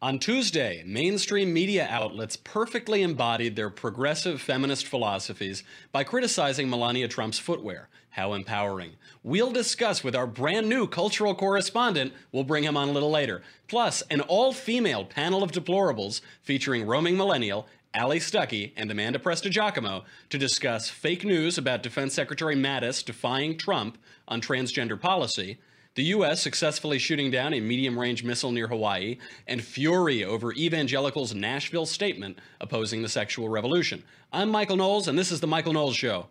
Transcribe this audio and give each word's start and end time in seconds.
On 0.00 0.20
Tuesday, 0.20 0.84
mainstream 0.86 1.52
media 1.52 1.84
outlets 1.90 2.36
perfectly 2.36 3.02
embodied 3.02 3.56
their 3.56 3.68
progressive 3.68 4.40
feminist 4.40 4.86
philosophies 4.86 5.64
by 5.90 6.04
criticizing 6.04 6.70
Melania 6.70 7.08
Trump's 7.08 7.40
footwear. 7.40 7.88
How 8.10 8.34
empowering. 8.34 8.92
We'll 9.24 9.50
discuss 9.50 10.04
with 10.04 10.14
our 10.14 10.28
brand 10.28 10.68
new 10.68 10.86
cultural 10.86 11.34
correspondent, 11.34 12.12
we'll 12.30 12.44
bring 12.44 12.62
him 12.62 12.76
on 12.76 12.88
a 12.88 12.92
little 12.92 13.10
later, 13.10 13.42
plus 13.66 14.02
an 14.02 14.20
all 14.20 14.52
female 14.52 15.04
panel 15.04 15.42
of 15.42 15.50
deplorables 15.50 16.20
featuring 16.42 16.86
roaming 16.86 17.16
millennial 17.16 17.66
Allie 17.92 18.20
Stuckey 18.20 18.74
and 18.76 18.88
Amanda 18.92 19.18
Prestigiacomo 19.18 20.04
to 20.30 20.38
discuss 20.38 20.88
fake 20.88 21.24
news 21.24 21.58
about 21.58 21.82
Defense 21.82 22.14
Secretary 22.14 22.54
Mattis 22.54 23.04
defying 23.04 23.58
Trump 23.58 23.98
on 24.28 24.40
transgender 24.40 25.00
policy, 25.00 25.58
the 25.98 26.04
U.S. 26.04 26.40
successfully 26.40 26.96
shooting 26.96 27.28
down 27.28 27.52
a 27.52 27.60
medium 27.60 27.98
range 27.98 28.22
missile 28.22 28.52
near 28.52 28.68
Hawaii, 28.68 29.18
and 29.48 29.60
fury 29.60 30.22
over 30.22 30.52
evangelicals' 30.52 31.34
Nashville 31.34 31.86
statement 31.86 32.38
opposing 32.60 33.02
the 33.02 33.08
sexual 33.08 33.48
revolution. 33.48 34.04
I'm 34.32 34.48
Michael 34.48 34.76
Knowles, 34.76 35.08
and 35.08 35.18
this 35.18 35.32
is 35.32 35.40
The 35.40 35.48
Michael 35.48 35.72
Knowles 35.72 35.96
Show. 35.96 36.28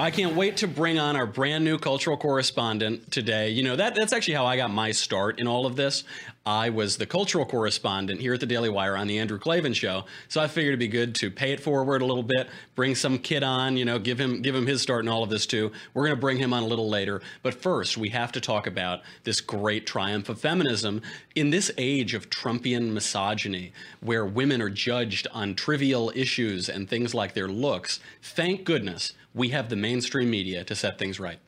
I 0.00 0.10
can't 0.10 0.34
wait 0.34 0.56
to 0.58 0.66
bring 0.66 0.98
on 0.98 1.14
our 1.14 1.26
brand 1.26 1.62
new 1.62 1.76
cultural 1.76 2.16
correspondent 2.16 3.12
today. 3.12 3.50
You 3.50 3.62
know, 3.62 3.76
that 3.76 3.94
that's 3.94 4.14
actually 4.14 4.32
how 4.32 4.46
I 4.46 4.56
got 4.56 4.70
my 4.70 4.92
start 4.92 5.38
in 5.38 5.46
all 5.46 5.66
of 5.66 5.76
this. 5.76 6.04
I 6.46 6.70
was 6.70 6.96
the 6.96 7.04
cultural 7.04 7.44
correspondent 7.44 8.18
here 8.18 8.32
at 8.32 8.40
the 8.40 8.46
Daily 8.46 8.70
Wire 8.70 8.96
on 8.96 9.08
the 9.08 9.18
Andrew 9.18 9.38
Klavan 9.38 9.74
show. 9.74 10.06
So 10.28 10.40
I 10.40 10.48
figured 10.48 10.70
it'd 10.70 10.80
be 10.80 10.88
good 10.88 11.14
to 11.16 11.30
pay 11.30 11.52
it 11.52 11.60
forward 11.60 12.00
a 12.00 12.06
little 12.06 12.22
bit, 12.22 12.48
bring 12.74 12.94
some 12.94 13.18
kid 13.18 13.42
on, 13.42 13.76
you 13.76 13.84
know, 13.84 13.98
give 13.98 14.18
him 14.18 14.40
give 14.40 14.54
him 14.54 14.66
his 14.66 14.80
start 14.80 15.04
in 15.04 15.08
all 15.10 15.22
of 15.22 15.28
this 15.28 15.44
too. 15.44 15.70
We're 15.92 16.06
going 16.06 16.16
to 16.16 16.20
bring 16.20 16.38
him 16.38 16.54
on 16.54 16.62
a 16.62 16.66
little 16.66 16.88
later, 16.88 17.20
but 17.42 17.52
first 17.52 17.98
we 17.98 18.08
have 18.08 18.32
to 18.32 18.40
talk 18.40 18.66
about 18.66 19.02
this 19.24 19.42
great 19.42 19.86
triumph 19.86 20.30
of 20.30 20.40
feminism 20.40 21.02
in 21.34 21.50
this 21.50 21.70
age 21.76 22.14
of 22.14 22.30
Trumpian 22.30 22.92
misogyny 22.92 23.74
where 24.00 24.24
women 24.24 24.62
are 24.62 24.70
judged 24.70 25.26
on 25.32 25.54
trivial 25.54 26.10
issues 26.14 26.70
and 26.70 26.88
things 26.88 27.12
like 27.12 27.34
their 27.34 27.48
looks. 27.48 28.00
Thank 28.22 28.64
goodness 28.64 29.12
we 29.34 29.48
have 29.50 29.68
the 29.68 29.76
mainstream 29.76 30.30
media 30.30 30.64
to 30.64 30.74
set 30.74 30.98
things 30.98 31.20
right. 31.20 31.38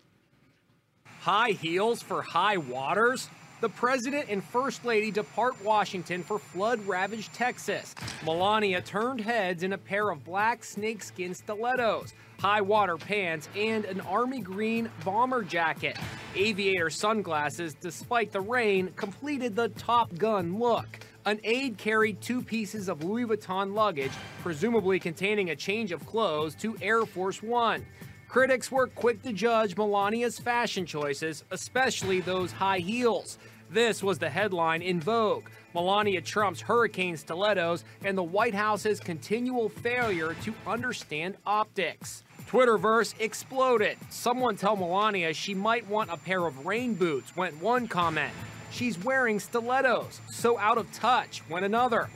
High 1.20 1.50
heels 1.50 2.02
for 2.02 2.22
high 2.22 2.56
waters? 2.56 3.28
The 3.60 3.68
president 3.68 4.26
and 4.28 4.42
first 4.42 4.84
lady 4.84 5.12
depart 5.12 5.54
Washington 5.64 6.24
for 6.24 6.40
flood 6.40 6.84
ravaged 6.84 7.32
Texas. 7.32 7.94
Melania 8.24 8.80
turned 8.80 9.20
heads 9.20 9.62
in 9.62 9.72
a 9.72 9.78
pair 9.78 10.10
of 10.10 10.24
black 10.24 10.64
snakeskin 10.64 11.32
stilettos, 11.32 12.12
high 12.40 12.60
water 12.60 12.96
pants, 12.96 13.48
and 13.56 13.84
an 13.84 14.00
army 14.00 14.40
green 14.40 14.90
bomber 15.04 15.44
jacket. 15.44 15.96
Aviator 16.34 16.90
sunglasses, 16.90 17.74
despite 17.74 18.32
the 18.32 18.40
rain, 18.40 18.92
completed 18.96 19.54
the 19.54 19.68
Top 19.68 20.12
Gun 20.18 20.58
look. 20.58 20.98
An 21.24 21.38
aide 21.44 21.78
carried 21.78 22.20
two 22.20 22.42
pieces 22.42 22.88
of 22.88 23.04
Louis 23.04 23.24
Vuitton 23.26 23.74
luggage, 23.74 24.10
presumably 24.42 24.98
containing 24.98 25.50
a 25.50 25.56
change 25.56 25.92
of 25.92 26.04
clothes, 26.04 26.56
to 26.56 26.76
Air 26.82 27.06
Force 27.06 27.40
One. 27.40 27.86
Critics 28.28 28.72
were 28.72 28.88
quick 28.88 29.22
to 29.22 29.32
judge 29.32 29.76
Melania's 29.76 30.40
fashion 30.40 30.84
choices, 30.84 31.44
especially 31.52 32.20
those 32.20 32.50
high 32.50 32.78
heels. 32.78 33.38
This 33.70 34.02
was 34.02 34.18
the 34.18 34.30
headline 34.30 34.82
in 34.82 35.00
Vogue 35.00 35.48
Melania 35.74 36.20
Trump's 36.20 36.60
hurricane 36.60 37.16
stilettos 37.16 37.84
and 38.04 38.18
the 38.18 38.22
White 38.22 38.54
House's 38.54 39.00
continual 39.00 39.68
failure 39.68 40.34
to 40.42 40.54
understand 40.66 41.36
optics. 41.46 42.24
Twitterverse 42.48 43.14
exploded. 43.20 43.96
Someone 44.10 44.56
tell 44.56 44.76
Melania 44.76 45.32
she 45.32 45.54
might 45.54 45.86
want 45.86 46.10
a 46.10 46.16
pair 46.16 46.44
of 46.46 46.66
rain 46.66 46.94
boots, 46.94 47.34
went 47.36 47.58
one 47.62 47.88
comment. 47.88 48.34
She's 48.72 48.98
wearing 49.04 49.38
stilettos, 49.38 50.20
so 50.30 50.58
out 50.58 50.78
of 50.78 50.90
touch, 50.92 51.42
went 51.50 51.64
another. 51.64 52.08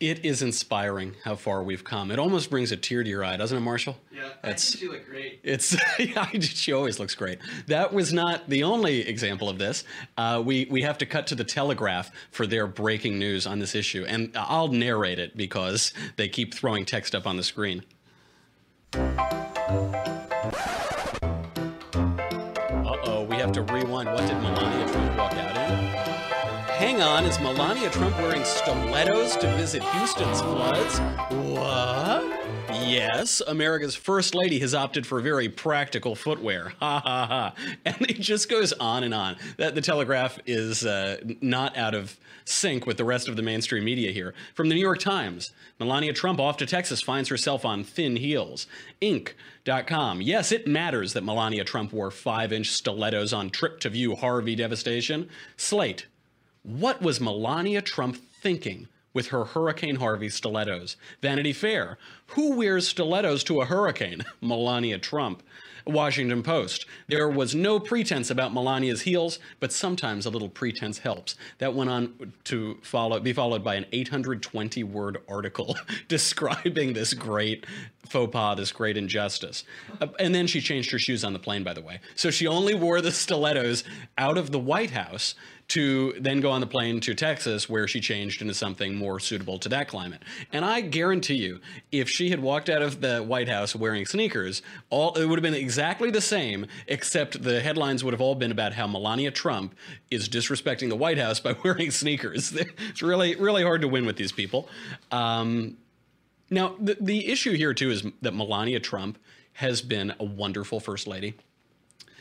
It 0.00 0.24
is 0.24 0.42
inspiring 0.42 1.14
how 1.24 1.36
far 1.36 1.62
we've 1.62 1.84
come. 1.84 2.10
It 2.10 2.18
almost 2.18 2.50
brings 2.50 2.72
a 2.72 2.76
tear 2.76 3.04
to 3.04 3.08
your 3.08 3.22
eye, 3.22 3.36
doesn't 3.36 3.56
it, 3.56 3.60
Marshall? 3.60 3.96
Yeah, 4.10 4.30
I 4.42 4.54
think 4.54 4.80
she 4.80 4.88
look 4.88 5.06
great. 5.06 5.40
It's 5.44 5.76
yeah, 5.98 6.26
she 6.40 6.72
always 6.72 6.98
looks 6.98 7.14
great. 7.14 7.38
That 7.68 7.92
was 7.92 8.12
not 8.12 8.48
the 8.48 8.64
only 8.64 9.06
example 9.06 9.48
of 9.48 9.58
this. 9.58 9.84
Uh, 10.16 10.42
we 10.44 10.66
we 10.70 10.82
have 10.82 10.98
to 10.98 11.06
cut 11.06 11.28
to 11.28 11.34
the 11.34 11.44
Telegraph 11.44 12.10
for 12.30 12.46
their 12.46 12.66
breaking 12.66 13.18
news 13.18 13.46
on 13.46 13.58
this 13.58 13.74
issue, 13.74 14.04
and 14.08 14.32
I'll 14.34 14.68
narrate 14.68 15.18
it 15.18 15.36
because 15.36 15.92
they 16.16 16.28
keep 16.28 16.54
throwing 16.54 16.86
text 16.86 17.14
up 17.14 17.26
on 17.26 17.36
the 17.36 17.44
screen. 17.44 17.84
We 23.30 23.36
have 23.36 23.52
to 23.52 23.62
rewind. 23.62 24.08
What 24.10 24.26
did 24.26 24.42
Melania 24.42 24.88
Trump 24.88 25.16
walk 25.16 25.32
out 25.34 25.56
in? 25.56 25.76
Hang 26.74 27.00
on, 27.00 27.24
is 27.24 27.38
Melania 27.38 27.88
Trump 27.88 28.18
wearing 28.18 28.42
stilettos 28.42 29.36
to 29.36 29.46
visit 29.54 29.84
Houston's 29.84 30.40
floods? 30.40 30.98
What? 31.30 32.24
Yes, 32.86 33.40
America's 33.46 33.94
first 33.94 34.34
lady 34.34 34.58
has 34.60 34.74
opted 34.74 35.06
for 35.06 35.20
very 35.20 35.48
practical 35.48 36.14
footwear. 36.14 36.72
Ha 36.80 37.00
ha 37.00 37.26
ha. 37.26 37.54
And 37.84 37.96
it 38.02 38.18
just 38.20 38.48
goes 38.48 38.72
on 38.72 39.04
and 39.04 39.12
on. 39.12 39.36
That 39.58 39.74
the 39.74 39.80
Telegraph 39.80 40.38
is 40.46 40.84
uh, 40.84 41.18
not 41.40 41.76
out 41.76 41.94
of 41.94 42.18
sync 42.44 42.86
with 42.86 42.96
the 42.96 43.04
rest 43.04 43.28
of 43.28 43.36
the 43.36 43.42
mainstream 43.42 43.84
media 43.84 44.10
here. 44.10 44.34
From 44.54 44.68
the 44.68 44.74
New 44.74 44.80
York 44.80 44.98
Times, 44.98 45.52
Melania 45.78 46.12
Trump 46.12 46.40
off 46.40 46.56
to 46.58 46.66
Texas 46.66 47.00
finds 47.02 47.28
herself 47.28 47.64
on 47.64 47.84
thin 47.84 48.16
heels. 48.16 48.66
Inc.com. 49.02 50.20
Yes, 50.22 50.52
it 50.52 50.66
matters 50.66 51.12
that 51.12 51.24
Melania 51.24 51.64
Trump 51.64 51.92
wore 51.92 52.10
five 52.10 52.52
inch 52.52 52.70
stilettos 52.70 53.32
on 53.32 53.50
trip 53.50 53.80
to 53.80 53.90
view 53.90 54.16
Harvey 54.16 54.56
devastation. 54.56 55.28
Slate. 55.56 56.06
What 56.62 57.00
was 57.02 57.20
Melania 57.20 57.82
Trump 57.82 58.16
thinking 58.16 58.88
with 59.12 59.28
her 59.28 59.44
Hurricane 59.44 59.96
Harvey 59.96 60.28
stilettos? 60.28 60.96
Vanity 61.20 61.52
Fair. 61.52 61.98
Who 62.28 62.56
wears 62.56 62.88
stilettos 62.88 63.44
to 63.44 63.60
a 63.60 63.66
hurricane? 63.66 64.24
Melania 64.40 64.98
Trump. 64.98 65.42
Washington 65.86 66.42
Post. 66.42 66.86
There 67.08 67.28
was 67.28 67.54
no 67.54 67.80
pretense 67.80 68.30
about 68.30 68.52
Melania's 68.52 69.02
heels, 69.02 69.38
but 69.58 69.72
sometimes 69.72 70.26
a 70.26 70.30
little 70.30 70.48
pretense 70.48 70.98
helps. 70.98 71.36
That 71.58 71.74
went 71.74 71.90
on 71.90 72.32
to 72.44 72.78
follow, 72.82 73.20
be 73.20 73.32
followed 73.32 73.64
by 73.64 73.76
an 73.76 73.86
820 73.92 74.84
word 74.84 75.18
article 75.28 75.76
describing 76.08 76.92
this 76.92 77.14
great 77.14 77.66
faux 78.10 78.32
pas, 78.32 78.56
this 78.56 78.72
great 78.72 78.96
injustice. 78.96 79.64
Uh, 80.00 80.08
and 80.18 80.34
then 80.34 80.46
she 80.46 80.60
changed 80.60 80.90
her 80.90 80.98
shoes 80.98 81.24
on 81.24 81.32
the 81.32 81.38
plane, 81.38 81.62
by 81.62 81.72
the 81.72 81.80
way. 81.80 82.00
So 82.14 82.30
she 82.30 82.46
only 82.46 82.74
wore 82.74 83.00
the 83.00 83.12
stilettos 83.12 83.84
out 84.18 84.36
of 84.36 84.50
the 84.50 84.58
White 84.58 84.90
House 84.90 85.34
to 85.70 86.12
then 86.18 86.40
go 86.40 86.50
on 86.50 86.60
the 86.60 86.66
plane 86.66 86.98
to 86.98 87.14
Texas, 87.14 87.68
where 87.68 87.86
she 87.86 88.00
changed 88.00 88.42
into 88.42 88.52
something 88.52 88.96
more 88.96 89.20
suitable 89.20 89.56
to 89.60 89.68
that 89.68 89.86
climate. 89.86 90.20
And 90.52 90.64
I 90.64 90.80
guarantee 90.80 91.36
you, 91.36 91.60
if 91.92 92.08
she 92.08 92.30
had 92.30 92.40
walked 92.40 92.68
out 92.68 92.82
of 92.82 93.00
the 93.00 93.20
White 93.20 93.48
House 93.48 93.76
wearing 93.76 94.04
sneakers, 94.04 94.62
all 94.90 95.14
it 95.14 95.26
would 95.26 95.38
have 95.38 95.44
been 95.44 95.54
exactly 95.54 96.10
the 96.10 96.20
same, 96.20 96.66
except 96.88 97.40
the 97.44 97.60
headlines 97.60 98.02
would 98.02 98.12
have 98.12 98.20
all 98.20 98.34
been 98.34 98.50
about 98.50 98.72
how 98.72 98.88
Melania 98.88 99.30
Trump 99.30 99.76
is 100.10 100.28
disrespecting 100.28 100.88
the 100.88 100.96
White 100.96 101.18
House 101.18 101.38
by 101.38 101.54
wearing 101.64 101.92
sneakers. 101.92 102.52
it's 102.52 103.00
really, 103.00 103.36
really 103.36 103.62
hard 103.62 103.82
to 103.82 103.88
win 103.88 104.06
with 104.06 104.16
these 104.16 104.32
people. 104.32 104.68
Um, 105.12 105.76
now, 106.50 106.74
the, 106.80 106.96
the 107.00 107.28
issue 107.28 107.52
here, 107.52 107.72
too, 107.72 107.90
is 107.90 108.04
that 108.22 108.34
Melania 108.34 108.80
Trump 108.80 109.18
has 109.54 109.82
been 109.82 110.14
a 110.18 110.24
wonderful 110.24 110.80
first 110.80 111.06
lady 111.06 111.34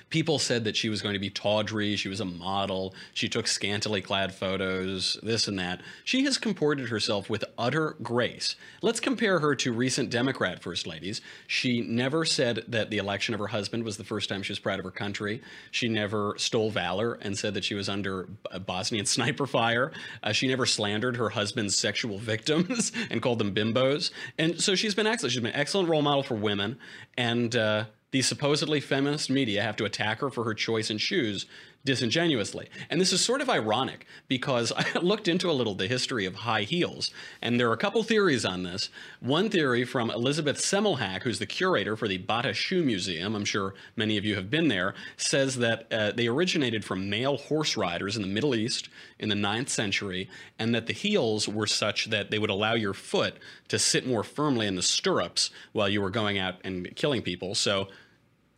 people 0.10 0.40
said 0.40 0.64
that 0.64 0.76
she 0.76 0.90
was 0.90 1.02
going 1.02 1.14
to 1.14 1.20
be 1.20 1.30
tawdry, 1.30 1.96
she 1.96 2.10
was 2.10 2.20
a 2.20 2.26
model, 2.26 2.94
she 3.14 3.30
took 3.30 3.48
scantily 3.48 4.02
clad 4.02 4.34
photos, 4.34 5.18
this 5.22 5.48
and 5.48 5.60
that. 5.60 5.82
She 6.04 6.24
has 6.24 6.38
comported 6.38 6.90
herself 6.90 7.30
with 7.30 7.44
utter 7.58 7.96
grace. 8.02 8.56
Let's 8.82 9.00
compare 9.00 9.40
her 9.40 9.56
to 9.56 9.72
recent 9.72 10.10
Democrat 10.10 10.62
first 10.62 10.88
ladies. 10.88 11.22
She 11.48 11.82
never 11.82 12.26
said 12.26 12.64
that 12.68 12.90
the 12.90 12.98
election 12.98 13.34
of 13.34 13.40
her 13.40 13.48
husband 13.48 13.84
was 13.84 13.98
the 13.98 14.04
first 14.04 14.30
time 14.30 14.42
she 14.42 14.52
was 14.52 14.60
proud 14.60 14.80
of 14.80 14.86
her 14.86 14.92
country. 14.92 15.42
She 15.72 15.88
never 15.88 16.36
stole 16.38 16.72
valor 16.72 17.14
and 17.22 17.38
said 17.38 17.54
that 17.54 17.64
she 17.64 17.76
was 17.76 17.90
under 17.90 18.28
Bosnian 18.66 19.06
sniper 19.06 19.48
fire. 19.48 19.92
Uh, 20.24 20.32
she 20.32 20.48
never 20.48 20.66
slandered 20.66 21.18
her 21.18 21.30
husband's 21.30 21.78
sexual 21.78 22.18
victims 22.18 22.92
and 23.12 23.22
called 23.22 23.40
them 23.40 23.54
bimbos. 23.54 24.12
And 24.38 24.60
so 24.60 24.76
she's 24.76 24.96
been 24.96 25.08
excellent. 25.08 25.34
She's 25.34 25.42
been 25.42 25.52
an 25.52 25.60
excellent 25.60 25.90
role 25.90 26.02
model 26.02 26.24
for 26.24 26.36
women. 26.36 26.78
And 27.18 27.56
uh, 27.56 27.86
the 28.12 28.22
supposedly 28.22 28.80
feminist 28.80 29.30
media 29.30 29.62
have 29.62 29.76
to 29.76 29.86
attack 29.86 30.20
her 30.20 30.30
for 30.30 30.44
her 30.44 30.54
choice 30.54 30.90
in 30.90 30.98
shoes 30.98 31.46
disingenuously. 31.86 32.70
And 32.90 33.00
this 33.00 33.14
is 33.14 33.24
sort 33.24 33.42
of 33.42 33.50
ironic 33.50 34.06
because 34.28 34.72
I 34.78 35.00
looked 35.00 35.28
into 35.28 35.50
a 35.50 35.54
little 35.54 35.76
the 35.76 35.88
history 35.88 36.26
of 36.26 36.36
high 36.36 36.64
heels, 36.64 37.12
and 37.42 37.60
there 37.60 37.70
are 37.70 37.74
a 37.74 37.78
couple 37.78 38.04
theories 38.04 38.46
on 38.46 38.64
this. 38.64 38.90
One 39.20 39.50
theory 39.50 39.86
from 39.86 40.12
Elizabeth 40.12 40.58
Semmelhack, 40.58 41.24
who's 41.24 41.40
the 41.40 41.46
curator 41.46 41.96
for 41.96 42.08
the 42.08 42.18
Bata 42.18 42.54
Shoe 42.54 42.84
Museum, 42.84 43.36
I'm 43.36 43.46
sure 43.46 43.74
many 43.96 44.18
of 44.18 44.26
you 44.26 44.36
have 44.36 44.50
been 44.50 44.68
there, 44.68 44.94
says 45.18 45.58
that 45.58 45.92
uh, 45.92 46.12
they 46.12 46.28
originated 46.28 46.84
from 46.84 47.10
male 47.10 47.38
horse 47.38 47.78
riders 47.78 48.16
in 48.16 48.22
the 48.22 48.28
Middle 48.28 48.56
East 48.56 48.90
in 49.18 49.30
the 49.30 49.36
9th 49.36 49.70
century, 49.70 50.30
and 50.58 50.74
that 50.76 50.88
the 50.88 50.94
heels 50.94 51.48
were 51.48 51.68
such 51.68 52.06
that 52.06 52.32
they 52.32 52.40
would 52.40 52.50
allow 52.50 52.74
your 52.74 52.94
foot 52.94 53.36
to 53.70 53.80
sit 53.80 54.06
more 54.06 54.24
firmly 54.24 54.68
in 54.68 54.76
the 54.76 54.82
stirrups 54.82 55.50
while 55.72 55.90
you 55.90 56.02
were 56.02 56.10
going 56.10 56.38
out 56.38 56.56
and 56.64 56.96
killing 56.96 57.22
people. 57.22 57.56
So 57.56 57.88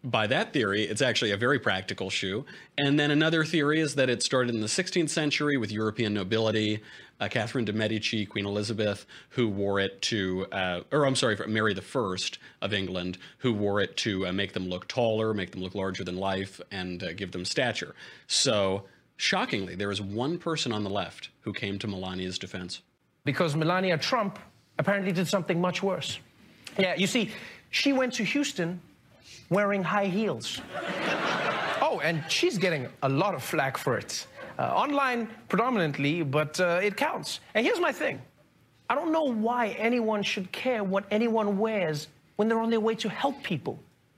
by 0.03 0.25
that 0.27 0.51
theory, 0.51 0.83
it's 0.83 1.01
actually 1.01 1.31
a 1.31 1.38
very 1.38 1.59
practical 1.59 2.09
shoe. 2.09 2.45
And 2.77 3.00
then 3.00 3.12
another 3.12 3.44
theory 3.44 3.80
is 3.80 3.95
that 3.95 4.09
it 4.09 4.24
started 4.24 4.56
in 4.56 4.62
the 4.62 4.68
16th 4.68 5.09
century 5.09 5.57
with 5.57 5.71
European 5.71 6.13
nobility, 6.13 6.81
uh, 7.19 7.27
Catherine 7.27 7.65
de' 7.65 7.74
Medici, 7.74 8.25
Queen 8.25 8.48
Elizabeth, 8.48 9.06
who 9.30 9.48
wore 9.48 9.80
it 9.80 10.01
to, 10.03 10.48
uh, 10.51 10.81
or 10.92 11.06
I'm 11.06 11.15
sorry, 11.15 11.38
Mary 11.48 11.75
I 11.75 12.15
of 12.62 12.74
England, 12.74 13.19
who 13.38 13.53
wore 13.53 13.80
it 13.80 13.95
to 13.98 14.27
uh, 14.27 14.31
make 14.31 14.53
them 14.53 14.68
look 14.68 14.88
taller, 14.88 15.33
make 15.33 15.51
them 15.51 15.62
look 15.62 15.75
larger 15.75 16.04
than 16.04 16.18
life, 16.18 16.59
and 16.71 17.04
uh, 17.04 17.13
give 17.13 17.31
them 17.31 17.45
stature. 17.45 17.94
So, 18.25 18.86
shockingly, 19.18 19.75
there 19.75 19.92
is 19.92 20.01
one 20.01 20.39
person 20.39 20.71
on 20.71 20.83
the 20.83 20.89
left 20.89 21.30
who 21.42 21.54
came 21.54 21.77
to 21.77 21.88
Melania's 21.88 22.39
defense. 22.39 22.81
Because 23.24 23.56
Melania 23.56 24.00
Trump 24.00 24.39
apparently 24.80 25.12
did 25.12 25.27
something 25.27 25.62
much 25.62 25.83
worse. 25.83 26.19
Yeah, 26.80 26.95
you 26.95 27.06
see, 27.06 27.30
she 27.69 27.94
went 27.94 28.13
to 28.13 28.24
Houston 28.24 28.81
wearing 29.51 29.83
high 29.83 30.07
heels. 30.07 30.59
oh, 31.81 32.01
and 32.03 32.24
she's 32.27 32.57
getting 32.57 32.88
a 33.03 33.09
lot 33.09 33.36
of 33.36 33.44
flack 33.44 33.77
for 33.77 33.98
it. 34.00 34.25
Uh, 34.57 34.63
online 34.63 35.30
predominantly, 35.50 36.24
but 36.24 36.59
uh, 36.59 36.80
it 36.81 36.98
counts. 36.98 37.39
And 37.53 37.63
here's 37.65 37.80
my 37.80 37.92
thing 37.92 38.19
I 38.89 38.95
don't 38.95 39.12
know 39.12 39.25
why 39.25 39.69
anyone 39.77 40.24
should 40.24 40.51
care 40.51 40.83
what 40.83 41.03
anyone 41.12 41.59
wears 41.59 42.07
when 42.38 42.48
they're 42.48 42.59
on 42.59 42.69
their 42.69 42.80
way 42.80 42.95
to 42.95 43.09
help 43.09 43.44
people. 43.44 43.77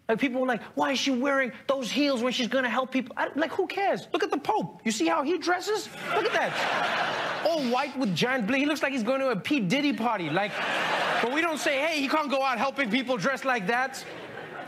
Like 0.09 0.19
people 0.19 0.43
are 0.43 0.47
like, 0.47 0.61
why 0.75 0.91
is 0.91 0.99
she 0.99 1.11
wearing 1.11 1.51
those 1.67 1.89
heels 1.89 2.21
when 2.21 2.33
she's 2.33 2.47
gonna 2.47 2.69
help 2.69 2.91
people? 2.91 3.15
I, 3.17 3.29
like, 3.35 3.51
who 3.51 3.67
cares? 3.67 4.07
Look 4.13 4.23
at 4.23 4.31
the 4.31 4.37
Pope. 4.37 4.81
You 4.83 4.91
see 4.91 5.07
how 5.07 5.23
he 5.23 5.37
dresses? 5.37 5.89
Look 6.15 6.25
at 6.25 6.33
that. 6.33 7.45
All 7.47 7.63
white 7.63 7.97
with 7.97 8.15
giant 8.15 8.47
bling. 8.47 8.61
He 8.61 8.65
looks 8.65 8.83
like 8.83 8.91
he's 8.91 9.03
going 9.03 9.21
to 9.21 9.29
a 9.29 9.35
P. 9.35 9.59
Diddy 9.59 9.93
party. 9.93 10.29
Like, 10.29 10.51
but 11.21 11.33
we 11.33 11.41
don't 11.41 11.57
say, 11.57 11.79
hey, 11.79 12.01
he 12.01 12.07
can't 12.07 12.29
go 12.29 12.43
out 12.43 12.57
helping 12.57 12.89
people 12.89 13.15
dressed 13.17 13.45
like 13.45 13.65
that. 13.67 14.03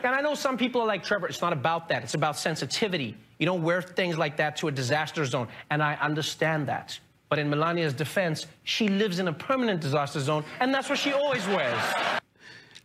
And 0.05 0.13
I 0.13 0.21
know 0.21 0.35
some 0.35 0.57
people 0.57 0.81
are 0.81 0.87
like, 0.87 1.03
Trevor, 1.03 1.27
it's 1.27 1.41
not 1.41 1.51
about 1.51 1.89
that. 1.89 2.03
It's 2.03 2.13
about 2.13 2.37
sensitivity. 2.37 3.17
You 3.39 3.45
don't 3.45 3.63
wear 3.63 3.81
things 3.81 4.17
like 4.17 4.37
that 4.37 4.55
to 4.57 4.67
a 4.67 4.71
disaster 4.71 5.25
zone. 5.25 5.47
And 5.71 5.81
I 5.81 5.95
understand 5.95 6.67
that. 6.67 6.99
But 7.27 7.39
in 7.39 7.49
Melania's 7.49 7.93
defense, 7.93 8.45
she 8.63 8.87
lives 8.87 9.19
in 9.19 9.27
a 9.27 9.33
permanent 9.33 9.81
disaster 9.81 10.19
zone, 10.19 10.45
and 10.59 10.73
that's 10.73 10.89
what 10.89 10.99
she 10.99 11.11
always 11.11 11.45
wears. 11.47 11.81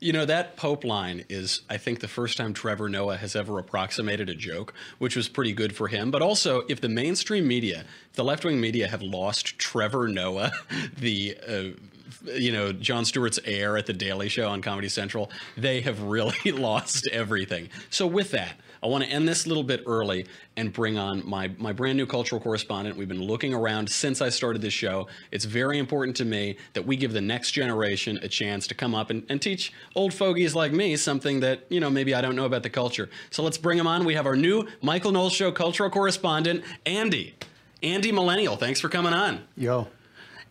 You 0.00 0.14
know, 0.14 0.24
that 0.24 0.56
Pope 0.56 0.82
line 0.82 1.26
is, 1.28 1.60
I 1.68 1.76
think, 1.76 2.00
the 2.00 2.08
first 2.08 2.38
time 2.38 2.54
Trevor 2.54 2.88
Noah 2.88 3.18
has 3.18 3.36
ever 3.36 3.58
approximated 3.58 4.30
a 4.30 4.34
joke, 4.34 4.72
which 4.98 5.14
was 5.14 5.28
pretty 5.28 5.52
good 5.52 5.76
for 5.76 5.88
him. 5.88 6.10
But 6.10 6.22
also, 6.22 6.62
if 6.70 6.80
the 6.80 6.88
mainstream 6.88 7.46
media, 7.46 7.84
the 8.14 8.24
left 8.24 8.46
wing 8.46 8.58
media 8.62 8.88
have 8.88 9.02
lost 9.02 9.58
Trevor 9.58 10.08
Noah, 10.08 10.52
the 10.96 11.36
uh, 11.46 11.80
you 12.24 12.52
know, 12.52 12.72
Jon 12.72 13.04
Stewart's 13.04 13.38
heir 13.44 13.76
at 13.76 13.86
the 13.86 13.92
Daily 13.92 14.28
Show 14.28 14.48
on 14.48 14.62
Comedy 14.62 14.88
Central, 14.88 15.30
they 15.56 15.80
have 15.82 16.02
really 16.02 16.52
lost 16.52 17.06
everything. 17.08 17.68
So 17.90 18.06
with 18.06 18.30
that, 18.32 18.54
I 18.82 18.86
want 18.86 19.04
to 19.04 19.10
end 19.10 19.28
this 19.28 19.44
a 19.44 19.48
little 19.48 19.62
bit 19.62 19.82
early 19.86 20.26
and 20.56 20.72
bring 20.72 20.96
on 20.96 21.28
my, 21.28 21.48
my 21.58 21.72
brand 21.72 21.98
new 21.98 22.06
cultural 22.06 22.40
correspondent. 22.40 22.96
We've 22.96 23.08
been 23.08 23.22
looking 23.22 23.52
around 23.52 23.90
since 23.90 24.22
I 24.22 24.30
started 24.30 24.62
this 24.62 24.72
show. 24.72 25.06
It's 25.30 25.44
very 25.44 25.78
important 25.78 26.16
to 26.16 26.24
me 26.24 26.56
that 26.72 26.86
we 26.86 26.96
give 26.96 27.12
the 27.12 27.20
next 27.20 27.50
generation 27.50 28.18
a 28.22 28.28
chance 28.28 28.66
to 28.68 28.74
come 28.74 28.94
up 28.94 29.10
and, 29.10 29.24
and 29.28 29.40
teach 29.40 29.72
old 29.94 30.14
fogies 30.14 30.54
like 30.54 30.72
me 30.72 30.96
something 30.96 31.40
that, 31.40 31.66
you 31.68 31.78
know, 31.78 31.90
maybe 31.90 32.14
I 32.14 32.22
don't 32.22 32.36
know 32.36 32.46
about 32.46 32.62
the 32.62 32.70
culture. 32.70 33.10
So 33.30 33.42
let's 33.42 33.58
bring 33.58 33.78
him 33.78 33.86
on. 33.86 34.04
We 34.04 34.14
have 34.14 34.26
our 34.26 34.36
new 34.36 34.66
Michael 34.80 35.12
Knowles 35.12 35.34
Show 35.34 35.52
cultural 35.52 35.90
correspondent, 35.90 36.64
Andy. 36.86 37.34
Andy 37.82 38.12
Millennial, 38.12 38.56
thanks 38.56 38.80
for 38.80 38.88
coming 38.88 39.12
on. 39.12 39.42
Yo. 39.56 39.88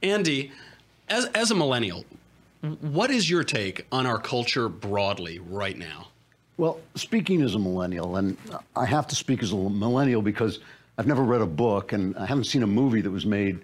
Andy, 0.02 0.52
as, 1.10 1.26
as 1.28 1.52
a 1.52 1.56
millennial, 1.56 2.06
what 2.82 3.10
is 3.10 3.30
your 3.30 3.44
take 3.44 3.86
on 3.92 4.06
our 4.06 4.20
culture 4.20 4.70
broadly 4.70 5.40
right 5.40 5.78
now? 5.78 6.08
Well, 6.58 6.80
speaking 6.96 7.42
as 7.42 7.56
a 7.56 7.60
millennial, 7.60 8.18
and 8.18 8.38
I 8.76 8.86
have 8.86 9.08
to 9.08 9.16
speak 9.16 9.42
as 9.42 9.54
a 9.54 9.56
millennial 9.56 10.22
because 10.22 10.60
I've 10.98 11.08
never 11.08 11.24
read 11.24 11.42
a 11.42 11.46
book 11.46 11.94
and 11.94 12.18
I 12.18 12.26
haven't 12.26 12.44
seen 12.46 12.64
a 12.64 12.68
movie 12.68 13.00
that 13.02 13.12
was 13.12 13.26
made 13.26 13.60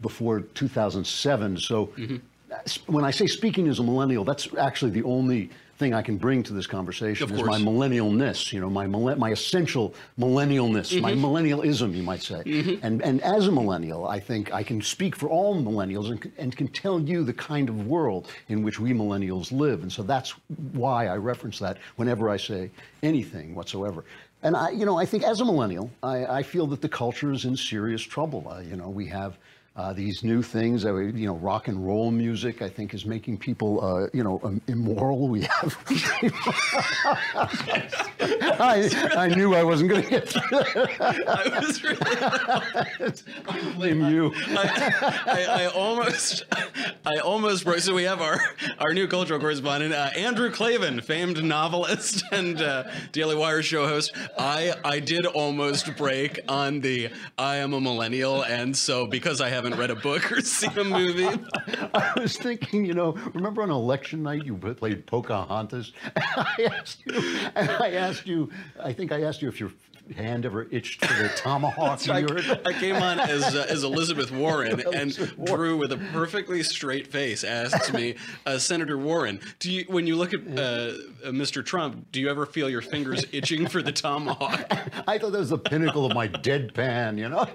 before 0.00 0.40
2007. 0.40 1.58
So 1.58 1.86
mm-hmm. 1.86 2.16
when 2.92 3.04
I 3.04 3.12
say 3.12 3.28
speaking 3.28 3.68
as 3.68 3.78
a 3.78 3.84
millennial, 3.84 4.24
that's 4.24 4.48
actually 4.58 4.90
the 4.90 5.04
only 5.04 5.50
thing 5.76 5.94
I 5.94 6.02
can 6.02 6.16
bring 6.16 6.42
to 6.44 6.52
this 6.52 6.66
conversation 6.66 7.30
is 7.32 7.42
my 7.42 7.58
millennialness, 7.58 8.52
you 8.52 8.60
know, 8.60 8.70
my 8.70 8.86
my 8.86 9.30
essential 9.30 9.94
millennialness, 10.18 10.92
mm-hmm. 10.92 11.00
my 11.00 11.12
millennialism, 11.12 11.94
you 11.94 12.02
might 12.02 12.22
say. 12.22 12.42
Mm-hmm. 12.44 12.84
And 12.84 13.02
and 13.02 13.20
as 13.22 13.48
a 13.48 13.52
millennial, 13.52 14.06
I 14.06 14.20
think 14.20 14.52
I 14.52 14.62
can 14.62 14.80
speak 14.82 15.16
for 15.16 15.28
all 15.28 15.54
millennials 15.56 16.10
and, 16.10 16.32
and 16.38 16.56
can 16.56 16.68
tell 16.68 17.00
you 17.00 17.24
the 17.24 17.32
kind 17.32 17.68
of 17.68 17.86
world 17.86 18.28
in 18.48 18.62
which 18.62 18.78
we 18.78 18.92
millennials 18.92 19.52
live. 19.52 19.82
And 19.82 19.92
so 19.92 20.02
that's 20.02 20.30
why 20.72 21.06
I 21.06 21.16
reference 21.16 21.58
that 21.58 21.78
whenever 21.96 22.30
I 22.30 22.36
say 22.36 22.70
anything 23.02 23.54
whatsoever. 23.54 24.04
And 24.42 24.56
I, 24.56 24.70
you 24.70 24.84
know, 24.84 24.98
I 24.98 25.06
think 25.06 25.22
as 25.24 25.40
a 25.40 25.44
millennial, 25.44 25.90
I, 26.02 26.26
I 26.26 26.42
feel 26.42 26.66
that 26.66 26.82
the 26.82 26.88
culture 26.88 27.32
is 27.32 27.46
in 27.46 27.56
serious 27.56 28.02
trouble. 28.02 28.46
Uh, 28.46 28.60
you 28.60 28.76
know, 28.76 28.90
we 28.90 29.06
have 29.06 29.38
uh, 29.76 29.92
these 29.92 30.22
new 30.22 30.40
things, 30.40 30.84
uh, 30.84 30.94
you 30.94 31.26
know, 31.26 31.34
rock 31.34 31.66
and 31.66 31.84
roll 31.84 32.12
music, 32.12 32.62
I 32.62 32.68
think, 32.68 32.94
is 32.94 33.04
making 33.04 33.38
people, 33.38 33.84
uh, 33.84 34.06
you 34.12 34.22
know, 34.22 34.40
um, 34.44 34.60
immoral. 34.68 35.26
We 35.26 35.42
have. 35.42 35.76
I, 38.60 38.88
I 39.16 39.34
knew 39.34 39.54
I 39.54 39.64
wasn't 39.64 39.90
going 39.90 40.04
to 40.04 40.10
get 40.10 40.28
through 40.28 40.42
I 41.00 41.60
was 41.60 41.82
really. 41.82 41.98
I 43.48 43.72
blame 43.74 44.08
you. 44.08 44.32
I, 44.50 45.16
I, 45.26 45.64
I, 45.64 45.66
almost, 45.66 46.44
I 47.04 47.16
almost 47.16 47.64
broke. 47.64 47.80
So 47.80 47.94
we 47.94 48.04
have 48.04 48.20
our 48.20 48.38
our 48.78 48.94
new 48.94 49.08
cultural 49.08 49.40
correspondent, 49.40 49.92
uh, 49.92 50.10
Andrew 50.16 50.52
Klavan, 50.52 51.00
famed 51.00 51.42
novelist 51.42 52.22
and 52.30 52.62
uh, 52.62 52.84
Daily 53.10 53.34
Wire 53.34 53.62
show 53.62 53.88
host. 53.88 54.14
I 54.38 54.74
I 54.84 55.00
did 55.00 55.26
almost 55.26 55.96
break 55.96 56.38
on 56.48 56.80
the 56.80 57.10
I 57.36 57.56
am 57.56 57.72
a 57.72 57.80
millennial, 57.80 58.44
and 58.44 58.76
so 58.76 59.06
because 59.06 59.40
I 59.40 59.48
have 59.48 59.63
haven't 59.64 59.80
read 59.80 59.90
a 59.90 59.94
book 59.94 60.30
or 60.30 60.40
seen 60.42 60.78
a 60.78 60.84
movie. 60.84 61.26
I 61.94 62.12
was 62.16 62.36
thinking, 62.36 62.84
you 62.84 62.92
know, 62.92 63.12
remember 63.32 63.62
on 63.62 63.70
election 63.70 64.22
night 64.22 64.44
you 64.44 64.56
played 64.56 65.06
Pocahontas? 65.06 65.92
I 66.16 66.70
asked 66.70 67.02
you, 67.06 67.14
and 67.54 67.70
I 67.70 67.92
asked 67.92 68.26
you, 68.26 68.50
I 68.82 68.92
think 68.92 69.10
I 69.10 69.22
asked 69.22 69.40
you 69.40 69.48
if 69.48 69.58
you're 69.58 69.72
hand 70.12 70.44
ever 70.44 70.66
itched 70.70 71.04
for 71.04 71.22
the 71.22 71.28
tomahawk? 71.30 72.08
I, 72.08 72.18
I, 72.66 72.72
came 72.72 72.96
on 72.96 73.18
as 73.18 73.54
uh, 73.54 73.66
as 73.68 73.84
Elizabeth 73.84 74.30
Warren, 74.30 74.82
and 74.94 75.16
Drew, 75.44 75.76
with 75.76 75.92
a 75.92 75.96
perfectly 76.12 76.62
straight 76.62 77.06
face, 77.06 77.44
asks 77.44 77.92
me, 77.92 78.16
uh, 78.46 78.58
Senator 78.58 78.98
Warren, 78.98 79.40
do 79.58 79.72
you, 79.72 79.84
when 79.88 80.06
you 80.06 80.16
look 80.16 80.34
at 80.34 80.40
uh, 80.40 80.60
uh 80.60 81.30
Mr. 81.30 81.64
Trump, 81.64 82.10
do 82.12 82.20
you 82.20 82.28
ever 82.28 82.46
feel 82.46 82.68
your 82.68 82.82
fingers 82.82 83.24
itching 83.32 83.66
for 83.66 83.82
the 83.82 83.92
tomahawk? 83.92 84.66
I 85.08 85.18
thought 85.18 85.32
that 85.32 85.38
was 85.38 85.50
the 85.50 85.58
pinnacle 85.58 86.06
of 86.06 86.14
my 86.14 86.28
deadpan, 86.28 87.18
you 87.18 87.28
know. 87.28 87.46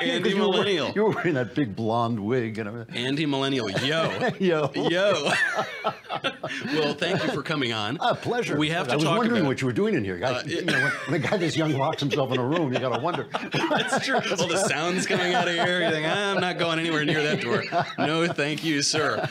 Andy 0.00 0.34
Millennial. 0.34 0.92
You 0.94 1.04
were 1.04 1.10
wearing 1.10 1.34
that 1.34 1.54
big 1.54 1.74
blonde 1.74 2.20
wig 2.20 2.58
and 2.58 2.68
everything. 2.68 2.96
Andy 2.96 3.26
Millennial, 3.26 3.70
yo, 3.70 4.30
yo, 4.38 4.70
yo. 4.74 5.32
well, 6.66 6.94
thank 6.94 7.22
you 7.22 7.30
for 7.30 7.42
coming 7.42 7.72
on. 7.72 7.98
A 8.00 8.14
pleasure. 8.14 8.56
We 8.56 8.70
have 8.70 8.88
to 8.88 8.94
I 8.94 8.96
was 8.96 9.04
wondering 9.06 9.46
what 9.46 9.60
you 9.60 9.66
were 9.66 9.72
doing 9.72 9.94
in 9.94 10.04
here, 10.04 10.18
guys. 10.18 10.44
Uh, 10.44 10.48
you 10.48 10.64
know, 10.64 10.90
when, 11.06 11.22
a 11.22 11.26
guy 11.26 11.36
this 11.36 11.56
young 11.68 11.78
locks 11.78 12.00
himself 12.00 12.32
in 12.32 12.38
a 12.38 12.46
room, 12.46 12.72
you 12.72 12.78
got 12.78 12.96
to 12.96 13.02
wonder. 13.02 13.28
That's 13.52 14.04
true. 14.04 14.16
All 14.16 14.48
the 14.48 14.64
sounds 14.68 15.06
coming 15.06 15.34
out 15.34 15.48
of 15.48 15.54
here. 15.54 15.82
You 15.82 15.90
think, 15.90 16.06
ah, 16.08 16.34
I'm 16.34 16.40
not 16.40 16.58
going 16.58 16.78
anywhere 16.78 17.04
near 17.04 17.22
that 17.22 17.40
door. 17.40 17.64
No, 17.98 18.26
thank 18.26 18.64
you, 18.64 18.82
sir. 18.82 19.28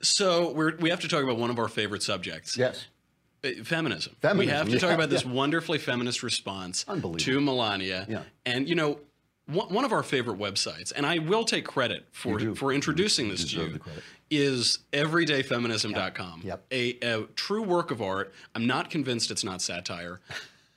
So 0.00 0.52
we're, 0.52 0.76
we 0.76 0.90
have 0.90 1.00
to 1.00 1.08
talk 1.08 1.22
about 1.22 1.38
one 1.38 1.50
of 1.50 1.58
our 1.58 1.68
favorite 1.68 2.02
subjects. 2.02 2.56
Yes. 2.56 2.86
Uh, 3.44 3.50
feminism. 3.64 4.16
Feminism. 4.20 4.38
We 4.38 4.46
have 4.46 4.66
to 4.66 4.72
yeah, 4.72 4.78
talk 4.78 4.92
about 4.92 5.10
this 5.10 5.24
yeah. 5.24 5.32
wonderfully 5.32 5.78
feminist 5.78 6.22
response 6.22 6.84
to 7.18 7.40
Melania. 7.40 8.06
Yeah. 8.08 8.22
And, 8.44 8.68
you 8.68 8.74
know, 8.74 9.00
one 9.46 9.84
of 9.84 9.92
our 9.92 10.02
favorite 10.02 10.38
websites, 10.38 10.92
and 10.94 11.06
I 11.06 11.18
will 11.18 11.44
take 11.44 11.64
credit 11.64 12.06
for 12.12 12.54
for 12.54 12.70
introducing 12.70 13.30
this 13.30 13.50
to 13.52 13.56
you, 13.56 13.80
is 14.30 14.80
everydayfeminism.com. 14.92 16.42
Yep. 16.44 16.66
A, 16.70 16.98
a, 17.02 17.22
true 17.34 17.62
work 17.62 17.90
of 17.90 18.02
art. 18.02 18.34
I'm 18.54 18.66
not 18.66 18.90
convinced 18.90 19.30
it's 19.30 19.44
not 19.44 19.62
satire. 19.62 20.20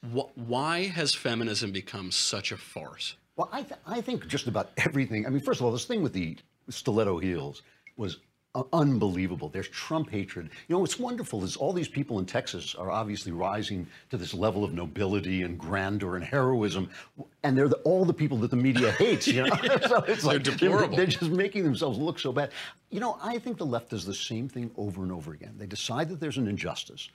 Why 0.01 0.87
has 0.87 1.13
feminism 1.13 1.71
become 1.71 2.11
such 2.11 2.51
a 2.51 2.57
farce? 2.57 3.15
Well, 3.35 3.49
I, 3.51 3.61
th- 3.61 3.79
I 3.85 4.01
think 4.01 4.27
just 4.27 4.47
about 4.47 4.71
everything. 4.77 5.25
I 5.25 5.29
mean, 5.29 5.41
first 5.41 5.59
of 5.59 5.65
all, 5.65 5.71
this 5.71 5.85
thing 5.85 6.01
with 6.01 6.13
the 6.13 6.37
stiletto 6.69 7.19
heels 7.19 7.61
was 7.97 8.17
uh, 8.53 8.63
unbelievable. 8.73 9.47
There's 9.47 9.69
Trump 9.69 10.09
hatred. 10.09 10.49
You 10.67 10.75
know, 10.75 10.79
what's 10.79 10.99
wonderful 10.99 11.43
is 11.43 11.55
all 11.55 11.71
these 11.71 11.87
people 11.87 12.19
in 12.19 12.25
Texas 12.25 12.75
are 12.75 12.91
obviously 12.91 13.31
rising 13.31 13.87
to 14.09 14.17
this 14.17 14.33
level 14.33 14.63
of 14.63 14.73
nobility 14.73 15.43
and 15.43 15.57
grandeur 15.57 16.15
and 16.15 16.25
heroism, 16.25 16.89
and 17.43 17.57
they're 17.57 17.69
the, 17.69 17.77
all 17.77 18.03
the 18.03 18.13
people 18.13 18.37
that 18.39 18.49
the 18.49 18.57
media 18.57 18.91
hates. 18.99 19.27
You 19.27 19.43
know, 19.43 19.55
so 19.87 19.97
it's 20.03 20.23
they're 20.23 20.33
like 20.33 20.43
deplorable. 20.43 20.97
They're, 20.97 21.05
they're 21.05 21.19
just 21.19 21.31
making 21.31 21.63
themselves 21.63 21.97
look 21.97 22.19
so 22.19 22.33
bad. 22.33 22.51
You 22.89 22.99
know, 22.99 23.17
I 23.21 23.37
think 23.37 23.57
the 23.57 23.65
left 23.65 23.91
does 23.91 24.03
the 24.03 24.15
same 24.15 24.49
thing 24.49 24.71
over 24.77 25.03
and 25.03 25.11
over 25.11 25.31
again. 25.31 25.53
They 25.57 25.67
decide 25.67 26.09
that 26.09 26.19
there's 26.19 26.37
an 26.37 26.47
injustice 26.47 27.09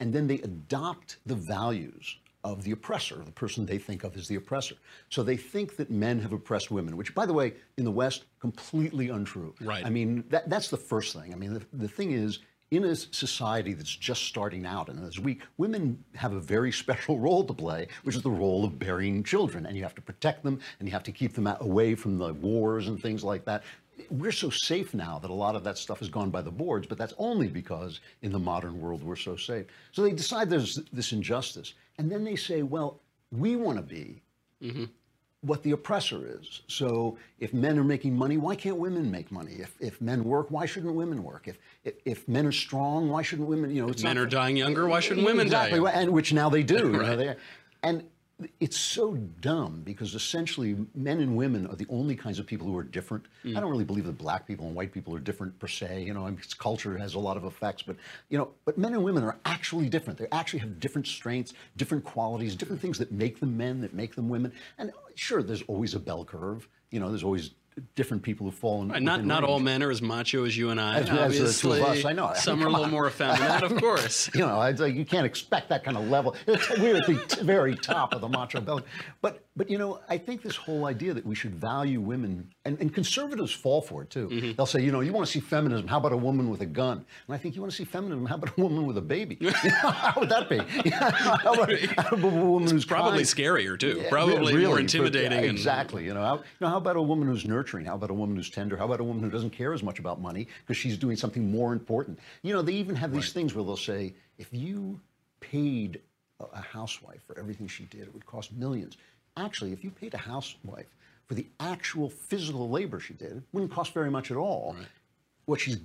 and 0.00 0.12
then 0.12 0.26
they 0.26 0.38
adopt 0.40 1.18
the 1.26 1.34
values 1.34 2.16
of 2.44 2.62
the 2.62 2.70
oppressor, 2.70 3.16
the 3.24 3.32
person 3.32 3.66
they 3.66 3.78
think 3.78 4.04
of 4.04 4.16
as 4.16 4.28
the 4.28 4.36
oppressor. 4.36 4.76
So 5.08 5.24
they 5.24 5.36
think 5.36 5.76
that 5.76 5.90
men 5.90 6.20
have 6.20 6.32
oppressed 6.32 6.70
women, 6.70 6.96
which, 6.96 7.14
by 7.14 7.26
the 7.26 7.32
way, 7.32 7.54
in 7.76 7.84
the 7.84 7.90
West, 7.90 8.24
completely 8.38 9.08
untrue. 9.08 9.52
Right. 9.60 9.84
I 9.84 9.90
mean, 9.90 10.22
that, 10.28 10.48
that's 10.48 10.68
the 10.68 10.76
first 10.76 11.12
thing. 11.12 11.32
I 11.32 11.36
mean, 11.36 11.54
the, 11.54 11.62
the 11.72 11.88
thing 11.88 12.12
is, 12.12 12.38
in 12.70 12.84
a 12.84 12.96
society 12.96 13.74
that's 13.74 13.94
just 13.94 14.24
starting 14.24 14.66
out, 14.66 14.88
and 14.88 15.04
as 15.06 15.20
we 15.20 15.38
women 15.56 16.02
have 16.14 16.32
a 16.32 16.40
very 16.40 16.72
special 16.82 17.18
role 17.18 17.44
to 17.44 17.54
play, 17.54 17.88
which 18.04 18.16
is 18.16 18.22
the 18.22 18.30
role 18.30 18.64
of 18.64 18.78
bearing 18.78 19.22
children, 19.22 19.66
and 19.66 19.76
you 19.76 19.82
have 19.82 19.94
to 19.94 20.02
protect 20.02 20.42
them, 20.42 20.60
and 20.78 20.88
you 20.88 20.92
have 20.92 21.04
to 21.04 21.12
keep 21.12 21.34
them 21.34 21.46
away 21.60 21.94
from 21.94 22.18
the 22.18 22.32
wars 22.34 22.88
and 22.88 23.00
things 23.00 23.24
like 23.24 23.44
that. 23.44 23.62
We're 24.10 24.32
so 24.32 24.50
safe 24.50 24.94
now 24.94 25.18
that 25.18 25.30
a 25.30 25.34
lot 25.34 25.56
of 25.56 25.64
that 25.64 25.78
stuff 25.78 26.00
has 26.00 26.08
gone 26.08 26.30
by 26.30 26.42
the 26.42 26.50
boards, 26.50 26.86
but 26.86 26.98
that's 26.98 27.14
only 27.18 27.48
because 27.48 28.00
in 28.22 28.32
the 28.32 28.38
modern 28.38 28.80
world 28.80 29.02
we're 29.02 29.16
so 29.16 29.36
safe. 29.36 29.66
So 29.92 30.02
they 30.02 30.12
decide 30.12 30.50
there's 30.50 30.78
this 30.92 31.12
injustice, 31.12 31.74
and 31.98 32.10
then 32.10 32.24
they 32.24 32.36
say, 32.36 32.62
well, 32.62 33.00
we 33.32 33.56
want 33.56 33.78
to 33.78 33.82
be 33.82 34.22
mm-hmm. 34.62 34.84
what 35.40 35.62
the 35.62 35.72
oppressor 35.72 36.38
is. 36.40 36.62
So 36.68 37.18
if 37.38 37.54
men 37.54 37.78
are 37.78 37.84
making 37.84 38.16
money, 38.16 38.36
why 38.36 38.54
can't 38.54 38.76
women 38.76 39.10
make 39.10 39.32
money? 39.32 39.54
If, 39.54 39.74
if 39.80 40.00
men 40.00 40.24
work, 40.24 40.50
why 40.50 40.66
shouldn't 40.66 40.94
women 40.94 41.22
work? 41.22 41.48
If, 41.48 41.58
if, 41.84 41.94
if 42.04 42.28
men 42.28 42.46
are 42.46 42.52
strong, 42.52 43.08
why 43.08 43.22
shouldn't 43.22 43.48
women, 43.48 43.74
you 43.74 43.82
know, 43.82 43.88
it's 43.88 44.02
men 44.02 44.16
not- 44.16 44.22
are 44.22 44.28
dying 44.28 44.56
younger, 44.56 44.86
why 44.86 45.00
shouldn't 45.00 45.26
women 45.26 45.48
die 45.48 45.68
exactly. 45.68 45.90
And 45.92 46.10
which 46.12 46.32
now 46.32 46.48
they 46.48 46.62
do. 46.62 46.92
you 46.92 46.92
know, 46.92 47.34
and 47.82 48.04
it's 48.60 48.76
so 48.76 49.14
dumb 49.40 49.80
because 49.82 50.14
essentially 50.14 50.76
men 50.94 51.20
and 51.20 51.36
women 51.36 51.66
are 51.68 51.76
the 51.76 51.86
only 51.88 52.14
kinds 52.14 52.38
of 52.38 52.46
people 52.46 52.66
who 52.66 52.76
are 52.76 52.82
different. 52.82 53.24
Mm. 53.44 53.56
I 53.56 53.60
don't 53.60 53.70
really 53.70 53.84
believe 53.84 54.04
that 54.04 54.18
black 54.18 54.46
people 54.46 54.66
and 54.66 54.74
white 54.74 54.92
people 54.92 55.14
are 55.14 55.18
different 55.18 55.58
per 55.58 55.66
se. 55.66 56.02
You 56.02 56.12
know, 56.12 56.26
I 56.26 56.30
mean, 56.30 56.40
culture 56.58 56.98
has 56.98 57.14
a 57.14 57.18
lot 57.18 57.38
of 57.38 57.44
effects, 57.44 57.82
but 57.82 57.96
you 58.28 58.36
know, 58.36 58.50
but 58.66 58.76
men 58.76 58.92
and 58.92 59.02
women 59.02 59.24
are 59.24 59.38
actually 59.46 59.88
different. 59.88 60.18
They 60.18 60.26
actually 60.32 60.58
have 60.60 60.78
different 60.80 61.06
strengths, 61.06 61.54
different 61.78 62.04
qualities, 62.04 62.54
different 62.54 62.82
things 62.82 62.98
that 62.98 63.10
make 63.10 63.40
them 63.40 63.56
men, 63.56 63.80
that 63.80 63.94
make 63.94 64.14
them 64.14 64.28
women. 64.28 64.52
And 64.76 64.92
sure, 65.14 65.42
there's 65.42 65.62
always 65.62 65.94
a 65.94 66.00
bell 66.00 66.24
curve. 66.24 66.68
You 66.90 67.00
know, 67.00 67.08
there's 67.08 67.24
always 67.24 67.52
different 67.94 68.22
people 68.22 68.46
who 68.46 68.50
fall 68.52 68.82
in. 68.82 68.88
Right, 68.88 69.02
not 69.02 69.24
not 69.24 69.44
all 69.44 69.60
men 69.60 69.82
are 69.82 69.90
as 69.90 70.00
macho 70.02 70.44
as 70.44 70.56
you 70.56 70.70
and 70.70 70.80
I. 70.80 70.98
As- 71.00 71.10
as 71.38 71.62
the 71.62 71.68
two 71.68 71.72
of 71.74 71.82
us, 71.82 72.04
I 72.04 72.12
know. 72.12 72.26
I 72.26 72.32
mean, 72.32 72.40
Some 72.40 72.62
are 72.64 72.66
a 72.66 72.70
little 72.70 72.84
on. 72.86 72.90
more 72.90 73.06
effeminate, 73.06 73.62
of 73.70 73.76
course. 73.76 74.30
You 74.34 74.40
know, 74.40 74.60
it's 74.62 74.80
like 74.80 74.94
you 74.94 75.04
can't 75.04 75.26
expect 75.26 75.68
that 75.68 75.84
kind 75.84 75.96
of 75.96 76.08
level. 76.08 76.34
It's, 76.46 76.70
we're 76.78 76.96
at 76.96 77.06
the 77.06 77.44
very 77.44 77.76
top 77.76 78.14
of 78.14 78.20
the 78.20 78.28
macho 78.28 78.60
belt. 78.60 78.84
But, 79.20 79.45
but 79.56 79.70
you 79.70 79.78
know, 79.78 80.00
I 80.08 80.18
think 80.18 80.42
this 80.42 80.54
whole 80.54 80.84
idea 80.84 81.14
that 81.14 81.24
we 81.24 81.34
should 81.34 81.54
value 81.54 82.00
women, 82.00 82.52
and, 82.66 82.78
and 82.78 82.92
conservatives 82.92 83.52
fall 83.52 83.80
for 83.80 84.02
it 84.02 84.10
too. 84.10 84.28
Mm-hmm. 84.28 84.52
They'll 84.56 84.66
say, 84.66 84.82
you 84.82 84.92
know, 84.92 85.00
you 85.00 85.12
want 85.14 85.26
to 85.26 85.32
see 85.32 85.40
feminism? 85.40 85.88
How 85.88 85.96
about 85.96 86.12
a 86.12 86.16
woman 86.16 86.50
with 86.50 86.60
a 86.60 86.66
gun? 86.66 86.98
And 87.26 87.34
I 87.34 87.38
think 87.38 87.54
you 87.54 87.62
want 87.62 87.72
to 87.72 87.76
see 87.76 87.84
feminism? 87.84 88.26
How 88.26 88.34
about 88.34 88.56
a 88.56 88.60
woman 88.60 88.86
with 88.86 88.98
a 88.98 89.02
baby? 89.02 89.38
How 89.62 90.12
would 90.20 90.28
that 90.28 90.50
be? 90.50 90.58
how, 90.90 91.54
about, 91.54 91.72
how 91.80 92.08
about 92.12 92.32
a 92.32 92.44
woman 92.44 92.70
who's 92.70 92.84
Probably 92.84 93.22
scarier 93.22 93.78
too. 93.78 94.00
Yeah, 94.02 94.10
Probably 94.10 94.36
really, 94.54 94.66
more 94.66 94.74
but- 94.74 94.80
intimidating. 94.82 95.32
yeah, 95.32 95.38
and- 95.38 95.46
exactly. 95.46 96.04
You 96.04 96.12
know, 96.14 96.22
how, 96.22 96.36
you 96.36 96.42
know, 96.60 96.68
how 96.68 96.76
about 96.76 96.96
a 96.96 97.02
woman 97.02 97.26
who's 97.28 97.46
nurturing? 97.46 97.86
How 97.86 97.94
about 97.94 98.10
a 98.10 98.14
woman 98.14 98.36
who's 98.36 98.50
tender? 98.50 98.76
How 98.76 98.84
about 98.84 99.00
a 99.00 99.04
woman 99.04 99.22
who 99.22 99.30
doesn't 99.30 99.50
care 99.50 99.72
as 99.72 99.82
much 99.82 99.98
about 99.98 100.20
money 100.20 100.48
because 100.60 100.76
she's 100.76 100.98
doing 100.98 101.16
something 101.16 101.50
more 101.50 101.72
important? 101.72 102.18
You 102.42 102.52
know, 102.52 102.60
they 102.62 102.74
even 102.74 102.94
have 102.96 103.12
these 103.12 103.32
things 103.32 103.54
where 103.54 103.64
they'll 103.64 103.76
say, 103.76 104.14
if 104.38 104.48
you 104.52 105.00
paid 105.40 106.00
a 106.40 106.60
housewife 106.60 107.22
for 107.26 107.38
everything 107.38 107.66
she 107.66 107.84
did, 107.84 108.02
it 108.02 108.12
would 108.12 108.26
cost 108.26 108.52
millions. 108.52 108.98
Actually, 109.36 109.72
if 109.72 109.84
you 109.84 109.90
paid 109.90 110.14
a 110.14 110.18
housewife 110.18 110.86
for 111.26 111.34
the 111.34 111.46
actual 111.60 112.08
physical 112.08 112.70
labor 112.70 113.00
she 113.00 113.14
did, 113.14 113.36
it 113.38 113.42
wouldn't 113.52 113.72
cost 113.72 113.92
very 113.92 114.10
much 114.10 114.30
at 114.30 114.36
all. 114.36 114.76
What 115.44 115.60
she's 115.60 115.78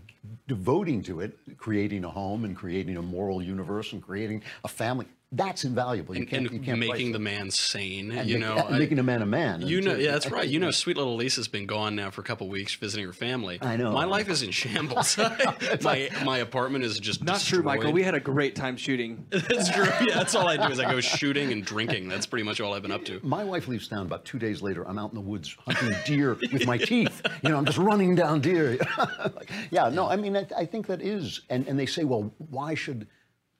devoting 0.48 1.04
to 1.04 1.20
it, 1.20 1.38
creating 1.58 2.04
a 2.06 2.10
home 2.10 2.46
and 2.46 2.56
creating 2.56 2.98
a 2.98 3.02
moral 3.02 3.42
universe 3.42 3.94
and 3.94 4.02
creating 4.02 4.44
a 4.64 4.68
family, 4.68 5.06
that's 5.34 5.64
invaluable. 5.64 6.14
You 6.14 6.22
and, 6.22 6.30
can't, 6.30 6.46
and 6.48 6.54
you 6.54 6.60
can't 6.60 6.78
price 6.78 6.90
making 6.92 7.10
it. 7.10 7.14
the 7.14 7.20
man 7.20 7.52
sane. 7.52 8.12
And 8.12 8.30
you 8.30 8.38
make- 8.38 8.48
know, 8.48 8.58
and 8.58 8.76
I- 8.76 8.80
making 8.80 9.00
a 9.00 9.04
man 9.04 9.22
a 9.22 9.26
man. 9.26 9.62
You 9.62 9.80
know, 9.82 9.96
to- 9.96 10.02
yeah, 10.02 10.12
that's 10.12 10.30
right. 10.30 10.48
You 10.48 10.60
know, 10.60 10.72
sweet 10.72 10.98
little 10.98 11.16
Lisa's 11.16 11.48
been 11.48 11.66
gone 11.66 11.96
now 11.96 12.10
for 12.10 12.20
a 12.22 12.24
couple 12.24 12.50
weeks 12.50 12.76
visiting 12.76 13.06
her 13.06 13.14
family. 13.14 13.58
I 13.62 13.78
know. 13.78 13.92
My 13.92 14.04
life 14.04 14.30
is 14.30 14.44
in 14.44 14.52
shambles. 14.52 15.18
my 15.82 16.10
my 16.26 16.40
apartment 16.40 16.84
is 16.84 17.00
just 17.00 17.24
Not 17.24 17.40
true, 17.42 17.64
Michael. 17.64 17.92
We 17.94 18.04
had 18.04 18.16
a 18.16 18.20
great 18.20 18.56
time 18.56 18.76
shooting. 18.76 19.26
That's 19.32 19.70
true. 19.70 19.86
Yeah, 20.02 20.16
that's 20.16 20.36
all 20.36 20.48
I 20.48 20.58
do 20.58 20.72
is 20.72 20.80
I 20.80 20.92
go 20.92 21.00
shooting 21.00 21.52
and 21.52 21.64
drinking. 21.64 22.10
That's 22.10 22.26
pretty 22.26 22.44
much 22.44 22.60
all 22.60 22.74
I've 22.74 22.82
been 22.82 22.92
up 22.92 23.06
to. 23.06 23.20
My 23.24 23.44
wife 23.44 23.68
leaves 23.68 23.88
town 23.88 24.06
about 24.06 24.26
two 24.26 24.40
days 24.40 24.62
later. 24.62 24.88
I'm 24.88 24.98
out 25.00 25.12
in 25.12 25.16
the 25.16 25.22
woods 25.22 25.56
hunting 25.66 25.96
deer 26.06 26.38
with 26.52 26.66
my 26.66 26.78
teeth. 26.78 27.22
You 27.44 27.50
know, 27.50 27.58
I'm 27.58 27.66
just 27.66 27.78
running 27.78 28.16
down 28.16 28.42
deer. 28.42 28.78
Like, 28.98 29.50
yeah, 29.70 29.90
no, 29.90 30.10
I 30.10 30.16
mean, 30.16 30.36
I, 30.36 30.46
I 30.58 30.66
think 30.66 30.88
that 30.88 31.02
is, 31.02 31.42
and, 31.50 31.68
and 31.68 31.80
they 31.80 31.86
say, 31.86 32.04
well, 32.04 32.32
why 32.50 32.74
should, 32.76 33.08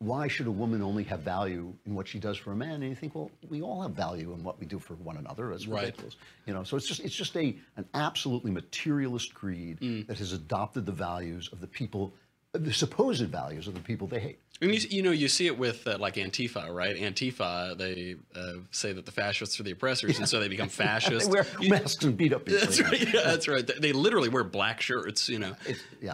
why 0.02 0.28
should 0.28 0.48
a 0.48 0.52
woman 0.52 0.82
only 0.82 1.04
have 1.04 1.20
value 1.22 1.74
in 1.86 1.94
what 1.96 2.08
she 2.08 2.18
does 2.20 2.36
for 2.38 2.52
a 2.52 2.56
man? 2.56 2.74
And 2.82 2.90
you 2.90 2.96
think, 2.96 3.14
well, 3.14 3.30
we 3.50 3.62
all 3.62 3.82
have 3.84 3.92
value 3.92 4.34
in 4.34 4.44
what 4.44 4.60
we 4.60 4.66
do 4.66 4.80
for 4.80 4.96
one 4.96 5.18
another. 5.18 5.50
That's 5.50 5.68
Right. 5.68 5.86
ridiculous. 5.86 6.16
You 6.48 6.54
know, 6.56 6.64
so 6.64 6.76
it's 6.76 6.88
just, 6.88 7.02
it's 7.02 7.16
just 7.16 7.36
a, 7.38 7.56
an 7.78 7.86
absolutely 7.94 8.52
materialist 8.52 9.34
creed 9.34 9.80
Mm. 9.80 10.08
that 10.08 10.18
has 10.18 10.34
adopted 10.34 10.86
the 10.86 10.92
values 10.92 11.50
of 11.54 11.62
the 11.62 11.68
people, 11.68 12.14
the 12.54 12.74
supposed 12.74 13.26
values 13.28 13.68
of 13.68 13.76
the 13.76 13.80
people 13.80 14.08
they 14.08 14.20
hate. 14.20 14.40
And 14.62 14.74
you, 14.74 14.80
you 14.90 15.02
know, 15.04 15.12
you 15.12 15.28
see 15.28 15.46
it 15.48 15.58
with 15.58 15.88
uh, 15.88 15.98
like 16.00 16.16
Antifa, 16.16 16.74
right? 16.74 16.96
Antifa, 16.96 17.78
they 17.78 18.16
uh, 18.36 18.54
say 18.72 18.94
that 18.94 19.06
the 19.06 19.12
fascists 19.12 19.60
are 19.60 19.64
the 19.64 19.72
oppressors, 19.72 20.20
and 20.20 20.28
so 20.30 20.40
they 20.40 20.48
become 20.48 20.70
fascists. 20.86 21.28
They 21.28 21.34
wear 21.34 21.46
masks 21.62 22.04
and 22.04 22.16
beat 22.18 22.34
up 22.34 22.46
people. 22.46 22.60
That's 22.62 22.82
right. 22.82 23.02
Yeah, 23.14 23.22
that's 23.24 23.48
right. 23.48 23.66
They- 23.82 23.94
literally 23.94 24.30
wear 24.30 24.44
black 24.44 24.82
shirts. 24.82 25.30
You 25.30 25.40
know. 25.40 25.56
It's, 25.66 25.80
yeah. 26.02 26.14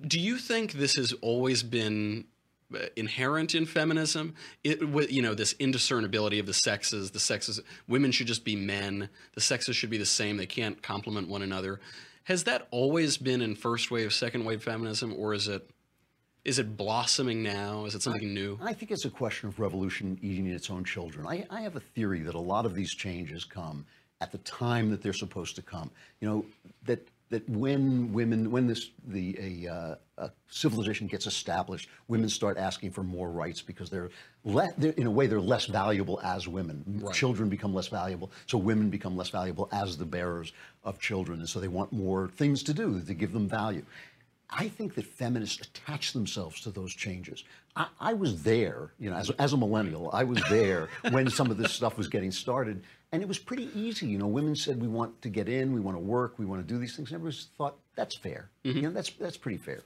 Do 0.00 0.18
you 0.20 0.38
think 0.38 0.72
this 0.72 0.94
has 0.96 1.12
always 1.22 1.62
been 1.62 2.24
inherent 2.96 3.54
in 3.54 3.66
feminism? 3.66 4.34
It, 4.64 4.80
you 5.10 5.22
know, 5.22 5.34
this 5.34 5.54
indiscernibility 5.58 6.38
of 6.38 6.46
the 6.46 6.54
sexes. 6.54 7.10
The 7.10 7.20
sexes, 7.20 7.60
women 7.86 8.10
should 8.12 8.26
just 8.26 8.44
be 8.44 8.56
men. 8.56 9.08
The 9.34 9.40
sexes 9.40 9.76
should 9.76 9.90
be 9.90 9.98
the 9.98 10.06
same. 10.06 10.36
They 10.36 10.46
can't 10.46 10.82
complement 10.82 11.28
one 11.28 11.42
another. 11.42 11.80
Has 12.24 12.44
that 12.44 12.68
always 12.70 13.16
been 13.16 13.40
in 13.40 13.54
first 13.54 13.90
wave, 13.90 14.12
second 14.12 14.44
wave 14.44 14.62
feminism, 14.62 15.14
or 15.16 15.32
is 15.32 15.48
it 15.48 15.70
is 16.44 16.58
it 16.58 16.76
blossoming 16.76 17.42
now? 17.42 17.84
Is 17.84 17.94
it 17.94 18.02
something 18.02 18.32
new? 18.32 18.58
I 18.62 18.72
think 18.72 18.90
it's 18.90 19.04
a 19.04 19.10
question 19.10 19.48
of 19.48 19.58
revolution 19.58 20.18
eating 20.22 20.46
its 20.46 20.70
own 20.70 20.82
children. 20.82 21.26
I, 21.26 21.44
I 21.50 21.60
have 21.60 21.76
a 21.76 21.80
theory 21.80 22.20
that 22.20 22.34
a 22.34 22.40
lot 22.40 22.64
of 22.64 22.74
these 22.74 22.94
changes 22.94 23.44
come 23.44 23.84
at 24.20 24.32
the 24.32 24.38
time 24.38 24.90
that 24.90 25.02
they're 25.02 25.12
supposed 25.12 25.56
to 25.56 25.62
come. 25.62 25.90
You 26.20 26.28
know 26.28 26.46
that 26.84 27.06
that 27.30 27.48
when 27.48 28.12
women, 28.12 28.50
when 28.50 28.66
this 28.66 28.90
the 29.06 29.36
a, 29.66 29.72
uh, 29.72 29.94
a 30.18 30.30
civilization 30.48 31.06
gets 31.06 31.26
established, 31.26 31.88
women 32.08 32.28
start 32.28 32.58
asking 32.58 32.90
for 32.90 33.02
more 33.02 33.30
rights 33.30 33.62
because 33.62 33.88
they're, 33.90 34.10
le- 34.44 34.72
they're 34.76 34.92
in 34.92 35.06
a 35.06 35.10
way 35.10 35.26
they're 35.26 35.40
less 35.40 35.66
valuable 35.66 36.20
as 36.22 36.48
women. 36.48 36.84
Right. 36.86 37.14
Children 37.14 37.48
become 37.48 37.72
less 37.72 37.88
valuable, 37.88 38.30
so 38.46 38.58
women 38.58 38.90
become 38.90 39.16
less 39.16 39.30
valuable 39.30 39.68
as 39.72 39.96
the 39.96 40.04
bearers 40.04 40.52
of 40.84 40.98
children, 41.00 41.40
and 41.40 41.48
so 41.48 41.60
they 41.60 41.68
want 41.68 41.92
more 41.92 42.28
things 42.28 42.62
to 42.64 42.74
do 42.74 43.00
to 43.00 43.14
give 43.14 43.32
them 43.32 43.48
value. 43.48 43.84
I 44.50 44.68
think 44.68 44.94
that 44.94 45.04
feminists 45.04 45.66
attach 45.66 46.12
themselves 46.12 46.60
to 46.62 46.70
those 46.70 46.94
changes. 46.94 47.44
I, 47.76 47.86
I 48.00 48.12
was 48.14 48.42
there, 48.42 48.92
you 48.98 49.10
know, 49.10 49.16
as, 49.16 49.30
as 49.30 49.52
a 49.52 49.56
millennial, 49.56 50.10
I 50.12 50.24
was 50.24 50.42
there 50.48 50.88
when 51.10 51.28
some 51.28 51.50
of 51.50 51.58
this 51.58 51.72
stuff 51.72 51.98
was 51.98 52.08
getting 52.08 52.32
started. 52.32 52.82
And 53.12 53.22
it 53.22 53.28
was 53.28 53.38
pretty 53.38 53.70
easy. 53.74 54.06
You 54.06 54.18
know, 54.18 54.26
women 54.26 54.54
said, 54.54 54.80
we 54.80 54.88
want 54.88 55.20
to 55.22 55.28
get 55.28 55.48
in, 55.48 55.72
we 55.72 55.80
want 55.80 55.96
to 55.96 56.02
work, 56.02 56.38
we 56.38 56.46
want 56.46 56.66
to 56.66 56.74
do 56.74 56.78
these 56.78 56.96
things. 56.96 57.10
And 57.10 57.16
everyone 57.16 57.36
thought, 57.56 57.76
that's 57.94 58.14
fair. 58.14 58.50
Mm-hmm. 58.64 58.76
You 58.76 58.82
know, 58.84 58.90
that's, 58.90 59.10
that's 59.10 59.36
pretty 59.36 59.58
fair. 59.58 59.80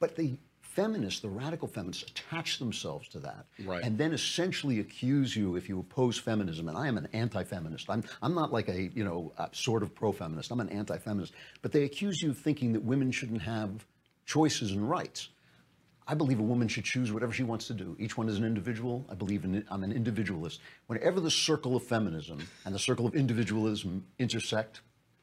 But 0.00 0.16
the 0.16 0.36
feminists, 0.62 1.20
the 1.20 1.28
radical 1.28 1.68
feminists, 1.68 2.04
attach 2.10 2.58
themselves 2.58 3.08
to 3.08 3.20
that, 3.20 3.46
Right. 3.64 3.82
and 3.84 3.98
then 3.98 4.12
essentially 4.12 4.80
accuse 4.80 5.36
you 5.36 5.56
if 5.56 5.68
you 5.68 5.78
oppose 5.78 6.16
feminism. 6.18 6.68
And 6.68 6.76
I 6.76 6.88
am 6.88 6.96
an 6.96 7.08
anti-feminist. 7.12 7.88
I'm 7.90 8.02
I'm 8.22 8.34
not 8.34 8.52
like 8.52 8.68
a 8.68 8.90
you 8.94 9.04
know 9.04 9.32
a 9.38 9.48
sort 9.52 9.82
of 9.82 9.94
pro-feminist. 9.94 10.50
I'm 10.50 10.60
an 10.60 10.68
anti-feminist. 10.70 11.32
But 11.62 11.72
they 11.72 11.84
accuse 11.84 12.22
you 12.22 12.30
of 12.30 12.38
thinking 12.38 12.72
that 12.72 12.82
women 12.82 13.12
shouldn't 13.12 13.42
have 13.42 13.86
choices 14.26 14.72
and 14.72 14.88
rights. 14.88 15.28
I 16.08 16.14
believe 16.14 16.40
a 16.40 16.42
woman 16.42 16.66
should 16.66 16.84
choose 16.84 17.12
whatever 17.12 17.32
she 17.32 17.44
wants 17.44 17.66
to 17.68 17.74
do. 17.74 17.94
Each 18.00 18.16
one 18.16 18.28
is 18.28 18.36
an 18.38 18.44
individual. 18.44 19.06
I 19.08 19.14
believe 19.14 19.44
in. 19.44 19.64
I'm 19.70 19.84
an 19.84 19.92
individualist. 19.92 20.60
Whenever 20.86 21.20
the 21.20 21.30
circle 21.30 21.76
of 21.76 21.82
feminism 21.84 22.38
and 22.64 22.74
the 22.74 22.78
circle 22.80 23.06
of 23.06 23.14
individualism 23.14 24.06
intersect, 24.18 24.80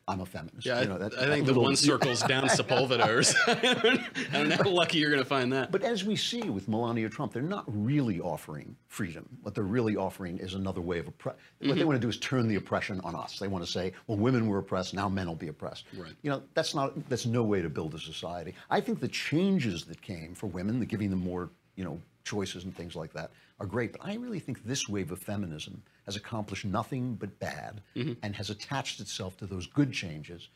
I'm 0.10 0.22
a 0.22 0.26
feminist. 0.26 0.66
Yeah, 0.66 0.78
I, 0.78 0.82
You 0.84 0.88
know, 0.88 0.98
that- 1.00 1.14
I 1.18 1.26
think 1.28 1.46
the 1.46 1.52
little- 1.52 1.64
one 1.64 1.76
circle's 1.92 2.22
down 2.22 2.48
Sepulveda. 2.48 3.08
or 3.10 3.24
something. 3.24 4.00
I 4.32 4.38
don't 4.38 4.48
know 4.50 4.56
how 4.56 4.70
lucky 4.70 5.00
you're 5.00 5.10
going 5.10 5.22
to 5.22 5.28
find 5.28 5.52
that. 5.52 5.70
But 5.70 5.84
as 5.84 6.06
we 6.06 6.16
see 6.16 6.42
with 6.44 6.70
Melania 6.70 7.10
Trump, 7.10 7.34
they're 7.34 7.42
not 7.42 7.66
really 7.68 8.22
offering 8.22 8.76
freedom. 8.88 9.28
What 9.42 9.54
they're 9.54 9.66
really 9.66 9.98
offering 9.98 10.38
is 10.38 10.54
another 10.54 10.80
way 10.80 11.00
of 11.00 11.08
oppress. 11.10 11.36
What 11.60 11.68
Mm-hmm. 11.70 11.80
they 11.80 11.84
want 11.86 11.98
to 11.98 12.06
do 12.06 12.08
is 12.10 12.18
turn 12.20 12.48
the 12.48 12.56
oppression 12.56 13.02
on 13.02 13.16
us. 13.16 13.38
They 13.38 13.50
want 13.50 13.66
to 13.66 13.70
say, 13.72 13.92
well, 14.08 14.18
women 14.18 14.48
were 14.48 14.60
oppressed, 14.60 14.94
now 14.94 15.10
men 15.10 15.28
will 15.28 15.36
be 15.36 15.50
oppressed. 15.50 15.86
Right. 15.98 16.14
You 16.22 16.32
know, 16.32 16.42
that's 16.54 16.74
not. 16.74 16.94
That's 17.10 17.26
no 17.26 17.44
way 17.44 17.62
to 17.62 17.70
build 17.70 17.94
a 17.94 18.00
society. 18.00 18.54
I 18.70 18.80
think 18.80 19.02
the 19.02 19.08
changes 19.10 19.84
that 19.86 20.02
came 20.02 20.34
for 20.36 20.48
women, 20.48 20.80
the 20.80 20.86
giving 20.86 21.10
them 21.10 21.20
more, 21.20 21.50
you 21.76 21.84
know, 21.84 22.00
choices 22.24 22.64
and 22.64 22.76
things 22.76 22.96
like 22.96 23.12
that, 23.14 23.32
are 23.60 23.66
great. 23.66 23.92
But 23.92 24.02
I 24.06 24.16
really 24.16 24.40
think 24.40 24.64
this 24.64 24.88
wave 24.88 25.12
of 25.12 25.20
feminism 25.20 25.82
has 26.06 26.16
accomplished 26.16 26.66
nothing 26.66 27.16
but 27.16 27.40
bad, 27.40 27.82
Mm-hmm. 27.96 28.14
and 28.24 28.36
has 28.36 28.50
attached 28.50 29.00
itself 29.00 29.38
to 29.38 29.46
those 29.48 29.68
good 29.68 29.92
changes, 29.92 30.50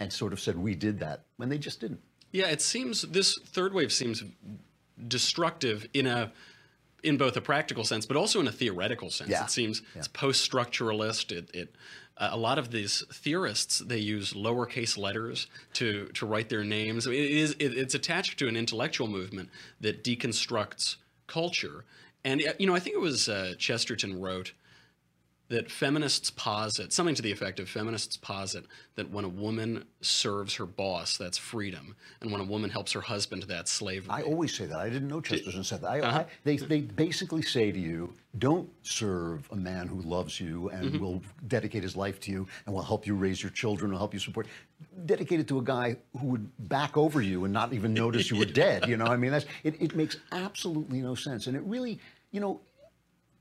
and 0.00 0.12
sort 0.12 0.32
of 0.32 0.40
said 0.40 0.56
we 0.58 0.74
did 0.74 0.98
that 1.00 1.24
when 1.36 1.48
they 1.48 1.58
just 1.58 1.80
didn't. 1.80 2.00
Yeah, 2.32 2.46
it 2.48 2.60
seems 2.62 3.02
this 3.02 3.38
third 3.46 3.72
wave 3.72 3.92
seems 3.92 4.22
destructive 5.08 5.86
in 5.94 6.06
a 6.06 6.32
in 7.02 7.16
both 7.18 7.36
a 7.36 7.40
practical 7.40 7.84
sense, 7.84 8.04
but 8.06 8.16
also 8.16 8.40
in 8.40 8.48
a 8.48 8.52
theoretical 8.52 9.10
sense. 9.10 9.30
Yeah. 9.30 9.44
It 9.44 9.50
seems 9.50 9.80
Yeah. 9.94 9.98
it's 10.00 10.08
post-structuralist. 10.08 11.30
It, 11.30 11.50
it 11.54 11.74
uh, 12.18 12.30
a 12.32 12.36
lot 12.36 12.58
of 12.58 12.70
these 12.70 13.04
theorists 13.12 13.78
they 13.78 13.98
use 13.98 14.32
lowercase 14.32 14.96
letters 14.98 15.46
to 15.74 16.06
to 16.14 16.26
write 16.26 16.48
their 16.48 16.64
names. 16.64 17.06
I 17.06 17.10
mean, 17.10 17.22
it 17.22 17.30
is 17.30 17.52
it, 17.58 17.76
it's 17.76 17.94
attached 17.94 18.38
to 18.40 18.48
an 18.48 18.56
intellectual 18.56 19.06
movement 19.06 19.50
that 19.80 20.02
deconstructs 20.02 20.96
culture. 21.26 21.84
And 22.26 22.42
uh, 22.46 22.52
you 22.58 22.66
know, 22.66 22.74
I 22.74 22.80
think 22.80 22.94
it 22.96 23.00
was 23.00 23.28
uh, 23.28 23.54
Chesterton 23.56 24.20
wrote 24.20 24.52
that 25.48 25.70
feminists 25.70 26.28
posit 26.28 26.92
something 26.92 27.14
to 27.14 27.22
the 27.22 27.30
effect 27.30 27.60
of 27.60 27.68
feminists 27.68 28.16
posit 28.16 28.64
that 28.96 29.08
when 29.12 29.24
a 29.24 29.28
woman 29.28 29.84
serves 30.00 30.56
her 30.56 30.66
boss, 30.66 31.16
that's 31.16 31.38
freedom, 31.38 31.94
and 32.20 32.32
when 32.32 32.40
a 32.40 32.44
woman 32.44 32.68
helps 32.68 32.90
her 32.90 33.00
husband, 33.00 33.44
that's 33.44 33.70
slavery. 33.70 34.10
I 34.10 34.22
always 34.22 34.56
say 34.56 34.66
that. 34.66 34.76
I 34.76 34.90
didn't 34.90 35.06
know 35.06 35.20
Chesterton 35.20 35.62
said 35.62 35.82
that. 35.82 35.88
I, 35.88 36.00
Uh-huh. 36.00 36.18
I, 36.18 36.26
they, 36.42 36.56
they 36.56 36.80
basically 36.80 37.42
say 37.42 37.70
to 37.70 37.78
you, 37.78 38.12
don't 38.38 38.68
serve 38.82 39.48
a 39.52 39.56
man 39.56 39.86
who 39.86 40.00
loves 40.02 40.40
you 40.40 40.68
and 40.70 40.86
Mm-hmm. 40.86 40.98
will 40.98 41.22
dedicate 41.46 41.84
his 41.84 41.94
life 41.94 42.18
to 42.20 42.32
you 42.32 42.48
and 42.66 42.74
will 42.74 42.82
help 42.82 43.06
you 43.06 43.14
raise 43.14 43.40
your 43.40 43.52
children, 43.52 43.92
will 43.92 43.98
help 43.98 44.14
you 44.14 44.20
support. 44.20 44.48
Dedicate 45.06 45.38
it 45.38 45.46
to 45.48 45.58
a 45.58 45.62
guy 45.62 45.96
who 46.18 46.26
would 46.26 46.68
back 46.68 46.96
over 46.96 47.22
you 47.22 47.44
and 47.44 47.54
not 47.54 47.72
even 47.72 47.94
notice 47.94 48.30
you 48.32 48.36
were 48.36 48.44
dead. 48.64 48.88
You 48.88 48.96
know, 48.96 49.06
I 49.06 49.16
mean, 49.16 49.30
that's 49.30 49.46
it, 49.62 49.80
it 49.80 49.94
makes 49.94 50.16
absolutely 50.32 51.00
no 51.02 51.14
sense. 51.14 51.46
And 51.46 51.56
it 51.56 51.62
really, 51.62 52.00
you 52.36 52.40
know, 52.42 52.60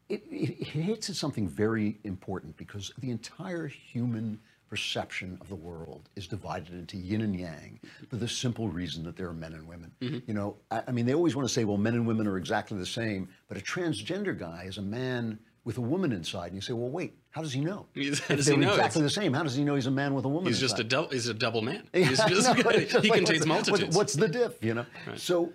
it, 0.07 0.23
it, 0.31 0.61
it 0.61 0.67
hits 0.67 1.09
at 1.09 1.17
something 1.17 1.49
very 1.49 1.99
important 2.05 2.55
because 2.55 2.93
the 2.99 3.11
entire 3.11 3.67
human 3.67 4.39
perception 4.69 5.37
of 5.41 5.49
the 5.49 5.55
world 5.55 6.07
is 6.15 6.27
divided 6.27 6.73
into 6.73 6.95
yin 6.95 7.19
and 7.19 7.37
yang 7.37 7.77
for 8.09 8.15
the 8.15 8.27
simple 8.27 8.69
reason 8.69 9.03
that 9.03 9.17
there 9.17 9.27
are 9.27 9.33
men 9.33 9.51
and 9.51 9.67
women. 9.67 9.91
Mm-hmm. 9.99 10.19
You 10.27 10.33
know, 10.33 10.55
I, 10.71 10.83
I 10.87 10.91
mean, 10.93 11.05
they 11.05 11.13
always 11.13 11.35
want 11.35 11.45
to 11.45 11.53
say, 11.53 11.65
well, 11.65 11.75
men 11.75 11.93
and 11.93 12.07
women 12.07 12.25
are 12.25 12.37
exactly 12.37 12.77
the 12.77 12.85
same, 12.85 13.27
but 13.49 13.57
a 13.57 13.61
transgender 13.61 14.37
guy 14.37 14.63
is 14.65 14.77
a 14.77 14.81
man 14.81 15.39
with 15.65 15.77
a 15.77 15.81
woman 15.81 16.13
inside, 16.13 16.45
and 16.47 16.55
you 16.55 16.61
say, 16.61 16.71
well, 16.73 16.89
wait, 16.89 17.17
how 17.31 17.41
does 17.41 17.51
he 17.51 17.59
know? 17.59 17.87
How 17.95 18.35
does 18.35 18.45
he 18.47 18.53
they're 18.53 18.57
know? 18.61 18.69
exactly 18.69 19.01
It's- 19.01 19.15
the 19.15 19.21
same. 19.21 19.33
How 19.33 19.43
does 19.43 19.55
he 19.55 19.65
know 19.65 19.75
he's 19.75 19.87
a 19.87 19.91
man 19.91 20.13
with 20.13 20.23
a 20.23 20.29
woman? 20.29 20.47
He's 20.47 20.59
just 20.61 20.75
a 20.77 20.83
inside? 20.83 20.89
double. 20.89 21.09
He's 21.09 21.27
a 21.27 21.33
double 21.33 21.61
man. 21.63 21.89
Yeah, 21.93 22.07
just, 22.11 22.27
just 22.29 22.55
he 22.55 22.63
like, 22.63 22.89
contains 22.89 23.27
what's 23.27 23.45
multitudes. 23.45 23.97
what's 23.97 24.13
the 24.13 24.29
diff, 24.29 24.63
you 24.63 24.73
know? 24.73 24.85
So 25.17 25.51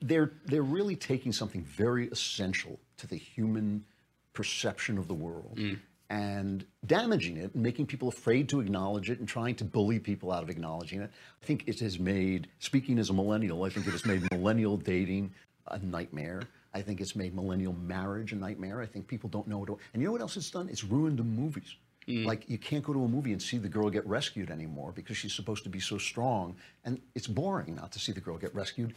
they're 0.00 0.32
they're 0.46 0.62
really 0.62 0.96
taking 0.96 1.32
something 1.32 1.62
very 1.62 2.08
essential 2.08 2.78
to 2.98 3.06
the 3.06 3.16
human 3.16 3.84
perception 4.32 4.98
of 4.98 5.08
the 5.08 5.14
world 5.14 5.56
Mm. 5.56 5.78
and 6.10 6.64
damaging 6.86 7.36
it 7.36 7.52
and 7.54 7.62
making 7.62 7.86
people 7.86 8.08
afraid 8.08 8.48
to 8.50 8.60
acknowledge 8.60 9.10
it 9.10 9.18
and 9.18 9.28
trying 9.28 9.54
to 9.56 9.64
bully 9.64 9.98
people 9.98 10.30
out 10.32 10.42
of 10.42 10.50
acknowledging 10.50 11.00
it. 11.00 11.10
I 11.42 11.44
think 11.44 11.64
it 11.66 11.80
has 11.80 11.98
made, 11.98 12.48
speaking 12.60 12.98
as 12.98 13.10
a 13.10 13.12
millennial, 13.12 13.64
I 13.64 13.70
think 13.70 13.86
it 13.86 13.90
has 13.90 14.06
made 14.06 14.30
millennial 14.30 14.76
dating 14.76 15.32
a 15.66 15.78
nightmare. 15.80 16.42
I 16.72 16.82
think 16.82 17.00
it's 17.00 17.16
made 17.16 17.34
millennial 17.34 17.72
marriage 17.74 18.32
a 18.32 18.36
nightmare. 18.36 18.80
I 18.80 18.86
think 18.86 19.06
people 19.08 19.28
don't 19.28 19.48
know 19.48 19.58
what 19.58 19.66
to, 19.66 19.78
and 19.92 20.00
you 20.00 20.06
know 20.08 20.12
what 20.12 20.20
else 20.20 20.36
it's 20.36 20.50
done? 20.50 20.68
It's 20.68 20.84
ruined 20.84 21.18
the 21.18 21.24
movies. 21.24 21.74
Mm. 22.06 22.24
Like 22.24 22.48
you 22.48 22.56
can't 22.56 22.82
go 22.84 22.92
to 22.94 23.04
a 23.04 23.08
movie 23.08 23.32
and 23.32 23.42
see 23.42 23.58
the 23.58 23.68
girl 23.68 23.90
get 23.90 24.06
rescued 24.06 24.50
anymore 24.50 24.92
because 24.94 25.16
she's 25.18 25.34
supposed 25.34 25.64
to 25.64 25.68
be 25.70 25.80
so 25.80 25.98
strong, 25.98 26.56
and 26.84 27.00
it's 27.14 27.26
boring 27.26 27.74
not 27.74 27.92
to 27.92 27.98
see 27.98 28.12
the 28.12 28.20
girl 28.20 28.38
get 28.38 28.54
rescued. 28.54 28.94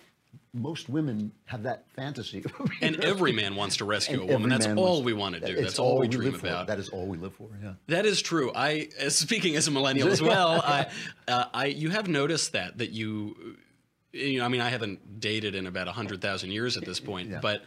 Most 0.53 0.89
women 0.89 1.31
have 1.45 1.63
that 1.63 1.85
fantasy. 1.95 2.43
and 2.81 3.01
every 3.03 3.31
man 3.31 3.55
wants 3.55 3.77
to 3.77 3.85
rescue 3.85 4.21
And 4.21 4.29
a 4.29 4.33
woman. 4.33 4.49
That's 4.49 4.67
all 4.67 5.01
we 5.01 5.13
want 5.13 5.35
to 5.35 5.41
do. 5.41 5.61
That's 5.61 5.79
all 5.79 5.97
we 5.97 6.07
dream 6.09 6.31
live 6.33 6.41
for. 6.41 6.47
about. 6.47 6.67
That 6.67 6.77
is 6.79 6.89
all 6.89 7.05
we 7.07 7.17
live 7.17 7.33
for. 7.33 7.47
Yeah. 7.63 7.73
That 7.87 8.05
is 8.05 8.21
true. 8.21 8.51
I, 8.53 8.89
speaking 9.07 9.55
as 9.55 9.67
a 9.67 9.71
millennial 9.71 10.09
as 10.09 10.21
well, 10.31 10.61
I, 10.63 10.87
uh, 11.27 11.45
I, 11.53 11.65
you 11.67 11.89
have 11.89 12.07
noticed 12.09 12.51
that 12.51 12.77
that 12.79 12.89
you, 12.91 13.55
you 14.11 14.39
know, 14.39 14.45
I 14.45 14.49
mean, 14.49 14.59
I 14.61 14.69
haven't 14.69 15.21
dated 15.21 15.55
in 15.55 15.67
about 15.67 15.87
hundred 15.87 16.21
thousand 16.21 16.51
years 16.51 16.75
at 16.75 16.83
this 16.83 16.99
point, 16.99 17.29
Yeah. 17.29 17.39
but 17.41 17.63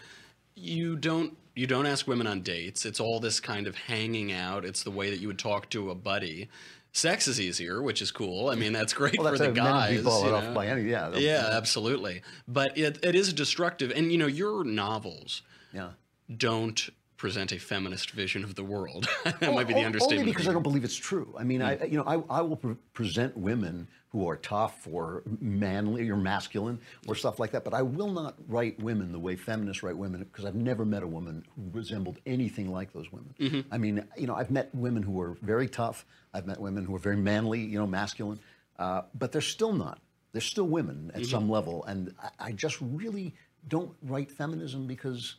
you 0.55 0.97
don't 0.97 1.37
you 1.57 1.67
don't 1.67 1.87
ask 1.87 2.07
women 2.07 2.27
on 2.27 2.43
dates. 2.43 2.85
It's 2.85 3.01
all 3.01 3.19
this 3.19 3.41
kind 3.41 3.67
of 3.67 3.77
hanging 3.77 4.31
out. 4.33 4.65
It's 4.65 4.83
the 4.83 4.91
way 4.91 5.09
that 5.11 5.21
you 5.21 5.29
would 5.29 5.39
talk 5.39 5.71
to 5.71 5.91
a 5.91 5.95
buddy. 5.95 6.49
Sex 6.97 7.27
is 7.27 7.41
easier, 7.41 7.83
which 7.83 8.01
is 8.01 8.13
cool. 8.13 8.49
I 8.51 8.55
mean, 8.55 8.73
that's 8.73 8.95
great 8.95 9.19
Well, 9.19 9.27
for 9.33 9.37
that's 9.37 9.41
the 9.41 9.47
would 9.49 9.55
be 9.55 9.61
guys. 9.61 10.03
balled 10.05 10.27
you 10.27 10.35
off 10.35 10.45
know? 10.45 10.55
by 10.55 10.69
any- 10.69 10.89
yeah, 10.89 11.09
they'll- 11.11 11.21
yeah, 11.21 11.49
absolutely. 11.53 12.23
But 12.47 12.79
it, 12.79 13.05
it 13.05 13.17
is 13.17 13.33
destructive, 13.33 13.91
and 13.91 14.13
you 14.13 14.17
know, 14.19 14.29
your 14.29 14.63
novels 14.65 15.43
Yeah. 15.73 15.91
don't 16.35 16.89
present 17.17 17.53
a 17.53 17.59
feminist 17.59 18.11
vision 18.11 18.43
of 18.45 18.55
the 18.55 18.65
world. 18.65 19.09
that 19.25 19.41
Well, 19.41 19.55
might 19.55 19.69
be 19.69 19.75
the 19.75 19.85
understatement. 19.85 20.21
Only 20.21 20.33
because 20.33 20.49
I 20.49 20.53
don't 20.53 20.63
believe 20.63 20.85
it's 20.85 20.97
true. 20.97 21.35
I 21.39 21.45
mean, 21.45 21.63
I 21.63 21.85
you 21.85 21.97
know 21.97 22.05
I, 22.05 22.39
I 22.39 22.41
will 22.43 22.57
pre- 22.57 22.75
present 22.93 23.37
women 23.37 23.87
who 24.11 24.29
are 24.29 24.37
tough 24.37 24.87
or 24.91 25.23
manly 25.41 26.09
or 26.09 26.17
masculine 26.17 26.79
or 27.09 27.15
stuff 27.17 27.39
like 27.41 27.51
that, 27.53 27.65
but 27.65 27.75
I 27.75 27.83
will 27.83 28.11
not 28.13 28.37
write 28.49 28.79
women 28.81 29.11
the 29.11 29.19
way 29.19 29.35
feminists 29.37 29.83
write 29.83 29.97
women 29.97 30.23
because 30.23 30.45
I've 30.45 30.55
never 30.55 30.85
met 30.85 31.03
a 31.03 31.07
woman 31.07 31.45
who 31.57 31.63
resembled 31.77 32.19
anything 32.27 32.71
like 32.71 32.93
those 32.93 33.11
women. 33.11 33.35
Mm-hmm. 33.41 33.75
I 33.75 33.79
mean, 33.79 34.05
you 34.17 34.27
know, 34.29 34.35
I've 34.37 34.53
met 34.53 34.73
women 34.75 35.03
who 35.03 35.21
are 35.21 35.37
very 35.43 35.69
tough. 35.69 36.07
I've 36.33 36.47
met 36.47 36.61
women 36.61 36.85
who 36.85 36.95
are 36.95 37.01
very 37.01 37.17
manly, 37.17 37.61
you 37.61 37.79
know, 37.79 37.87
masculine, 37.89 38.39
uh, 38.79 39.03
but 39.19 39.33
they're 39.33 39.41
still 39.41 39.73
not. 39.73 39.99
They're 40.33 40.41
still 40.41 40.67
women 40.69 41.11
Mm-hmm. 41.13 41.21
at 41.23 41.27
some 41.27 41.49
level, 41.49 41.85
and 41.85 42.13
I, 42.23 42.31
I 42.49 42.53
just 42.53 42.79
really 42.81 43.35
don't 43.69 43.95
write 44.03 44.31
feminism 44.31 44.87
because. 44.87 45.37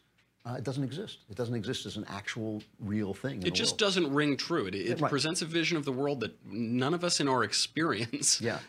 Uh, 0.48 0.54
it 0.54 0.64
doesn't 0.64 0.84
exist. 0.84 1.20
It 1.30 1.36
doesn't 1.36 1.56
exist 1.56 1.88
as 1.88 1.98
an 1.98 2.06
actual, 2.08 2.62
real 2.80 3.16
thing. 3.16 3.42
in 3.42 3.48
It 3.48 3.56
just 3.56 3.72
world. 3.74 3.80
doesn't 3.80 4.14
ring 4.14 4.38
true. 4.38 4.68
It, 4.68 4.76
it 4.76 5.02
Right. 5.02 5.10
presents 5.10 5.42
a 5.42 5.46
vision 5.46 5.76
of 5.76 5.86
the 5.86 5.92
world 5.92 6.20
that 6.20 6.36
none 6.46 6.94
of 6.94 7.04
us 7.04 7.20
in 7.20 7.28
our 7.28 7.44
experience 7.50 8.40
Yeah. 8.40 8.60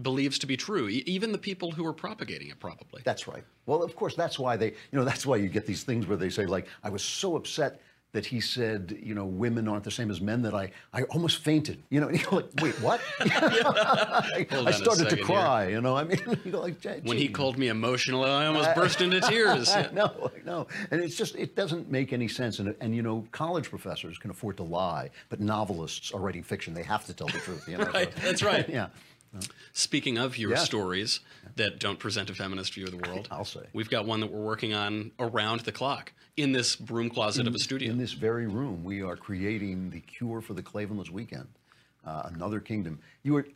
believes 0.00 0.38
to 0.40 0.46
be 0.46 0.56
true. 0.56 0.88
E- 0.88 1.02
even 1.06 1.32
the 1.32 1.38
people 1.38 1.72
who 1.72 1.84
are 1.84 1.92
propagating 1.92 2.48
it, 2.48 2.58
probably. 2.58 3.02
That's 3.04 3.28
right. 3.28 3.44
Well, 3.66 3.82
of 3.82 3.94
course, 3.96 4.14
that's 4.14 4.38
why 4.38 4.56
they, 4.56 4.68
you 4.68 4.74
know, 4.98 5.04
that's 5.04 5.26
why 5.26 5.36
you 5.36 5.48
get 5.48 5.66
these 5.66 5.82
things 5.84 6.06
where 6.06 6.16
they 6.16 6.30
say, 6.30 6.46
like, 6.46 6.68
I 6.82 6.88
was 6.88 7.02
so 7.02 7.36
upset 7.36 7.82
that 8.16 8.24
he 8.24 8.40
said, 8.40 8.98
you 9.02 9.14
know, 9.14 9.26
women 9.26 9.68
aren't 9.68 9.84
the 9.84 9.90
same 9.90 10.10
as 10.10 10.22
men 10.22 10.40
that 10.40 10.54
I, 10.54 10.70
I 10.94 11.02
almost 11.02 11.36
fainted. 11.36 11.82
You 11.90 12.00
know, 12.00 12.08
and 12.10 12.18
you're 12.18 12.30
like, 12.30 12.48
wait, 12.62 12.80
what? 12.80 12.98
I, 13.20 14.46
I 14.50 14.70
started 14.70 15.10
to 15.10 15.18
cry. 15.18 15.68
You 15.68 15.82
know, 15.82 15.94
I 15.94 16.04
mean, 16.04 16.18
you 16.42 16.52
go 16.52 16.60
like, 16.60 16.80
"Gee, 16.80 17.00
when 17.04 17.18
he 17.18 17.28
called 17.28 17.58
me 17.58 17.68
emotional, 17.68 18.24
I 18.24 18.46
almost 18.46 18.74
burst 18.74 19.02
into 19.02 19.20
tears. 19.20 19.70
I 19.70 19.90
know. 19.92 20.66
And 20.90 21.02
it's 21.02 21.14
just, 21.14 21.36
it 21.36 21.54
doesn't 21.56 21.90
make 21.90 22.14
any 22.14 22.26
sense. 22.26 22.58
And, 22.58 22.74
and, 22.80 22.96
you 22.96 23.02
know, 23.02 23.26
college 23.32 23.68
professors 23.68 24.16
can 24.16 24.30
afford 24.30 24.56
to 24.56 24.62
lie, 24.62 25.10
but 25.28 25.38
novelists 25.38 26.10
are 26.12 26.20
writing 26.20 26.42
fiction. 26.42 26.72
They 26.72 26.84
have 26.84 27.04
to 27.04 27.12
tell 27.12 27.26
the 27.26 27.38
truth. 27.38 27.68
You 27.68 27.76
know? 27.76 27.84
Right, 27.84 28.10
that's 28.16 28.42
right. 28.42 28.66
yeah. 28.66 28.88
Speaking 29.72 30.18
of 30.18 30.38
your 30.38 30.52
Yeah. 30.52 30.58
stories 30.58 31.20
that 31.56 31.78
don't 31.78 31.98
present 31.98 32.30
a 32.30 32.34
feminist 32.34 32.74
view 32.74 32.84
of 32.86 32.90
the 32.92 33.08
world, 33.08 33.28
I'll 33.30 33.44
say. 33.44 33.66
we've 33.72 33.90
got 33.90 34.06
one 34.06 34.20
that 34.20 34.30
we're 34.32 34.44
working 34.44 34.72
on 34.74 35.12
around 35.18 35.60
the 35.60 35.72
clock 35.72 36.12
in 36.36 36.52
this 36.52 36.76
broom 36.76 37.08
closet 37.10 37.46
of 37.46 37.54
a 37.54 37.58
studio. 37.58 37.90
In 37.90 37.98
this 37.98 38.12
very 38.12 38.46
room, 38.46 38.84
we 38.84 39.02
are 39.02 39.16
creating 39.16 39.90
the 39.90 40.00
cure 40.00 40.40
for 40.40 40.54
the 40.54 40.62
Klavanless 40.62 41.10
weekend, 41.10 41.48
uh, 42.04 42.22
another 42.34 42.60
kingdom. 42.60 42.98
You 43.22 43.36
are 43.36 43.46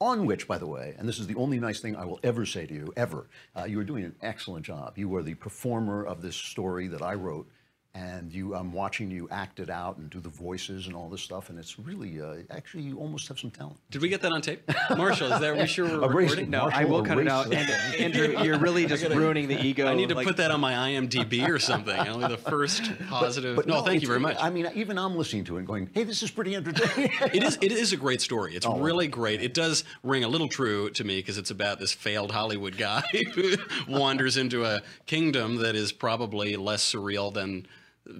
on 0.00 0.26
which, 0.26 0.46
by 0.46 0.58
the 0.58 0.66
way, 0.66 0.94
and 0.98 1.08
this 1.08 1.18
is 1.18 1.26
the 1.26 1.34
only 1.34 1.58
nice 1.58 1.80
thing 1.80 1.96
I 1.96 2.04
will 2.04 2.20
ever 2.22 2.46
say 2.46 2.66
to 2.66 2.74
you, 2.74 2.92
ever. 2.96 3.26
Uh, 3.56 3.64
you 3.64 3.80
are 3.80 3.84
doing 3.84 4.04
an 4.04 4.14
excellent 4.22 4.64
job. 4.64 4.96
You 4.96 5.14
are 5.16 5.22
the 5.22 5.34
performer 5.34 6.04
of 6.04 6.22
this 6.22 6.36
story 6.36 6.86
that 6.88 7.02
I 7.02 7.14
wrote, 7.14 7.48
and 7.94 8.32
you, 8.32 8.54
I'm 8.54 8.72
watching 8.72 9.10
you 9.10 9.28
act 9.30 9.58
it 9.58 9.70
out 9.70 9.96
and 9.96 10.08
do 10.10 10.20
the 10.20 10.28
voices 10.28 10.86
and 10.86 10.94
all 10.94 11.08
this 11.08 11.22
stuff, 11.22 11.48
and 11.50 11.58
it's 11.58 11.78
really, 11.78 12.20
uh, 12.20 12.36
actually, 12.50 12.84
you 12.84 12.98
almost 12.98 13.26
have 13.28 13.38
some 13.40 13.50
talent. 13.50 13.76
Did 13.90 14.02
we 14.02 14.08
get 14.08 14.20
that 14.22 14.30
on 14.30 14.40
tape? 14.40 14.62
Marshall, 14.96 15.32
is 15.32 15.40
that, 15.40 15.50
are 15.50 15.56
we 15.56 15.66
sure 15.66 15.86
we're 16.00 16.04
Erase 16.04 16.30
recording? 16.30 16.44
it. 16.44 16.48
No, 16.50 16.70
I 16.72 16.84
will 16.84 17.02
cut 17.02 17.18
it 17.18 17.26
out. 17.26 17.52
And 17.52 17.68
Andrew, 17.98 18.40
you're 18.44 18.58
really 18.58 18.86
just 18.94 19.04
ruining 19.08 19.48
the 19.48 19.60
ego. 19.60 19.88
I 19.88 19.94
need 19.94 20.10
to 20.10 20.14
like- 20.14 20.26
put 20.26 20.36
that 20.36 20.50
on 20.50 20.60
my 20.60 20.74
IMDb 20.74 21.48
or 21.48 21.58
something. 21.70 21.98
Only 21.98 22.28
the 22.28 22.36
first 22.36 22.82
positive. 23.08 23.56
But 23.56 23.66
no, 23.66 23.82
thank 23.82 24.02
you 24.02 24.08
very 24.08 24.20
much. 24.20 24.36
I 24.38 24.50
mean, 24.50 24.68
even 24.74 24.96
I'm 24.98 25.16
listening 25.16 25.44
to 25.44 25.56
it 25.56 25.60
and 25.60 25.66
going, 25.66 25.90
hey, 25.94 26.04
this 26.04 26.22
is 26.22 26.30
pretty 26.30 26.54
entertaining. 26.54 27.10
it 27.32 27.42
is 27.42 27.58
it 27.60 27.72
is 27.72 27.92
a 27.92 27.96
great 27.96 28.20
story. 28.20 28.54
It's 28.54 28.66
Oh. 28.66 28.78
really 28.78 29.08
great. 29.08 29.42
It 29.42 29.54
does 29.54 29.82
ring 30.04 30.22
a 30.24 30.28
little 30.28 30.48
true 30.48 30.90
to 30.90 31.04
me 31.04 31.16
because 31.16 31.38
it's 31.38 31.50
about 31.50 31.80
this 31.80 31.92
failed 31.92 32.30
Hollywood 32.30 32.76
guy 32.76 33.02
who 33.34 33.54
wanders 33.88 34.36
into 34.36 34.64
a 34.64 34.82
kingdom 35.06 35.56
that 35.56 35.74
is 35.74 35.90
probably 35.90 36.54
less 36.56 36.82
surreal 36.92 37.32
than 37.32 37.66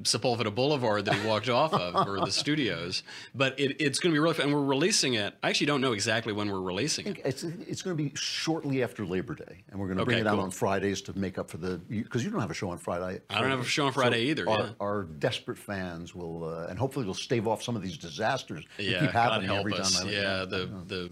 Sepulveda 0.03 0.55
Boulevard 0.55 1.05
that 1.07 1.15
he 1.15 1.27
walked 1.27 1.49
off 1.49 1.73
of 1.73 2.07
or 2.07 2.21
the 2.21 2.31
studios. 2.31 3.03
But 3.35 3.59
it, 3.59 3.77
it's 3.81 3.99
going 3.99 4.11
to 4.13 4.15
be 4.15 4.19
really 4.21 4.35
fun. 4.35 4.47
And 4.47 4.55
we're 4.55 4.63
releasing 4.65 5.15
it. 5.15 5.35
I 5.43 5.49
actually 5.49 5.67
don't 5.67 5.81
know 5.81 5.93
exactly 5.93 6.33
when 6.33 6.51
we're 6.51 6.61
releasing 6.61 7.07
it. 7.07 7.21
It's, 7.25 7.43
it's 7.43 7.83
going 7.83 7.97
to 7.97 8.03
be 8.03 8.13
shortly 8.15 8.83
after 8.83 9.05
Labor 9.07 9.35
Day, 9.35 9.65
and 9.71 9.81
we're 9.81 9.87
going 9.87 9.99
to 9.99 10.05
bring 10.05 10.17
Okay, 10.19 10.21
it 10.23 10.27
out 10.27 10.35
cool. 10.37 10.45
on 10.45 10.51
Fridays 10.51 11.01
to 11.03 11.19
make 11.19 11.39
up 11.39 11.51
for 11.51 11.57
the 11.57 11.79
because 11.89 12.25
you 12.25 12.31
don't 12.31 12.41
have 12.41 12.51
a 12.51 12.55
show 12.55 12.71
on 12.71 12.79
Friday. 12.79 13.21
I 13.31 13.41
don't 13.41 13.51
have 13.51 13.61
a 13.61 13.65
show 13.65 13.87
on 13.87 13.93
Friday 13.93 14.25
either, 14.25 14.49
Our, 14.49 14.59
yeah. 14.59 14.69
our 14.81 15.03
desperate 15.05 15.59
fans 15.59 16.15
will, 16.15 16.45
uh, 16.45 16.67
and 16.69 16.79
hopefully, 16.79 17.05
it'll 17.05 17.15
stave 17.15 17.49
off 17.49 17.63
some 17.63 17.75
of 17.77 17.83
these 17.83 17.97
disasters 17.97 18.65
that 18.77 18.83
Yeah, 18.83 19.01
keep 19.01 19.11
happening 19.11 19.51
every 19.51 19.75
us. 19.75 19.99
time. 19.99 20.09
I, 20.09 20.11
yeah, 20.11 20.45
the 20.45 20.69
the 20.87 21.11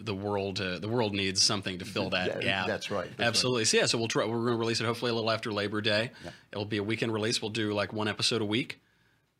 the 0.00 0.14
world 0.14 0.60
uh, 0.60 0.78
the 0.78 0.88
world 0.88 1.12
needs 1.14 1.42
something 1.42 1.78
to 1.78 1.84
fill 1.84 2.10
that 2.10 2.34
That- 2.34 2.42
gap. 2.42 2.66
that's 2.66 2.90
right, 2.90 3.04
that's 3.08 3.18
right. 3.18 3.26
Absolutely. 3.26 3.64
So 3.66 3.76
yeah, 3.78 3.86
so 3.86 3.98
we'll 3.98 4.08
try. 4.08 4.24
We're 4.24 4.36
going 4.38 4.52
to 4.52 4.56
release 4.56 4.80
it 4.80 4.84
hopefully 4.86 5.10
a 5.10 5.14
little 5.14 5.30
after 5.30 5.52
Labor 5.52 5.80
Day. 5.80 6.10
It'll 6.52 6.64
be 6.64 6.78
a 6.78 6.82
weekend 6.82 7.12
release. 7.12 7.42
We'll 7.42 7.50
do 7.50 7.72
like 7.72 7.92
one 7.92 8.08
episode 8.08 8.40
a 8.42 8.44
week, 8.46 8.80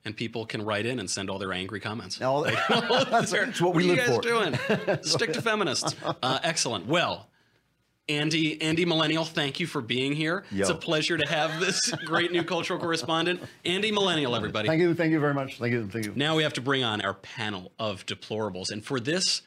and 0.05 0.17
people 0.17 0.47
can 0.47 0.65
write 0.65 0.87
in 0.87 0.99
and 0.99 1.11
send 1.11 1.31
all 1.31 1.39
their 1.39 1.53
angry 1.53 1.81
comments. 1.81 2.21
All- 2.21 2.43
that's, 2.69 3.31
that's 3.31 3.61
what 3.61 3.69
what 3.69 3.75
we 3.77 3.91
are 3.91 3.95
you 3.95 3.97
guys 3.97 4.09
for. 4.17 4.21
doing? 4.21 4.55
Stick 5.03 5.33
to 5.35 5.43
feminists. 5.43 5.95
Uh, 6.23 6.39
excellent. 6.43 6.87
Well, 6.87 7.29
Andy, 8.11 8.61
Andy 8.63 8.87
Millennial, 8.87 9.27
thank 9.27 9.61
you 9.61 9.67
for 9.67 9.83
being 9.83 10.13
here. 10.15 10.45
Yo. 10.51 10.63
It's 10.63 10.71
a 10.71 10.75
pleasure 10.75 11.19
to 11.19 11.29
have 11.29 11.61
this 11.61 11.91
great 12.07 12.33
new 12.33 12.43
cultural 12.43 12.81
correspondent, 12.81 13.43
Andy 13.67 13.93
Millennial, 13.93 14.35
everybody. 14.35 14.67
Thank 14.67 14.81
you, 14.81 14.95
thank 14.95 15.13
you 15.13 15.21
very 15.21 15.35
much. 15.35 15.59
Thank 15.59 15.75
you, 15.75 15.87
thank 15.89 16.07
you. 16.07 16.13
Now 16.17 16.35
we 16.35 16.43
have 16.43 16.55
to 16.55 16.63
bring 16.63 16.83
on 16.85 17.03
our 17.03 17.13
panel 17.13 17.71
of 17.79 18.07
deplorables. 18.07 18.71
And 18.71 18.83
for 18.83 18.99
this 18.99 19.43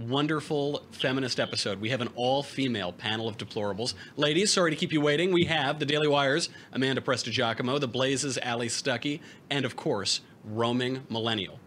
wonderful 0.00 0.82
feminist 0.90 1.38
episode, 1.38 1.80
we 1.80 1.88
have 1.90 2.00
an 2.00 2.08
all 2.16 2.42
female 2.42 2.92
panel 2.92 3.28
of 3.28 3.38
deplorables. 3.38 3.94
Ladies, 4.16 4.52
sorry 4.52 4.70
to 4.70 4.76
keep 4.76 4.92
you 4.92 5.00
waiting. 5.00 5.32
We 5.32 5.44
have 5.44 5.78
the 5.78 5.86
Daily 5.86 6.08
Wire's 6.08 6.48
Amanda 6.72 7.00
Prestigiacomo, 7.00 7.78
the 7.78 7.88
Blaze's 7.88 8.36
Allie 8.38 8.68
Stuckey, 8.68 9.20
and 9.50 9.64
of 9.64 9.76
course, 9.76 10.20
Roaming 10.44 11.02
Millennial. 11.08 11.60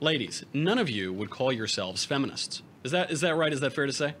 Ladies, 0.00 0.44
none 0.52 0.78
of 0.78 0.90
you 0.90 1.12
would 1.12 1.30
call 1.30 1.50
yourselves 1.50 2.04
feminists. 2.04 2.62
Is 2.84 2.92
that 2.92 3.10
is 3.10 3.22
that 3.22 3.34
right? 3.34 3.52
Is 3.52 3.60
that 3.60 3.72
fair 3.72 3.86
to 3.86 3.92
say? 3.92 4.14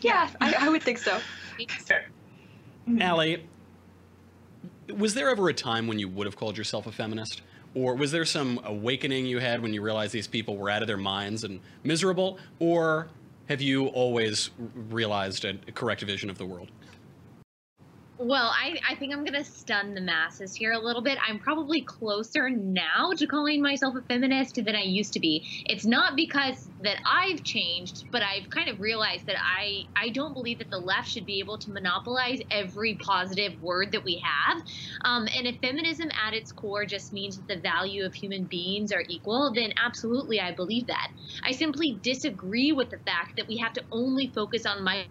Yeah, 0.00 0.28
I, 0.40 0.54
I 0.58 0.68
would 0.68 0.82
think 0.82 0.98
so. 0.98 1.18
Allie, 2.98 3.46
was 4.96 5.14
there 5.14 5.28
ever 5.28 5.48
a 5.48 5.54
time 5.54 5.86
when 5.86 5.98
you 6.00 6.08
would 6.08 6.26
have 6.26 6.34
called 6.34 6.58
yourself 6.58 6.86
a 6.88 6.92
feminist? 6.92 7.42
Or 7.74 7.94
was 7.94 8.12
there 8.12 8.24
some 8.24 8.60
awakening 8.64 9.26
you 9.26 9.38
had 9.38 9.62
when 9.62 9.72
you 9.72 9.82
realized 9.82 10.12
these 10.12 10.26
people 10.26 10.56
were 10.56 10.68
out 10.68 10.82
of 10.82 10.88
their 10.88 10.96
minds 10.98 11.44
and 11.44 11.60
miserable? 11.84 12.38
Or 12.58 13.08
have 13.48 13.60
you 13.60 13.86
always 13.88 14.50
realized 14.90 15.44
a 15.44 15.54
correct 15.74 16.02
vision 16.02 16.30
of 16.30 16.38
the 16.38 16.46
world? 16.46 16.70
Well, 18.24 18.52
I, 18.56 18.76
I 18.88 18.94
think 18.94 19.12
I'm 19.12 19.24
going 19.24 19.34
to 19.34 19.44
stun 19.44 19.94
the 19.94 20.00
masses 20.00 20.54
here 20.54 20.70
a 20.70 20.78
little 20.78 21.02
bit. 21.02 21.18
I'm 21.26 21.40
probably 21.40 21.82
closer 21.82 22.48
now 22.48 23.10
to 23.16 23.26
calling 23.26 23.60
myself 23.60 23.96
a 23.96 24.02
feminist 24.02 24.54
than 24.64 24.76
I 24.76 24.82
used 24.82 25.14
to 25.14 25.20
be. 25.20 25.44
It's 25.66 25.84
not 25.84 26.14
because 26.14 26.70
that 26.84 26.98
I've 27.04 27.42
changed, 27.42 28.04
but 28.12 28.22
I've 28.22 28.48
kind 28.48 28.68
of 28.68 28.78
realized 28.78 29.26
that 29.26 29.34
I, 29.42 29.86
I 29.96 30.10
don't 30.10 30.34
believe 30.34 30.60
that 30.60 30.70
the 30.70 30.78
left 30.78 31.08
should 31.10 31.26
be 31.26 31.40
able 31.40 31.58
to 31.58 31.72
monopolize 31.72 32.38
every 32.48 32.94
positive 32.94 33.60
word 33.60 33.90
that 33.90 34.04
we 34.04 34.22
have. 34.24 34.62
Um, 35.04 35.26
and 35.36 35.48
if 35.48 35.56
feminism 35.60 36.08
at 36.24 36.32
its 36.32 36.52
core 36.52 36.86
just 36.86 37.12
means 37.12 37.38
that 37.38 37.48
the 37.48 37.60
value 37.60 38.04
of 38.04 38.14
human 38.14 38.44
beings 38.44 38.92
are 38.92 39.02
equal, 39.08 39.52
then 39.52 39.72
absolutely 39.84 40.38
I 40.38 40.52
believe 40.52 40.86
that. 40.86 41.08
I 41.42 41.50
simply 41.50 41.98
disagree 42.00 42.70
with 42.70 42.90
the 42.90 42.98
fact 42.98 43.32
that 43.36 43.48
we 43.48 43.56
have 43.56 43.72
to 43.72 43.82
only 43.90 44.30
focus 44.32 44.64
on 44.64 44.84
my 44.84 45.06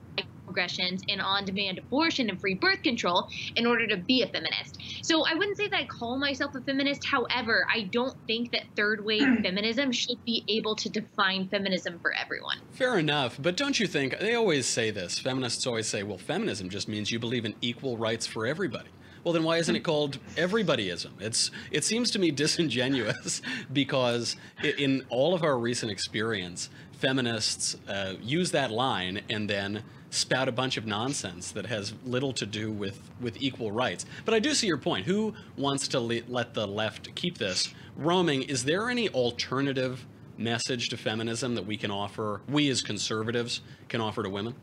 aggressions 0.51 1.01
and 1.09 1.21
on-demand 1.21 1.79
abortion 1.79 2.29
and 2.29 2.39
free 2.39 2.53
birth 2.53 2.83
control 2.83 3.27
in 3.55 3.65
order 3.65 3.87
to 3.87 3.97
be 3.97 4.21
a 4.21 4.27
feminist. 4.27 4.77
So 5.01 5.25
I 5.25 5.33
wouldn't 5.33 5.57
say 5.57 5.67
that 5.67 5.79
I 5.79 5.85
call 5.85 6.17
myself 6.17 6.55
a 6.55 6.61
feminist. 6.61 7.05
However, 7.05 7.65
I 7.73 7.83
don't 7.83 8.15
think 8.27 8.51
that 8.51 8.63
third 8.75 9.03
wave 9.03 9.39
feminism 9.43 9.91
should 9.91 10.23
be 10.25 10.43
able 10.47 10.75
to 10.75 10.89
define 10.89 11.47
feminism 11.47 11.99
for 11.99 12.13
everyone. 12.13 12.57
Fair 12.71 12.99
enough, 12.99 13.37
but 13.41 13.57
don't 13.57 13.79
you 13.79 13.87
think 13.87 14.19
they 14.19 14.35
always 14.35 14.65
say 14.65 14.91
this? 14.91 15.17
Feminists 15.17 15.65
always 15.65 15.87
say, 15.87 16.03
well, 16.03 16.17
feminism 16.17 16.69
just 16.69 16.87
means 16.87 17.11
you 17.11 17.19
believe 17.19 17.45
in 17.45 17.55
equal 17.61 17.97
rights 17.97 18.27
for 18.27 18.45
everybody. 18.45 18.89
Well, 19.23 19.33
then 19.33 19.43
why 19.43 19.57
isn't 19.57 19.75
it 19.75 19.81
called 19.81 20.17
everybodyism? 20.35 21.11
It's 21.19 21.51
it 21.69 21.83
seems 21.83 22.09
to 22.11 22.19
me 22.19 22.31
disingenuous 22.31 23.41
because 23.73 24.35
in 24.77 25.05
all 25.09 25.35
of 25.35 25.43
our 25.43 25.59
recent 25.59 25.91
experience, 25.91 26.69
feminists 27.01 27.77
uh, 27.89 28.13
use 28.21 28.51
that 28.51 28.71
line 28.71 29.21
and 29.29 29.49
then 29.49 29.83
spout 30.11 30.47
a 30.47 30.51
bunch 30.51 30.77
of 30.77 30.85
nonsense 30.85 31.51
that 31.51 31.65
has 31.65 31.93
little 32.05 32.31
to 32.33 32.45
do 32.45 32.71
with 32.71 33.09
with 33.19 33.41
equal 33.41 33.71
rights. 33.71 34.05
But 34.23 34.33
I 34.35 34.39
do 34.39 34.53
see 34.53 34.67
your 34.67 34.77
point. 34.77 35.07
Who 35.07 35.33
wants 35.57 35.87
to 35.89 35.99
le- 35.99 36.21
let 36.27 36.53
the 36.53 36.67
left 36.67 37.13
keep 37.15 37.39
this 37.39 37.73
roaming? 37.97 38.43
Is 38.43 38.65
there 38.65 38.89
any 38.89 39.09
alternative 39.09 40.05
message 40.37 40.89
to 40.89 40.97
feminism 40.97 41.55
that 41.55 41.65
we 41.65 41.75
can 41.75 41.91
offer? 41.91 42.41
We 42.47 42.69
as 42.69 42.81
conservatives 42.81 43.61
can 43.89 43.99
offer 43.99 44.21
to 44.21 44.29
women. 44.29 44.55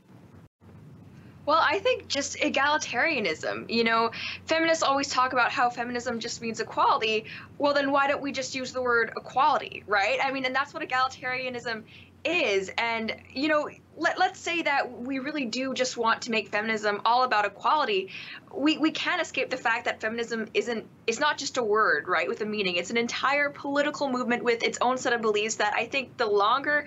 Well, 1.48 1.62
I 1.62 1.78
think 1.78 2.08
just 2.08 2.36
egalitarianism. 2.40 3.70
You 3.70 3.82
know, 3.82 4.10
feminists 4.44 4.82
always 4.82 5.08
talk 5.08 5.32
about 5.32 5.50
how 5.50 5.70
feminism 5.70 6.20
just 6.20 6.42
means 6.42 6.60
equality. 6.60 7.24
Well, 7.56 7.72
then 7.72 7.90
why 7.90 8.06
don't 8.06 8.20
we 8.20 8.32
just 8.32 8.54
use 8.54 8.70
the 8.70 8.82
word 8.82 9.12
equality, 9.16 9.82
right? 9.86 10.18
I 10.22 10.30
mean, 10.30 10.44
and 10.44 10.54
that's 10.54 10.74
what 10.74 10.86
egalitarianism 10.86 11.84
is. 12.24 12.70
And, 12.78 13.14
you 13.32 13.48
know, 13.48 13.68
let, 13.98 14.18
let's 14.18 14.40
say 14.40 14.62
that 14.62 15.00
we 15.00 15.18
really 15.18 15.44
do 15.44 15.74
just 15.74 15.96
want 15.96 16.22
to 16.22 16.30
make 16.30 16.48
feminism 16.48 17.00
all 17.04 17.24
about 17.24 17.44
equality. 17.44 18.10
We, 18.54 18.78
we 18.78 18.90
can't 18.90 19.20
escape 19.20 19.50
the 19.50 19.56
fact 19.56 19.84
that 19.86 20.00
feminism 20.00 20.48
isn't, 20.54 20.86
it's 21.06 21.20
not 21.20 21.38
just 21.38 21.58
a 21.58 21.62
word, 21.62 22.06
right, 22.08 22.28
with 22.28 22.40
a 22.40 22.46
meaning. 22.46 22.76
It's 22.76 22.90
an 22.90 22.96
entire 22.96 23.50
political 23.50 24.08
movement 24.08 24.44
with 24.44 24.62
its 24.62 24.78
own 24.80 24.98
set 24.98 25.12
of 25.12 25.20
beliefs 25.20 25.56
that 25.56 25.74
I 25.74 25.86
think 25.86 26.16
the 26.16 26.26
longer 26.26 26.86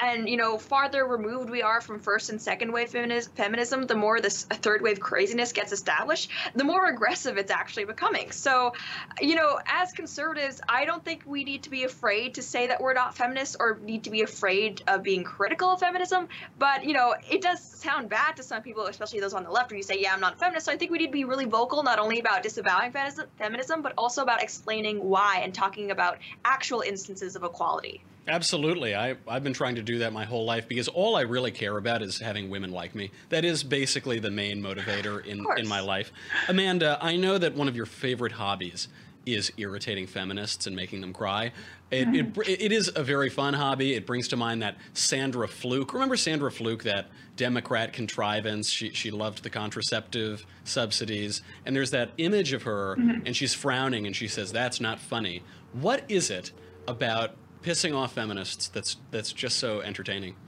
and 0.00 0.28
you 0.28 0.36
know 0.36 0.58
farther 0.58 1.06
removed 1.06 1.50
we 1.50 1.62
are 1.62 1.80
from 1.80 1.98
first 1.98 2.30
and 2.30 2.40
second 2.40 2.72
wave 2.72 2.90
feminis- 2.90 3.28
feminism 3.34 3.86
the 3.86 3.94
more 3.94 4.20
this 4.20 4.44
third 4.44 4.82
wave 4.82 5.00
craziness 5.00 5.52
gets 5.52 5.72
established 5.72 6.30
the 6.54 6.64
more 6.64 6.86
aggressive 6.86 7.36
it's 7.36 7.50
actually 7.50 7.84
becoming 7.84 8.30
so 8.30 8.72
you 9.20 9.34
know 9.34 9.58
as 9.66 9.92
conservatives 9.92 10.60
i 10.68 10.84
don't 10.84 11.04
think 11.04 11.22
we 11.26 11.44
need 11.44 11.62
to 11.62 11.70
be 11.70 11.84
afraid 11.84 12.34
to 12.34 12.42
say 12.42 12.66
that 12.66 12.80
we're 12.80 12.94
not 12.94 13.16
feminists 13.16 13.56
or 13.58 13.78
need 13.82 14.04
to 14.04 14.10
be 14.10 14.22
afraid 14.22 14.82
of 14.86 15.02
being 15.02 15.24
critical 15.24 15.70
of 15.70 15.80
feminism 15.80 16.28
but 16.58 16.84
you 16.84 16.92
know 16.92 17.14
it 17.30 17.42
does 17.42 17.62
sound 17.62 18.08
bad 18.08 18.36
to 18.36 18.42
some 18.42 18.62
people 18.62 18.86
especially 18.86 19.20
those 19.20 19.34
on 19.34 19.44
the 19.44 19.50
left 19.50 19.70
when 19.70 19.76
you 19.76 19.82
say 19.82 19.98
yeah 20.00 20.12
i'm 20.12 20.20
not 20.20 20.34
a 20.34 20.36
feminist 20.36 20.66
so 20.66 20.72
i 20.72 20.76
think 20.76 20.90
we 20.90 20.98
need 20.98 21.06
to 21.06 21.12
be 21.12 21.24
really 21.24 21.44
vocal 21.44 21.82
not 21.82 21.98
only 21.98 22.20
about 22.20 22.42
disavowing 22.42 22.90
feminism, 22.92 23.26
feminism 23.38 23.82
but 23.82 23.92
also 23.96 24.22
about 24.22 24.42
explaining 24.42 25.02
why 25.02 25.40
and 25.42 25.54
talking 25.54 25.90
about 25.90 26.18
actual 26.44 26.80
instances 26.80 27.36
of 27.36 27.42
equality 27.42 28.02
Absolutely. 28.28 28.94
I, 28.94 29.16
I've 29.26 29.42
been 29.42 29.54
trying 29.54 29.76
to 29.76 29.82
do 29.82 29.98
that 30.00 30.12
my 30.12 30.26
whole 30.26 30.44
life 30.44 30.68
because 30.68 30.86
all 30.86 31.16
I 31.16 31.22
really 31.22 31.50
care 31.50 31.78
about 31.78 32.02
is 32.02 32.18
having 32.18 32.50
women 32.50 32.70
like 32.70 32.94
me. 32.94 33.10
That 33.30 33.42
is 33.42 33.64
basically 33.64 34.18
the 34.18 34.30
main 34.30 34.62
motivator 34.62 35.24
in, 35.24 35.46
in 35.56 35.66
my 35.66 35.80
life. 35.80 36.12
Amanda, 36.46 36.98
I 37.00 37.16
know 37.16 37.38
that 37.38 37.54
one 37.54 37.68
of 37.68 37.76
your 37.76 37.86
favorite 37.86 38.32
hobbies 38.32 38.88
is 39.34 39.52
irritating 39.56 40.06
feminists 40.06 40.66
and 40.66 40.74
making 40.74 41.00
them 41.00 41.12
cry. 41.12 41.52
It, 41.90 42.08
it, 42.08 42.48
it 42.48 42.72
is 42.72 42.90
a 42.94 43.02
very 43.02 43.30
fun 43.30 43.54
hobby. 43.54 43.94
It 43.94 44.06
brings 44.06 44.28
to 44.28 44.36
mind 44.36 44.62
that 44.62 44.76
Sandra 44.92 45.48
Fluke. 45.48 45.92
Remember 45.94 46.16
Sandra 46.16 46.50
Fluke, 46.50 46.82
that 46.82 47.06
Democrat 47.36 47.92
contrivance? 47.92 48.68
She, 48.68 48.90
she 48.90 49.10
loved 49.10 49.42
the 49.42 49.50
contraceptive 49.50 50.44
subsidies. 50.64 51.42
And 51.64 51.74
there's 51.74 51.90
that 51.92 52.10
image 52.18 52.52
of 52.52 52.64
her, 52.64 52.92
and 52.92 53.34
she's 53.34 53.54
frowning 53.54 54.06
and 54.06 54.14
she 54.14 54.28
says, 54.28 54.52
That's 54.52 54.80
not 54.80 54.98
funny. 54.98 55.42
What 55.72 56.04
is 56.08 56.30
it 56.30 56.52
about 56.86 57.36
pissing 57.62 57.94
off 57.94 58.12
feminists 58.12 58.68
that's 58.68 58.96
that's 59.10 59.32
just 59.32 59.58
so 59.58 59.80
entertaining. 59.80 60.34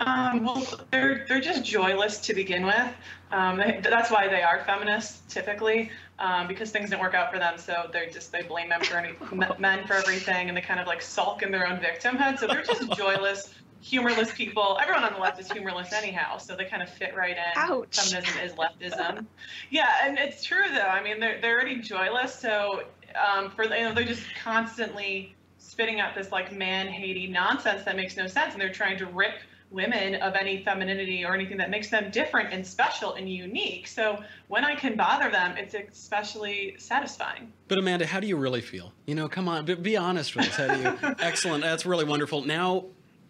Um, 0.00 0.44
well, 0.44 0.64
they're 0.92 1.24
they're 1.26 1.40
just 1.40 1.64
joyless 1.64 2.18
to 2.20 2.34
begin 2.34 2.64
with. 2.64 2.94
Um, 3.32 3.56
they, 3.56 3.80
that's 3.82 4.08
why 4.08 4.28
they 4.28 4.40
are 4.40 4.62
feminists 4.64 5.22
typically, 5.32 5.90
um, 6.18 6.46
because 6.46 6.70
things 6.70 6.90
didn't 6.90 7.02
work 7.02 7.14
out 7.14 7.32
for 7.32 7.38
them. 7.38 7.58
So 7.58 7.88
they 7.92 8.08
just 8.10 8.32
they 8.32 8.42
blame 8.42 8.68
men 8.68 8.82
for 8.82 8.96
any 8.96 9.14
men 9.58 9.86
for 9.86 9.94
everything, 9.94 10.48
and 10.48 10.56
they 10.56 10.60
kind 10.60 10.80
of 10.80 10.86
like 10.86 11.02
sulk 11.02 11.42
in 11.42 11.50
their 11.50 11.66
own 11.66 11.78
victimhood. 11.78 12.38
So 12.38 12.46
they're 12.46 12.62
just 12.62 12.90
joyless, 12.96 13.54
humorless 13.80 14.32
people. 14.32 14.78
Everyone 14.80 15.04
on 15.04 15.12
the 15.12 15.18
left 15.18 15.40
is 15.40 15.50
humorless 15.50 15.92
anyhow, 15.92 16.38
so 16.38 16.56
they 16.56 16.64
kind 16.64 16.82
of 16.82 16.88
fit 16.88 17.16
right 17.16 17.36
in. 17.36 17.52
Ouch. 17.56 17.98
Feminism 17.98 18.40
is 18.42 18.52
leftism. 18.52 19.26
yeah, 19.70 19.88
and 20.04 20.18
it's 20.18 20.44
true 20.44 20.68
though. 20.72 20.80
I 20.80 21.02
mean, 21.02 21.20
they're 21.20 21.40
they're 21.40 21.54
already 21.54 21.80
joyless, 21.80 22.34
so 22.34 22.84
um, 23.14 23.50
for 23.50 23.64
you 23.64 23.70
know 23.70 23.94
they're 23.94 24.04
just 24.04 24.24
constantly 24.42 25.34
spitting 25.58 25.98
out 25.98 26.14
this 26.14 26.30
like 26.30 26.52
man-hating 26.52 27.32
nonsense 27.32 27.84
that 27.84 27.96
makes 27.96 28.16
no 28.16 28.26
sense, 28.26 28.52
and 28.52 28.60
they're 28.60 28.72
trying 28.72 28.98
to 28.98 29.06
rip 29.06 29.34
women 29.74 30.14
of 30.14 30.34
any 30.34 30.62
femininity 30.62 31.24
or 31.24 31.34
anything 31.34 31.58
that 31.58 31.68
makes 31.68 31.90
them 31.90 32.10
different 32.10 32.52
and 32.52 32.66
special 32.66 33.14
and 33.14 33.28
unique. 33.28 33.88
So 33.88 34.22
when 34.48 34.64
I 34.64 34.74
can 34.76 34.96
bother 34.96 35.30
them, 35.30 35.56
it's 35.56 35.74
especially 35.74 36.76
satisfying. 36.78 37.52
But 37.68 37.78
Amanda, 37.78 38.06
how 38.06 38.20
do 38.20 38.26
you 38.26 38.36
really 38.36 38.60
feel? 38.60 38.92
You 39.06 39.16
know, 39.16 39.28
come 39.28 39.48
on, 39.48 39.64
be, 39.64 39.74
be 39.74 39.96
honest 39.96 40.36
with 40.36 40.48
us. 40.48 40.56
How 40.56 40.74
do 40.74 40.80
you? 40.80 41.14
Excellent. 41.18 41.62
That's 41.62 41.84
really 41.84 42.04
wonderful. 42.04 42.44
Now, 42.44 42.84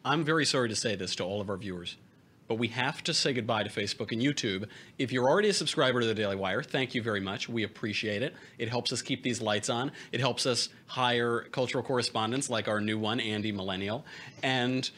I'm 0.04 0.22
very 0.22 0.44
sorry 0.44 0.68
to 0.68 0.76
say 0.76 0.96
this 0.96 1.16
to 1.16 1.24
all 1.24 1.40
of 1.40 1.48
our 1.48 1.57
viewers, 1.57 1.96
but 2.46 2.57
we 2.57 2.68
have 2.68 3.02
to 3.04 3.14
say 3.14 3.33
goodbye 3.33 3.62
to 3.62 3.70
Facebook 3.70 4.12
and 4.12 4.20
YouTube. 4.20 4.66
If 4.98 5.12
you're 5.12 5.26
already 5.26 5.48
a 5.48 5.54
subscriber 5.54 6.02
to 6.02 6.07
the 6.07 6.14
Daily 6.14 6.37
Wire, 6.37 6.62
thank 6.62 6.94
you 6.94 7.02
very 7.02 7.20
much. 7.20 7.48
We 7.48 7.62
appreciate 7.62 8.22
it. 8.22 8.35
It 8.59 8.68
helps 8.68 8.92
us 8.92 9.00
keep 9.00 9.22
these 9.22 9.40
lights 9.40 9.70
on. 9.70 9.92
It 10.12 10.20
helps 10.20 10.44
us 10.44 10.68
hire 10.87 11.44
cultural 11.52 11.83
correspondents 11.83 12.50
like 12.50 12.68
our 12.68 12.83
new 12.83 12.98
one, 12.98 13.18
Andy 13.18 13.50
Millennial, 13.50 14.04
and 14.42 14.90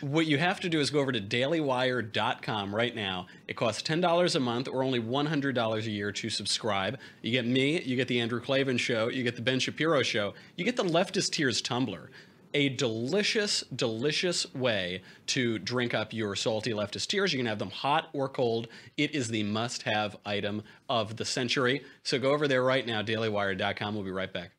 what 0.00 0.26
you 0.26 0.38
have 0.38 0.60
to 0.60 0.68
do 0.68 0.80
is 0.80 0.90
go 0.90 1.00
over 1.00 1.12
to 1.12 1.20
dailywire.com 1.20 2.74
right 2.74 2.94
now. 2.94 3.26
It 3.48 3.56
costs 3.56 3.82
$10 3.82 4.34
a 4.34 4.40
month 4.40 4.68
or 4.68 4.82
only 4.82 5.00
$100 5.00 5.78
a 5.78 5.90
year 5.90 6.12
to 6.12 6.30
subscribe. 6.30 6.98
You 7.22 7.30
get 7.30 7.46
me, 7.46 7.80
you 7.82 7.96
get 7.96 8.08
the 8.08 8.20
Andrew 8.20 8.40
Klavan 8.40 8.78
show, 8.78 9.08
you 9.08 9.22
get 9.22 9.36
the 9.36 9.42
Ben 9.42 9.60
Shapiro 9.60 10.02
show, 10.02 10.34
you 10.56 10.64
get 10.64 10.76
the 10.76 10.84
Leftist 10.84 11.32
Tears 11.32 11.60
Tumblr. 11.62 12.08
A 12.52 12.70
delicious, 12.70 13.62
delicious 13.76 14.52
way 14.54 15.02
to 15.26 15.60
drink 15.60 15.94
up 15.94 16.12
your 16.12 16.34
salty 16.34 16.72
leftist 16.72 17.06
tears. 17.06 17.32
You 17.32 17.38
can 17.38 17.46
have 17.46 17.60
them 17.60 17.70
hot 17.70 18.08
or 18.12 18.28
cold. 18.28 18.66
It 18.96 19.14
is 19.14 19.28
the 19.28 19.44
must 19.44 19.82
have 19.82 20.16
item 20.26 20.64
of 20.88 21.16
the 21.16 21.24
century. 21.24 21.84
So 22.02 22.18
go 22.18 22.32
over 22.32 22.48
there 22.48 22.64
right 22.64 22.84
now, 22.84 23.02
dailywire.com. 23.02 23.94
We'll 23.94 24.02
be 24.02 24.10
right 24.10 24.32
back. 24.32 24.50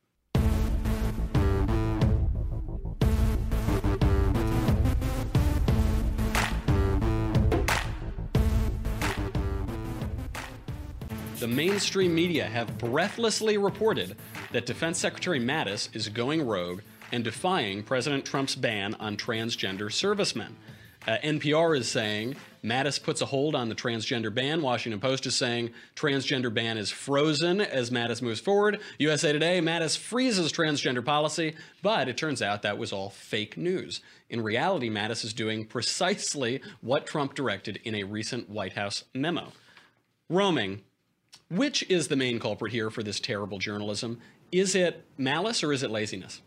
The 11.42 11.48
mainstream 11.48 12.14
media 12.14 12.46
have 12.46 12.78
breathlessly 12.78 13.58
reported 13.58 14.16
that 14.52 14.68
Defense 14.68 15.00
Secretary 15.00 15.40
Mattis 15.40 15.90
is 15.96 16.08
going 16.08 16.46
rogue 16.46 16.82
and 17.12 17.24
defying 17.24 17.82
President 17.82 18.24
Trump's 18.24 18.54
ban 18.54 18.94
on 19.00 19.18
transgender 19.18 19.92
servicemen. 19.92 20.56
Uh, 21.08 21.18
NPR 21.24 21.76
is 21.76 21.90
saying 21.90 22.36
Mattis 22.64 23.02
puts 23.02 23.22
a 23.22 23.26
hold 23.26 23.56
on 23.56 23.70
the 23.70 23.76
transgender 23.76 24.32
ban. 24.32 24.62
Washington 24.62 25.00
Post 25.00 25.26
is 25.26 25.34
saying 25.34 25.72
transgender 25.96 26.54
ban 26.54 26.78
is 26.78 26.92
frozen 26.92 27.60
as 27.60 27.90
Mattis 27.90 28.22
moves 28.22 28.40
forward. 28.40 28.80
USA 29.00 29.34
Today, 29.34 29.60
Mattis 29.62 29.98
freezes 29.98 30.52
transgender 30.52 31.04
policy, 31.04 31.56
but 31.82 32.08
it 32.08 32.18
turns 32.18 32.44
out 32.44 32.62
that 32.62 32.78
was 32.78 32.94
all 32.94 33.10
fake 33.10 33.58
news. 33.58 34.02
In 34.30 34.42
reality, 34.42 34.92
Mattis 34.92 35.26
is 35.26 35.34
doing 35.34 35.66
precisely 35.66 36.62
what 36.82 37.08
Trump 37.08 37.34
directed 37.34 37.80
in 37.84 37.96
a 37.96 38.04
recent 38.04 38.48
White 38.48 38.74
House 38.74 39.06
memo. 39.16 39.54
Roaming, 40.30 40.84
which 41.52 41.84
is 41.90 42.08
the 42.08 42.16
main 42.16 42.40
culprit 42.40 42.72
here 42.72 42.90
for 42.90 43.04
this 43.04 43.20
terrible 43.20 43.60
journalism? 43.60 44.20
Is 44.52 44.74
it 44.74 45.06
malice 45.18 45.64
or 45.64 45.74
is 45.74 45.84
it 45.84 45.92
laziness? 45.92 46.42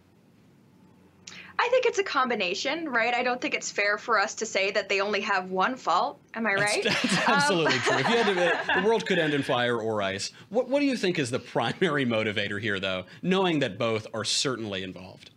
I 1.57 1.69
think 1.69 1.87
it's 1.87 1.99
a 1.99 2.05
combination, 2.05 2.89
right? 2.89 3.15
I 3.15 3.23
don't 3.23 3.41
think 3.41 3.55
it's 3.55 3.71
fair 3.71 3.97
for 3.97 4.19
us 4.19 4.35
to 4.37 4.47
say 4.47 4.73
that 4.73 4.89
they 4.89 5.01
only 5.01 5.21
have 5.21 5.51
one 5.51 5.77
fault. 5.77 6.21
Am 6.35 6.47
I 6.47 6.55
right? 6.55 6.83
That's, 6.83 7.03
that's 7.03 7.29
absolutely 7.29 7.75
um, 7.75 7.81
true. 7.81 7.97
If 7.99 8.09
you 8.09 8.17
had 8.17 8.67
to, 8.75 8.75
the 8.81 8.87
world 8.87 9.07
could 9.07 9.19
end 9.19 9.35
in 9.35 9.43
fire 9.43 9.79
or 9.79 10.03
ice. 10.03 10.33
What, 10.49 10.69
what 10.69 10.81
do 10.81 10.87
you 10.87 10.97
think 10.97 11.19
is 11.19 11.31
the 11.31 11.39
primary 11.39 12.05
motivator 12.05 12.61
here, 12.61 12.81
though, 12.81 13.05
knowing 13.23 13.61
that 13.61 13.79
both 13.79 14.07
are 14.13 14.25
certainly 14.25 14.83
involved? 14.83 15.31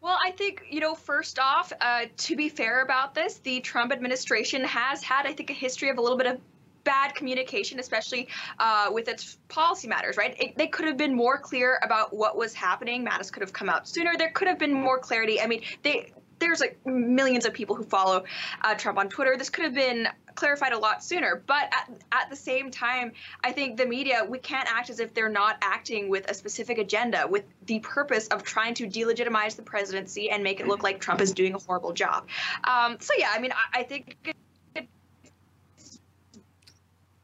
Well, 0.00 0.18
I 0.24 0.32
think, 0.32 0.64
you 0.68 0.80
know, 0.80 0.94
first 0.94 1.38
off, 1.38 1.72
uh, 1.80 2.06
to 2.16 2.36
be 2.36 2.48
fair 2.48 2.82
about 2.82 3.14
this, 3.14 3.38
the 3.38 3.60
Trump 3.60 3.92
administration 3.92 4.64
has 4.64 5.02
had, 5.02 5.26
I 5.26 5.32
think, 5.32 5.50
a 5.50 5.54
history 5.54 5.90
of 5.90 5.98
a 5.98 6.00
little 6.00 6.18
bit 6.18 6.26
of 6.26 6.40
bad 6.86 7.14
communication, 7.14 7.78
especially 7.78 8.28
uh, 8.58 8.88
with 8.90 9.08
its 9.08 9.36
policy 9.48 9.88
matters, 9.88 10.16
right? 10.16 10.34
It, 10.40 10.56
they 10.56 10.68
could 10.68 10.86
have 10.86 10.96
been 10.96 11.14
more 11.14 11.36
clear 11.36 11.78
about 11.82 12.16
what 12.16 12.38
was 12.38 12.54
happening. 12.54 13.04
Mattis 13.04 13.30
could 13.30 13.42
have 13.42 13.52
come 13.52 13.68
out 13.68 13.86
sooner. 13.86 14.12
There 14.16 14.30
could 14.30 14.48
have 14.48 14.58
been 14.58 14.72
more 14.72 14.98
clarity. 14.98 15.40
I 15.42 15.46
mean, 15.46 15.62
they 15.82 16.12
there's 16.38 16.60
like 16.60 16.78
millions 16.86 17.46
of 17.46 17.54
people 17.54 17.76
who 17.76 17.82
follow 17.82 18.24
uh, 18.62 18.74
Trump 18.74 18.98
on 18.98 19.08
Twitter. 19.08 19.36
This 19.38 19.50
could 19.50 19.64
have 19.64 19.74
been 19.74 20.06
clarified 20.34 20.72
a 20.72 20.78
lot 20.78 21.02
sooner. 21.02 21.42
But 21.46 21.64
at, 21.72 21.90
at 22.12 22.30
the 22.30 22.36
same 22.36 22.70
time, 22.70 23.12
I 23.42 23.52
think 23.52 23.78
the 23.78 23.86
media, 23.86 24.22
we 24.28 24.38
can't 24.38 24.68
act 24.70 24.90
as 24.90 25.00
if 25.00 25.14
they're 25.14 25.30
not 25.30 25.56
acting 25.62 26.10
with 26.10 26.30
a 26.30 26.34
specific 26.34 26.76
agenda, 26.76 27.26
with 27.26 27.44
the 27.64 27.78
purpose 27.80 28.28
of 28.28 28.42
trying 28.42 28.74
to 28.74 28.86
delegitimize 28.86 29.56
the 29.56 29.62
presidency 29.62 30.28
and 30.30 30.44
make 30.44 30.60
it 30.60 30.68
look 30.68 30.82
like 30.82 31.00
Trump 31.00 31.22
is 31.22 31.32
doing 31.32 31.54
a 31.54 31.58
horrible 31.58 31.94
job. 31.94 32.26
Um, 32.64 32.98
so, 33.00 33.14
yeah, 33.16 33.30
I 33.32 33.38
mean, 33.40 33.52
I, 33.52 33.80
I 33.80 33.82
think 33.84 34.36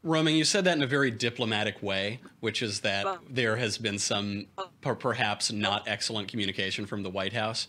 Roaming, 0.04 0.34
you 0.34 0.44
said 0.44 0.64
that 0.64 0.76
in 0.76 0.82
a 0.82 0.86
very 0.86 1.12
diplomatic 1.12 1.80
way, 1.80 2.20
which 2.40 2.60
is 2.60 2.80
that 2.80 3.06
there 3.30 3.56
has 3.56 3.78
been 3.78 3.98
some 3.98 4.46
perhaps 4.80 5.52
not 5.52 5.86
excellent 5.86 6.28
communication 6.28 6.86
from 6.86 7.04
the 7.04 7.10
White 7.10 7.32
House. 7.32 7.68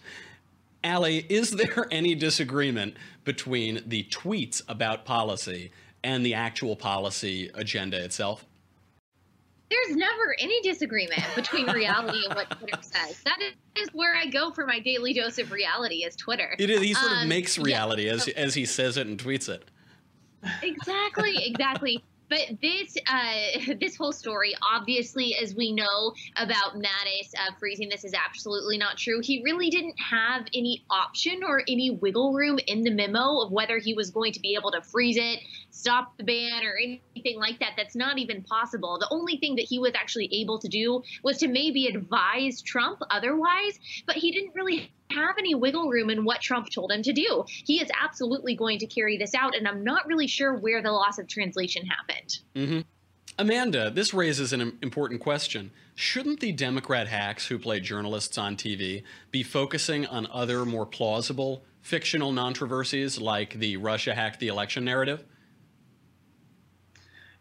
Allie, 0.83 1.25
is 1.29 1.51
there 1.51 1.87
any 1.91 2.15
disagreement 2.15 2.97
between 3.23 3.81
the 3.85 4.03
tweets 4.05 4.61
about 4.67 5.05
policy 5.05 5.71
and 6.03 6.25
the 6.25 6.33
actual 6.33 6.75
policy 6.75 7.51
agenda 7.53 8.03
itself? 8.03 8.45
There's 9.69 9.95
never 9.95 10.35
any 10.39 10.61
disagreement 10.61 11.23
between 11.35 11.69
reality 11.69 12.19
and 12.25 12.35
what 12.35 12.49
Twitter 12.51 12.77
says. 12.81 13.21
That 13.25 13.39
is 13.75 13.89
where 13.93 14.15
I 14.15 14.25
go 14.27 14.51
for 14.51 14.65
my 14.65 14.79
daily 14.79 15.13
dose 15.13 15.37
of 15.39 15.51
reality 15.51 16.03
is 16.03 16.15
Twitter. 16.15 16.55
It 16.59 16.69
is, 16.69 16.81
he 16.81 16.93
sort 16.93 17.11
um, 17.11 17.23
of 17.23 17.27
makes 17.27 17.57
reality 17.57 18.05
yeah. 18.05 18.13
as, 18.13 18.27
as 18.29 18.53
he 18.53 18.65
says 18.65 18.97
it 18.97 19.07
and 19.07 19.17
tweets 19.17 19.49
it. 19.49 19.65
Exactly, 20.61 21.45
exactly. 21.45 22.03
But 22.29 22.57
this 22.61 22.97
uh, 23.07 23.73
this 23.79 23.95
whole 23.95 24.11
story, 24.11 24.53
obviously, 24.73 25.35
as 25.41 25.55
we 25.55 25.71
know 25.71 26.13
about 26.37 26.75
Mattis 26.75 27.33
uh, 27.37 27.53
freezing, 27.59 27.89
this 27.89 28.03
is 28.03 28.13
absolutely 28.13 28.77
not 28.77 28.97
true. 28.97 29.21
He 29.21 29.41
really 29.43 29.69
didn't 29.69 29.95
have 29.99 30.45
any 30.53 30.83
option 30.89 31.41
or 31.43 31.63
any 31.67 31.91
wiggle 31.91 32.33
room 32.33 32.59
in 32.67 32.83
the 32.83 32.91
memo 32.91 33.41
of 33.41 33.51
whether 33.51 33.77
he 33.77 33.93
was 33.93 34.09
going 34.09 34.33
to 34.33 34.39
be 34.39 34.55
able 34.59 34.71
to 34.71 34.81
freeze 34.81 35.17
it, 35.17 35.39
stop 35.73 36.15
the 36.17 36.23
ban, 36.23 36.63
or 36.63 36.77
anything 36.77 37.37
like 37.37 37.59
that. 37.59 37.71
That's 37.75 37.95
not 37.95 38.19
even 38.19 38.43
possible. 38.43 38.97
The 38.99 39.07
only 39.11 39.37
thing 39.37 39.55
that 39.55 39.65
he 39.65 39.79
was 39.79 39.93
actually 39.95 40.29
able 40.31 40.59
to 40.59 40.67
do 40.67 41.03
was 41.23 41.39
to 41.39 41.47
maybe 41.47 41.87
advise 41.87 42.61
Trump 42.61 43.01
otherwise, 43.09 43.79
but 44.05 44.15
he 44.15 44.31
didn't 44.31 44.53
really 44.55 44.91
have 45.11 45.35
any 45.37 45.55
wiggle 45.55 45.89
room 45.89 46.09
in 46.09 46.23
what 46.23 46.41
Trump 46.41 46.69
told 46.69 46.91
him 46.91 47.01
to 47.01 47.11
do. 47.11 47.43
He 47.47 47.81
is 47.81 47.89
absolutely 48.01 48.55
going 48.55 48.79
to 48.79 48.85
carry 48.85 49.17
this 49.17 49.33
out, 49.33 49.55
and 49.55 49.67
I'm 49.67 49.83
not 49.83 50.07
really 50.07 50.27
sure 50.27 50.55
where 50.55 50.81
the 50.81 50.91
loss 50.91 51.17
of 51.17 51.27
translation 51.27 51.85
happened. 51.85 52.39
Mm-hmm. 52.55 52.79
Amanda, 53.39 53.89
this 53.89 54.13
raises 54.13 54.53
an 54.53 54.77
important 54.83 55.21
question. 55.21 55.71
Shouldn't 55.95 56.39
the 56.39 56.51
Democrat 56.51 57.07
hacks 57.07 57.47
who 57.47 57.57
play 57.57 57.79
journalists 57.79 58.37
on 58.37 58.55
TV 58.55 59.03
be 59.31 59.41
focusing 59.41 60.05
on 60.05 60.27
other 60.31 60.65
more 60.65 60.85
plausible 60.85 61.63
fictional 61.81 62.33
controversies 62.33 63.19
like 63.19 63.55
the 63.55 63.77
Russia 63.77 64.13
hacked 64.13 64.39
the 64.39 64.49
election 64.49 64.85
narrative? 64.85 65.25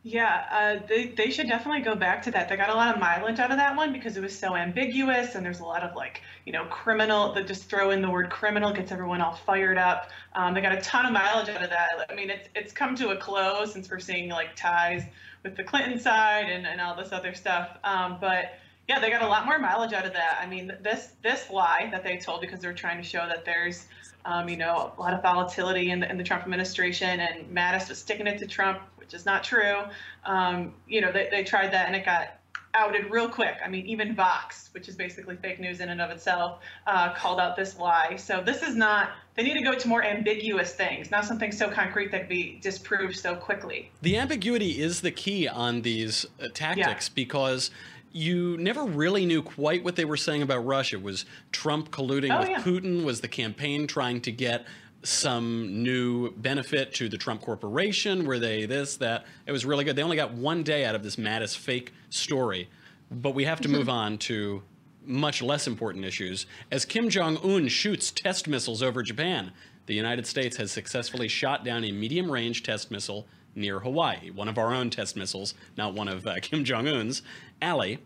Yeah, 0.04 0.46
uh, 0.50 0.84
they, 0.88 1.06
they 1.06 1.30
should 1.30 1.46
definitely 1.46 1.82
go 1.82 1.94
back 1.94 2.22
to 2.22 2.32
that. 2.32 2.48
They 2.48 2.56
got 2.56 2.70
a 2.70 2.74
lot 2.74 2.92
of 2.92 3.00
mileage 3.00 3.38
out 3.38 3.52
of 3.52 3.56
that 3.58 3.76
one 3.76 3.92
because 3.92 4.16
it 4.16 4.20
was 4.20 4.36
so 4.36 4.56
ambiguous 4.56 5.36
and 5.36 5.46
there's 5.46 5.60
a 5.60 5.64
lot 5.64 5.84
of 5.84 5.94
like, 5.94 6.22
you 6.44 6.52
know, 6.52 6.64
criminal, 6.64 7.32
that 7.34 7.46
just 7.46 7.70
throw 7.70 7.90
in 7.90 8.02
the 8.02 8.10
word 8.10 8.28
criminal 8.28 8.72
gets 8.72 8.90
everyone 8.90 9.20
all 9.20 9.34
fired 9.34 9.78
up. 9.78 10.10
Um, 10.34 10.54
they 10.54 10.60
got 10.60 10.76
a 10.76 10.80
ton 10.80 11.06
of 11.06 11.12
mileage 11.12 11.48
out 11.50 11.62
of 11.62 11.70
that. 11.70 12.06
I 12.10 12.16
mean, 12.16 12.30
it's, 12.30 12.48
it's 12.56 12.72
come 12.72 12.96
to 12.96 13.10
a 13.10 13.16
close 13.16 13.72
since 13.72 13.88
we're 13.88 14.00
seeing 14.00 14.28
like 14.28 14.56
ties 14.56 15.04
with 15.44 15.56
the 15.56 15.62
Clinton 15.62 16.00
side 16.00 16.50
and, 16.50 16.66
and 16.66 16.80
all 16.80 16.96
this 16.96 17.12
other 17.12 17.32
stuff. 17.32 17.78
Um, 17.84 18.18
but 18.20 18.54
yeah, 18.88 18.98
they 18.98 19.08
got 19.08 19.22
a 19.22 19.28
lot 19.28 19.46
more 19.46 19.60
mileage 19.60 19.92
out 19.92 20.04
of 20.04 20.14
that. 20.14 20.40
I 20.42 20.46
mean, 20.46 20.72
this 20.82 21.10
this 21.22 21.48
lie 21.48 21.88
that 21.92 22.02
they 22.02 22.16
told 22.16 22.40
because 22.40 22.58
they're 22.58 22.74
trying 22.74 23.00
to 23.00 23.08
show 23.08 23.24
that 23.28 23.44
there's, 23.44 23.86
um, 24.24 24.48
you 24.48 24.56
know, 24.56 24.92
a 24.98 25.00
lot 25.00 25.14
of 25.14 25.22
volatility 25.22 25.92
in 25.92 26.00
the, 26.00 26.10
in 26.10 26.18
the 26.18 26.24
Trump 26.24 26.42
administration 26.42 27.20
and 27.20 27.48
Mattis 27.56 27.88
was 27.88 27.98
sticking 27.98 28.26
it 28.26 28.40
to 28.40 28.48
Trump 28.48 28.80
which 29.12 29.20
is 29.20 29.26
not 29.26 29.44
true. 29.44 29.82
Um, 30.24 30.74
you 30.88 31.00
know, 31.00 31.12
they, 31.12 31.28
they 31.30 31.44
tried 31.44 31.72
that 31.72 31.86
and 31.86 31.94
it 31.94 32.04
got 32.04 32.38
outed 32.74 33.10
real 33.10 33.28
quick. 33.28 33.56
I 33.62 33.68
mean, 33.68 33.84
even 33.84 34.14
Vox, 34.14 34.70
which 34.72 34.88
is 34.88 34.96
basically 34.96 35.36
fake 35.36 35.60
news 35.60 35.80
in 35.80 35.90
and 35.90 36.00
of 36.00 36.10
itself, 36.10 36.60
uh, 36.86 37.12
called 37.12 37.38
out 37.38 37.54
this 37.54 37.78
lie. 37.78 38.16
So 38.16 38.42
this 38.42 38.62
is 38.62 38.74
not, 38.74 39.10
they 39.34 39.42
need 39.42 39.54
to 39.54 39.62
go 39.62 39.74
to 39.74 39.88
more 39.88 40.02
ambiguous 40.02 40.74
things, 40.74 41.10
not 41.10 41.26
something 41.26 41.52
so 41.52 41.70
concrete 41.70 42.10
that 42.12 42.20
can 42.20 42.28
be 42.30 42.58
disproved 42.62 43.16
so 43.16 43.34
quickly. 43.34 43.90
The 44.00 44.16
ambiguity 44.16 44.80
is 44.80 45.02
the 45.02 45.10
key 45.10 45.46
on 45.46 45.82
these 45.82 46.24
uh, 46.40 46.48
tactics 46.54 47.08
yeah. 47.08 47.14
because 47.14 47.70
you 48.12 48.56
never 48.56 48.84
really 48.84 49.26
knew 49.26 49.42
quite 49.42 49.84
what 49.84 49.96
they 49.96 50.06
were 50.06 50.16
saying 50.16 50.40
about 50.40 50.64
Russia. 50.64 50.98
Was 50.98 51.26
Trump 51.50 51.90
colluding 51.90 52.34
oh, 52.34 52.40
with 52.40 52.48
yeah. 52.48 52.62
Putin? 52.62 53.04
Was 53.04 53.20
the 53.20 53.28
campaign 53.28 53.86
trying 53.86 54.22
to 54.22 54.32
get 54.32 54.64
some 55.02 55.82
new 55.82 56.30
benefit 56.32 56.94
to 56.94 57.08
the 57.08 57.18
Trump 57.18 57.40
Corporation? 57.40 58.24
Were 58.26 58.38
they 58.38 58.66
this, 58.66 58.96
that? 58.98 59.24
It 59.46 59.52
was 59.52 59.64
really 59.64 59.84
good. 59.84 59.96
They 59.96 60.02
only 60.02 60.16
got 60.16 60.32
one 60.32 60.62
day 60.62 60.84
out 60.84 60.94
of 60.94 61.02
this 61.02 61.16
Mattis 61.16 61.56
fake 61.56 61.92
story. 62.10 62.68
But 63.10 63.34
we 63.34 63.44
have 63.44 63.60
to 63.60 63.68
move 63.68 63.88
on 63.88 64.18
to 64.18 64.62
much 65.04 65.42
less 65.42 65.66
important 65.66 66.04
issues. 66.04 66.46
As 66.70 66.84
Kim 66.84 67.08
Jong 67.08 67.36
un 67.38 67.68
shoots 67.68 68.10
test 68.10 68.48
missiles 68.48 68.82
over 68.82 69.02
Japan, 69.02 69.52
the 69.86 69.94
United 69.94 70.26
States 70.26 70.56
has 70.56 70.70
successfully 70.70 71.28
shot 71.28 71.64
down 71.64 71.84
a 71.84 71.92
medium 71.92 72.30
range 72.30 72.62
test 72.62 72.90
missile 72.90 73.26
near 73.54 73.80
Hawaii, 73.80 74.30
one 74.30 74.48
of 74.48 74.56
our 74.56 74.72
own 74.72 74.90
test 74.90 75.16
missiles, 75.16 75.54
not 75.76 75.94
one 75.94 76.08
of 76.08 76.26
uh, 76.26 76.36
Kim 76.42 76.64
Jong 76.64 76.88
un's. 76.88 77.22
Allie, 77.60 77.98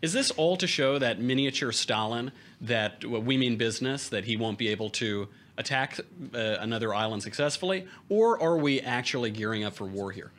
is 0.00 0.12
this 0.12 0.30
all 0.32 0.56
to 0.56 0.66
show 0.66 0.98
that 0.98 1.20
miniature 1.20 1.72
Stalin, 1.72 2.30
that 2.60 3.04
we 3.04 3.36
mean 3.36 3.56
business, 3.56 4.08
that 4.08 4.24
he 4.24 4.36
won't 4.36 4.58
be 4.58 4.68
able 4.68 4.90
to 4.90 5.28
attack 5.58 5.98
uh, 6.34 6.38
another 6.38 6.94
island 6.94 7.22
successfully, 7.22 7.86
or 8.08 8.40
are 8.42 8.56
we 8.56 8.80
actually 8.80 9.30
gearing 9.30 9.64
up 9.64 9.74
for 9.74 9.84
war 9.84 10.10
here? 10.10 10.32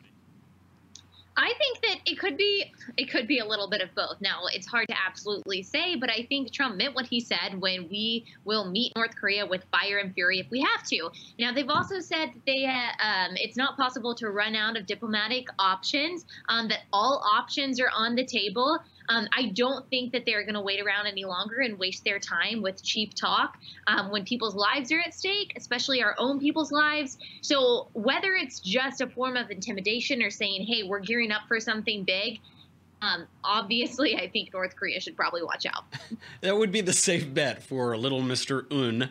I 1.36 1.54
think 1.56 1.80
that 1.80 1.96
it 2.04 2.18
could 2.18 2.36
be 2.36 2.70
it 2.98 3.06
could 3.10 3.26
be 3.26 3.38
a 3.38 3.44
little 3.46 3.68
bit 3.68 3.80
of 3.80 3.94
both. 3.94 4.20
Now, 4.20 4.42
it's 4.52 4.66
hard 4.66 4.88
to 4.88 4.94
absolutely 5.06 5.62
say, 5.62 5.96
but 5.96 6.10
I 6.10 6.26
think 6.28 6.52
Trump 6.52 6.76
meant 6.76 6.94
what 6.94 7.06
he 7.06 7.20
said 7.20 7.58
when 7.58 7.88
we 7.88 8.26
will 8.44 8.70
meet 8.70 8.92
North 8.94 9.16
Korea 9.16 9.46
with 9.46 9.64
fire 9.72 9.98
and 9.98 10.12
fury 10.12 10.38
if 10.38 10.50
we 10.50 10.60
have 10.60 10.82
to. 10.88 11.10
Now, 11.38 11.52
they've 11.52 11.68
also 11.68 12.00
said 12.00 12.32
that 12.34 12.46
they 12.46 12.66
uh, 12.66 13.06
um, 13.06 13.36
it's 13.36 13.56
not 13.56 13.76
possible 13.78 14.14
to 14.16 14.28
run 14.28 14.54
out 14.54 14.76
of 14.76 14.84
diplomatic 14.86 15.46
options. 15.58 16.26
Um, 16.48 16.68
that 16.68 16.80
all 16.92 17.22
options 17.24 17.80
are 17.80 17.90
on 17.94 18.16
the 18.16 18.24
table. 18.24 18.78
Um, 19.10 19.26
I 19.36 19.46
don't 19.54 19.88
think 19.90 20.12
that 20.12 20.24
they're 20.24 20.44
going 20.44 20.54
to 20.54 20.60
wait 20.60 20.80
around 20.80 21.08
any 21.08 21.24
longer 21.24 21.60
and 21.60 21.78
waste 21.78 22.04
their 22.04 22.20
time 22.20 22.62
with 22.62 22.82
cheap 22.82 23.12
talk 23.14 23.58
um, 23.88 24.12
when 24.12 24.24
people's 24.24 24.54
lives 24.54 24.92
are 24.92 25.00
at 25.00 25.12
stake, 25.12 25.52
especially 25.56 26.00
our 26.00 26.14
own 26.16 26.38
people's 26.38 26.70
lives. 26.70 27.18
So 27.42 27.88
whether 27.92 28.34
it's 28.34 28.60
just 28.60 29.00
a 29.00 29.08
form 29.08 29.36
of 29.36 29.50
intimidation 29.50 30.22
or 30.22 30.30
saying, 30.30 30.64
"Hey, 30.64 30.84
we're 30.84 31.00
gearing 31.00 31.32
up 31.32 31.42
for 31.48 31.58
something 31.58 32.04
big," 32.04 32.38
um, 33.02 33.26
obviously, 33.42 34.16
I 34.16 34.28
think 34.28 34.52
North 34.52 34.76
Korea 34.76 35.00
should 35.00 35.16
probably 35.16 35.42
watch 35.42 35.66
out. 35.66 35.84
that 36.40 36.56
would 36.56 36.70
be 36.70 36.80
the 36.80 36.92
safe 36.92 37.32
bet 37.34 37.62
for 37.62 37.96
little 37.96 38.22
Mister 38.22 38.66
Un. 38.70 39.10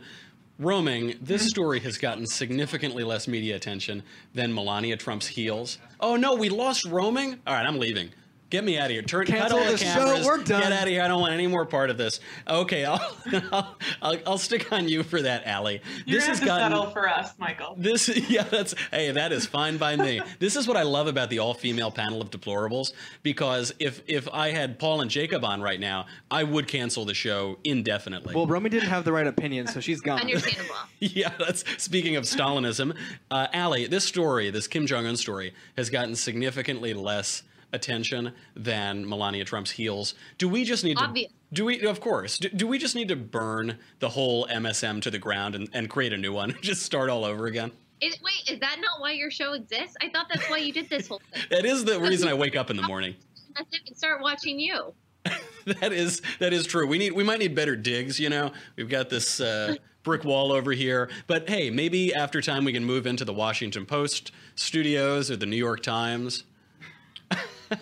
Roaming, 0.60 1.16
this 1.22 1.48
story 1.48 1.80
has 1.80 1.98
gotten 1.98 2.26
significantly 2.26 3.06
less 3.06 3.30
media 3.30 3.56
attention 3.56 4.04
than 4.34 4.54
Melania 4.54 4.98
Trump's 4.98 5.28
heels. 5.28 5.78
Oh 6.02 6.18
no, 6.18 6.36
we 6.36 6.50
lost 6.50 6.84
roaming? 6.84 7.40
All 7.48 7.54
right, 7.54 7.66
I'm 7.66 7.80
leaving. 7.80 8.10
Get 8.50 8.64
me 8.64 8.78
out 8.78 8.86
of 8.86 8.92
here. 8.92 9.02
Turn, 9.02 9.26
cut 9.26 9.38
Cancel 9.38 9.60
all 9.60 9.66
the 9.66 9.72
the 9.72 9.78
show. 9.78 10.24
We're 10.26 10.38
done. 10.44 10.62
Get 10.62 10.72
out 10.72 10.84
of 10.84 10.90
here. 10.90 11.04
I 11.04 11.08
don't 11.08 11.22
want 11.22 11.34
any 11.34 11.48
more 11.48 11.66
part 11.66 11.90
of 11.90 11.98
this. 11.98 12.20
Okay, 12.48 12.84
I'll, 12.86 13.16
I'll, 13.52 13.78
I'll, 14.02 14.18
I'll 14.26 14.38
stick 14.38 14.72
on 14.72 14.88
you 14.88 15.04
for 15.04 15.22
that, 15.22 15.46
Allie. 15.46 15.82
You're 16.06 16.20
this 16.20 16.24
gonna 16.24 16.30
has 16.32 16.40
to 16.40 16.46
gotten 16.46 16.72
settle 16.72 16.90
for 16.92 17.08
us, 17.08 17.34
Michael. 17.38 17.76
this 17.78 18.10
yeah 18.30 18.44
that's 18.44 18.74
hey 18.92 19.12
that 19.12 19.32
is 19.32 19.46
fine 19.46 19.78
by 19.78 19.96
me 19.96 20.22
this 20.40 20.56
is 20.56 20.68
what 20.68 20.78
i 20.78 20.84
love 20.84 21.08
about 21.08 21.30
the 21.30 21.40
all-female 21.40 21.92
panel 21.92 22.22
of 22.22 22.30
deplorables 22.32 22.94
because 23.24 23.74
if 23.80 24.02
if 24.08 24.28
i 24.34 24.50
had 24.50 24.80
paul 24.80 25.02
and 25.02 25.10
jacob 25.12 25.44
on 25.46 25.62
right 25.62 25.80
now 25.80 26.06
i 26.32 26.44
would 26.44 26.68
cancel 26.68 27.06
the 27.06 27.14
show 27.14 27.58
indefinitely 27.64 28.36
Well, 28.36 28.48
Romy 28.48 28.70
didn't 28.70 28.90
have 28.90 29.04
the 29.06 29.12
right 29.12 29.28
opinion, 29.28 29.68
so 29.68 29.80
she's 29.80 30.02
gone. 30.02 30.20
Understandable. 30.22 30.76
yeah 31.00 31.32
that's 31.40 31.64
speaking 31.82 32.16
of 32.16 32.24
stalinism 32.26 32.96
uh, 33.32 33.48
Allie, 33.54 33.88
this 33.88 34.06
story 34.06 34.50
this 34.50 34.68
kim 34.68 34.86
jong-un 34.88 35.18
story 35.18 35.54
has 35.78 35.90
gotten 35.90 36.16
significantly 36.16 36.94
less 36.94 37.44
attention 37.74 38.34
than 38.56 39.08
melania 39.08 39.46
trump's 39.46 39.72
heels 39.72 40.16
do 40.38 40.48
we 40.50 40.64
just 40.64 40.84
need 40.84 40.98
to 40.98 41.28
do 41.54 41.66
we 41.66 41.82
of 41.86 42.00
course 42.00 42.38
do, 42.38 42.50
do 42.50 42.68
we 42.68 42.78
just 42.78 42.96
need 42.96 43.08
to 43.08 43.16
burn 43.16 43.78
the 44.00 44.10
whole 44.10 44.46
msm 44.48 45.02
to 45.02 45.12
the 45.12 45.20
ground 45.20 45.56
and, 45.56 45.70
and 45.74 45.90
create 45.90 46.14
a 46.14 46.18
new 46.18 46.34
one 46.34 46.56
just 46.62 46.82
start 46.84 47.10
all 47.10 47.26
over 47.26 47.46
again 47.48 47.72
Is, 48.02 48.18
wait, 48.24 48.50
is 48.50 48.60
that 48.60 48.78
not 48.80 49.02
why 49.02 49.12
your 49.12 49.30
show 49.32 49.54
exists? 49.54 49.96
I 50.02 50.10
thought 50.10 50.28
that's 50.34 50.50
why 50.50 50.58
you 50.58 50.72
did 50.72 50.90
this 50.90 51.08
whole 51.08 51.22
thing. 51.34 51.44
that 51.52 51.66
is 51.66 51.84
the 51.86 52.00
reason 52.00 52.28
i 52.28 52.34
wake 52.34 52.56
up 52.56 52.70
in 52.70 52.78
the 52.78 52.84
morning 52.84 53.16
That's 53.56 53.74
it. 53.74 53.82
And 53.88 53.98
start 53.98 54.22
watching 54.22 54.60
you. 54.60 54.94
that 55.66 55.92
is 55.92 56.22
that 56.40 56.54
is 56.54 56.66
true. 56.66 56.88
We 56.88 56.98
need 56.98 57.12
we 57.12 57.24
might 57.24 57.40
need 57.40 57.54
better 57.56 57.76
digs. 57.76 58.20
You 58.20 58.30
know, 58.30 58.52
we've 58.78 58.90
got 58.90 59.10
this 59.10 59.42
uh, 59.42 59.76
brick 60.04 60.24
wall 60.24 60.52
over 60.52 60.72
here. 60.72 61.10
But 61.28 61.50
hey, 61.50 61.70
maybe 61.70 62.14
after 62.14 62.42
time 62.42 62.64
we 62.66 62.74
can 62.74 62.86
move 62.86 63.06
into 63.06 63.26
the 63.26 63.34
Washington 63.34 63.86
Post 63.86 64.32
studios 64.56 65.30
or 65.30 65.36
the 65.36 65.46
New 65.46 65.58
York 65.58 65.84
Times. 65.84 66.44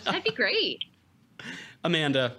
That'd 0.03 0.23
be 0.23 0.31
great. 0.31 0.83
Amanda, 1.83 2.37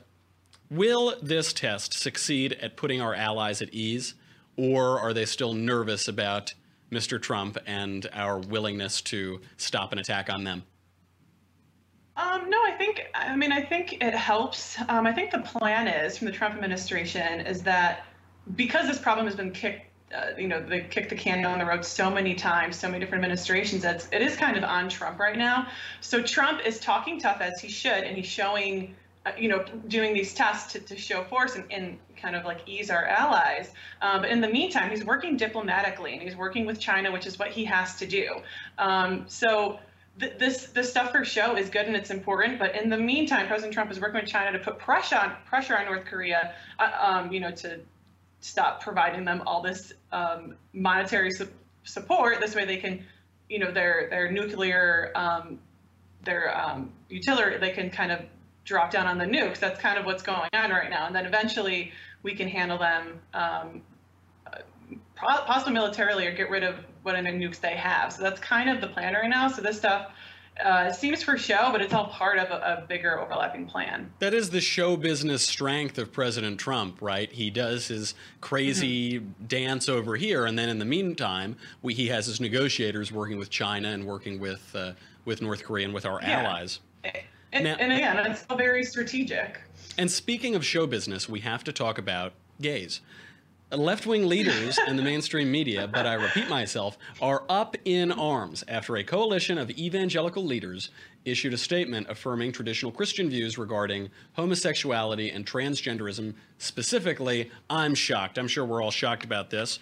will 0.71 1.15
this 1.23 1.53
test 1.53 1.93
succeed 1.95 2.55
at 2.55 2.77
putting 2.77 3.01
our 3.01 3.15
allies 3.15 3.63
at 3.63 3.73
ease, 3.73 4.15
or 4.57 4.99
are 5.01 5.13
they 5.13 5.25
still 5.25 5.55
nervous 5.55 6.09
about 6.09 6.55
Mr. 6.91 7.21
Trump 7.21 7.59
and 7.67 8.09
our 8.13 8.39
willingness 8.39 9.01
to 9.03 9.41
stop 9.57 9.93
an 9.93 9.99
attack 9.99 10.31
on 10.31 10.45
them? 10.45 10.65
Um, 12.17 12.51
no, 12.51 12.59
I 12.65 12.75
think, 12.77 13.07
I 13.15 13.37
mean, 13.37 13.53
I 13.53 13.63
think 13.63 14.03
it 14.03 14.15
helps. 14.15 14.77
Um, 14.89 15.07
I 15.07 15.13
think 15.13 15.31
the 15.31 15.39
plan 15.39 15.87
is 15.87 16.19
from 16.19 16.27
the 16.27 16.33
Trump 16.33 16.55
administration 16.55 17.41
is 17.41 17.63
that 17.63 18.07
because 18.57 18.89
this 18.89 18.99
problem 18.99 19.27
has 19.27 19.37
been 19.37 19.53
kicked, 19.53 19.88
uh, 20.15 20.31
you 20.39 20.49
know, 20.49 20.63
they 20.63 20.81
kicked 20.81 21.11
the 21.11 21.17
can 21.17 21.43
down 21.43 21.59
the 21.59 21.65
road 21.65 21.85
so 21.85 22.11
many 22.11 22.35
times, 22.35 22.79
so 22.79 22.89
many 22.89 22.99
different 22.99 23.23
administrations, 23.23 23.83
that's, 23.83 24.09
it 24.13 24.23
is 24.23 24.37
kind 24.37 24.57
of 24.57 24.65
on 24.65 24.89
Trump 24.89 25.19
right 25.19 25.37
now. 25.37 25.69
So 26.01 26.23
Trump 26.23 26.67
is 26.67 26.81
talking 26.81 27.21
tough 27.21 27.41
as 27.41 27.61
he 27.61 27.69
should, 27.69 28.05
and 28.05 28.17
he's 28.17 28.27
showing, 28.27 28.95
uh, 29.27 29.33
you 29.39 29.49
know, 29.49 29.65
doing 29.89 30.15
these 30.15 30.33
tests 30.33 30.73
to, 30.73 30.81
to 30.81 30.97
show 30.97 31.25
force 31.25 31.57
and, 31.57 31.65
and 31.71 31.99
kind 32.17 32.35
of 32.37 32.45
like 32.45 32.61
ease 32.67 32.91
our 32.91 33.05
allies. 33.05 33.73
Um, 34.01 34.23
but 34.23 34.31
in 34.31 34.41
the 34.41 34.49
meantime, 34.49 34.91
he's 34.91 35.05
working 35.05 35.37
diplomatically 35.37 36.15
and 36.15 36.23
he's 36.23 36.37
working 36.37 36.65
with 36.65 36.81
China, 36.81 37.13
which 37.13 37.27
is 37.27 37.39
what 37.39 37.49
he 37.49 37.65
has 37.67 37.97
to 37.97 38.07
do. 38.07 38.37
Um, 38.79 39.25
so 39.29 39.79
this 40.17 40.67
this 40.67 40.91
stuff 40.91 41.13
for 41.13 41.25
show 41.25 41.57
is 41.57 41.71
good 41.71 41.87
and 41.87 41.95
it's 41.95 42.11
important. 42.11 42.59
But 42.59 42.75
in 42.75 42.89
the 42.91 42.97
meantime, 42.97 43.47
President 43.47 43.73
Trump 43.73 43.91
is 43.91 44.01
working 44.01 44.21
with 44.21 44.29
China 44.29 44.59
to 44.59 44.65
put 44.65 44.79
pressure 44.79 45.17
on 45.17 45.37
pressure 45.47 45.79
on 45.79 45.85
North 45.85 46.07
Korea, 46.07 46.55
uh, 46.79 46.91
um, 47.01 47.33
you 47.33 47.39
know, 47.39 47.53
to 47.53 47.79
stop 48.41 48.83
providing 48.83 49.25
them 49.25 49.43
all 49.47 49.63
this 49.63 49.93
um, 50.13 50.57
monetary 50.73 51.31
su- 51.31 51.49
support. 51.85 52.41
This 52.41 52.55
way, 52.55 52.65
they 52.65 52.77
can, 52.77 53.05
you 53.49 53.59
know, 53.59 53.71
their 53.71 54.09
their 54.11 54.31
nuclear 54.31 55.13
um, 55.15 55.59
their 56.25 56.57
um, 56.59 56.93
utility 57.09 57.59
they 57.59 57.71
can 57.71 57.91
kind 57.91 58.13
of 58.13 58.21
drop 58.65 58.91
down 58.91 59.07
on 59.07 59.19
the 59.19 59.25
nukes. 59.25 59.59
That's 59.59 59.81
kind 59.81 59.99
of 59.99 60.05
what's 60.05 60.23
going 60.23 60.51
on 60.53 60.71
right 60.71 60.91
now. 60.91 61.07
And 61.07 61.17
then 61.17 61.25
eventually 61.25 61.93
we 62.23 62.35
can 62.35 62.49
handle 62.49 62.79
them 62.79 63.21
um, 63.33 63.83
possibly 65.17 65.73
militarily 65.73 66.27
or 66.27 66.33
get 66.33 66.51
rid 66.51 66.63
of 66.63 66.77
what 67.03 67.15
whatever 67.15 67.37
nukes 67.37 67.61
they 67.61 67.75
have. 67.75 68.13
So 68.13 68.23
that's 68.23 68.41
kind 68.41 68.69
of 68.69 68.81
the 68.81 68.89
plan 68.89 69.15
right 69.15 69.29
now. 69.29 69.49
So 69.49 69.63
this 69.63 69.79
stuff 69.79 70.13
uh, 70.65 70.93
seems 70.93 71.23
for 71.23 71.37
show, 71.39 71.71
but 71.73 71.81
it's 71.81 71.93
all 71.95 72.07
part 72.07 72.39
of 72.39 72.51
a, 72.51 72.83
a 72.83 72.87
bigger 72.87 73.21
overlapping 73.21 73.67
plan. 73.67 74.11
That 74.19 74.35
is 74.35 74.51
the 74.51 74.61
show 74.61 74.97
business 74.97 75.43
strength 75.43 75.99
of 75.99 76.13
President 76.13 76.59
Trump, 76.59 77.01
right? 77.01 77.31
He 77.31 77.51
does 77.51 77.89
his 77.89 78.15
crazy 78.41 79.19
dance 79.47 79.89
over 79.89 80.17
here, 80.17 80.47
and 80.47 80.59
then 80.59 80.69
in 80.69 80.79
the 80.79 80.85
meantime, 80.85 81.57
we, 81.83 81.95
he 81.95 82.09
has 82.09 82.27
his 82.27 82.41
negotiators 82.41 83.13
working 83.13 83.39
with 83.39 83.51
China 83.51 83.89
and 83.89 84.07
working 84.07 84.41
with 84.41 84.75
uh, 84.75 84.93
with 85.25 85.43
North 85.43 85.63
Korea 85.65 85.85
and 85.85 85.95
with 85.95 86.07
our 86.07 86.21
Yeah. 86.23 86.41
allies. 86.41 86.81
And, 87.53 87.65
Now- 87.65 87.77
and 87.79 87.93
again, 87.93 88.17
it's 88.27 88.45
all 88.51 88.57
very 88.57 88.85
strategic. 88.85 89.61
And 89.97 90.11
speaking 90.11 90.55
of 90.55 90.65
show 90.65 90.87
business, 90.87 91.29
we 91.29 91.41
have 91.41 91.65
to 91.65 91.73
talk 91.73 91.99
about 91.99 92.33
gays. 92.61 93.01
Left 93.71 94.07
wing 94.07 94.27
leaders 94.27 94.79
in 94.89 94.97
the 94.97 95.03
mainstream 95.03 95.51
media, 95.51 95.87
but 95.87 96.07
I 96.07 96.15
repeat 96.15 96.49
myself, 96.49 96.97
are 97.21 97.45
up 97.51 97.77
in 97.85 98.11
arms 98.11 98.65
after 98.67 98.97
a 98.97 99.05
coalition 99.05 99.59
of 99.59 99.71
evangelical 99.73 100.43
leaders 100.43 100.89
issued 101.27 101.53
a 101.53 101.59
statement 101.59 102.07
affirming 102.09 102.53
traditional 102.53 102.91
Christian 102.91 103.29
views 103.29 103.59
regarding 103.59 104.09
homosexuality 104.33 105.31
and 105.31 105.45
transgenderism. 105.45 106.33
Specifically, 106.57 107.51
I'm 107.69 107.95
shocked. 107.95 108.39
I'm 108.39 108.49
sure 108.49 108.65
we're 108.65 108.83
all 108.83 108.91
shocked 108.91 109.25
about 109.25 109.51
this. 109.51 109.79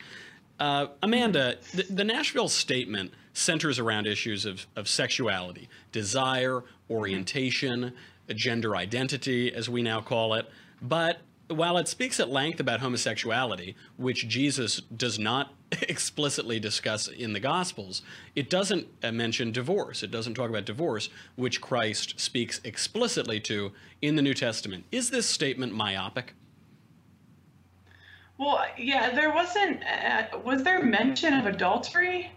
Uh, 0.59 0.89
Amanda, 1.05 1.59
the, 1.73 1.85
the 1.85 2.05
Nashville 2.05 2.49
statement 2.49 3.13
centers 3.35 3.79
around 3.79 4.09
issues 4.09 4.47
of, 4.47 4.67
of 4.75 4.89
sexuality, 4.89 5.69
desire, 5.93 6.65
orientation, 6.91 7.93
gender 8.35 8.75
identity, 8.75 9.55
as 9.55 9.69
we 9.69 9.81
now 9.81 10.01
call 10.01 10.35
it. 10.35 10.49
But 10.83 11.21
while 11.49 11.79
it 11.79 11.89
speaks 11.89 12.19
at 12.19 12.29
length 12.29 12.61
about 12.61 12.81
homosexuality, 12.81 13.77
which 13.97 14.29
Jesus 14.29 14.81
does 14.95 15.19
not 15.19 15.55
explicitly 15.83 16.59
discuss 16.59 17.09
in 17.09 17.33
the 17.33 17.41
Gospels, 17.41 18.03
it 18.35 18.51
doesn't 18.51 18.87
uh, 19.03 19.13
mention 19.13 19.53
divorce. 19.53 20.03
It 20.03 20.11
doesn't 20.11 20.35
talk 20.35 20.51
about 20.51 20.65
divorce, 20.65 21.09
which 21.37 21.61
Christ 21.61 22.19
speaks 22.19 22.61
explicitly 22.65 23.41
to 23.41 23.73
in 24.03 24.17
the 24.17 24.23
New 24.23 24.35
Testament. 24.35 24.85
Is 24.91 25.11
this 25.11 25.27
statement 25.27 25.73
myopic? 25.73 26.35
Well, 28.39 28.65
yeah, 28.77 29.15
there 29.15 29.33
wasn't. 29.33 29.83
Uh, 29.85 30.39
was 30.45 30.63
there 30.63 30.83
mention 30.83 31.33
of 31.33 31.47
adultery? 31.47 32.31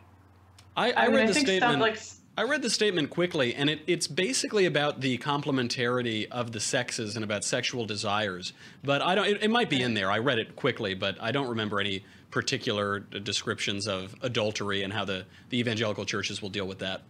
I, 0.77 0.91
I, 0.91 0.93
I 0.93 1.05
mean, 1.07 1.15
read 1.15 1.23
I 1.23 1.27
the 1.27 1.33
think 1.33 1.47
some, 1.47 1.57
statement. 1.57 1.81
like, 1.81 1.99
I 2.39 2.43
read 2.43 2.61
the 2.61 2.69
statement 2.69 3.09
quickly, 3.09 3.53
and 3.53 3.69
it, 3.69 3.81
it's 3.85 4.07
basically 4.07 4.65
about 4.65 5.01
the 5.01 5.17
complementarity 5.17 6.25
of 6.31 6.53
the 6.53 6.61
sexes 6.61 7.15
and 7.15 7.25
about 7.25 7.43
sexual 7.43 7.85
desires. 7.85 8.53
But 8.81 9.01
I 9.01 9.13
don't. 9.13 9.27
It, 9.27 9.43
it 9.43 9.49
might 9.49 9.69
be 9.69 9.81
in 9.81 9.93
there. 9.93 10.09
I 10.09 10.19
read 10.19 10.39
it 10.39 10.55
quickly, 10.55 10.93
but 10.93 11.21
I 11.21 11.33
don't 11.33 11.49
remember 11.49 11.81
any 11.81 12.05
particular 12.31 12.99
descriptions 12.99 13.89
of 13.89 14.15
adultery 14.21 14.83
and 14.83 14.93
how 14.93 15.03
the, 15.03 15.25
the 15.49 15.59
evangelical 15.59 16.05
churches 16.05 16.41
will 16.41 16.47
deal 16.47 16.65
with 16.65 16.79
that. 16.79 17.01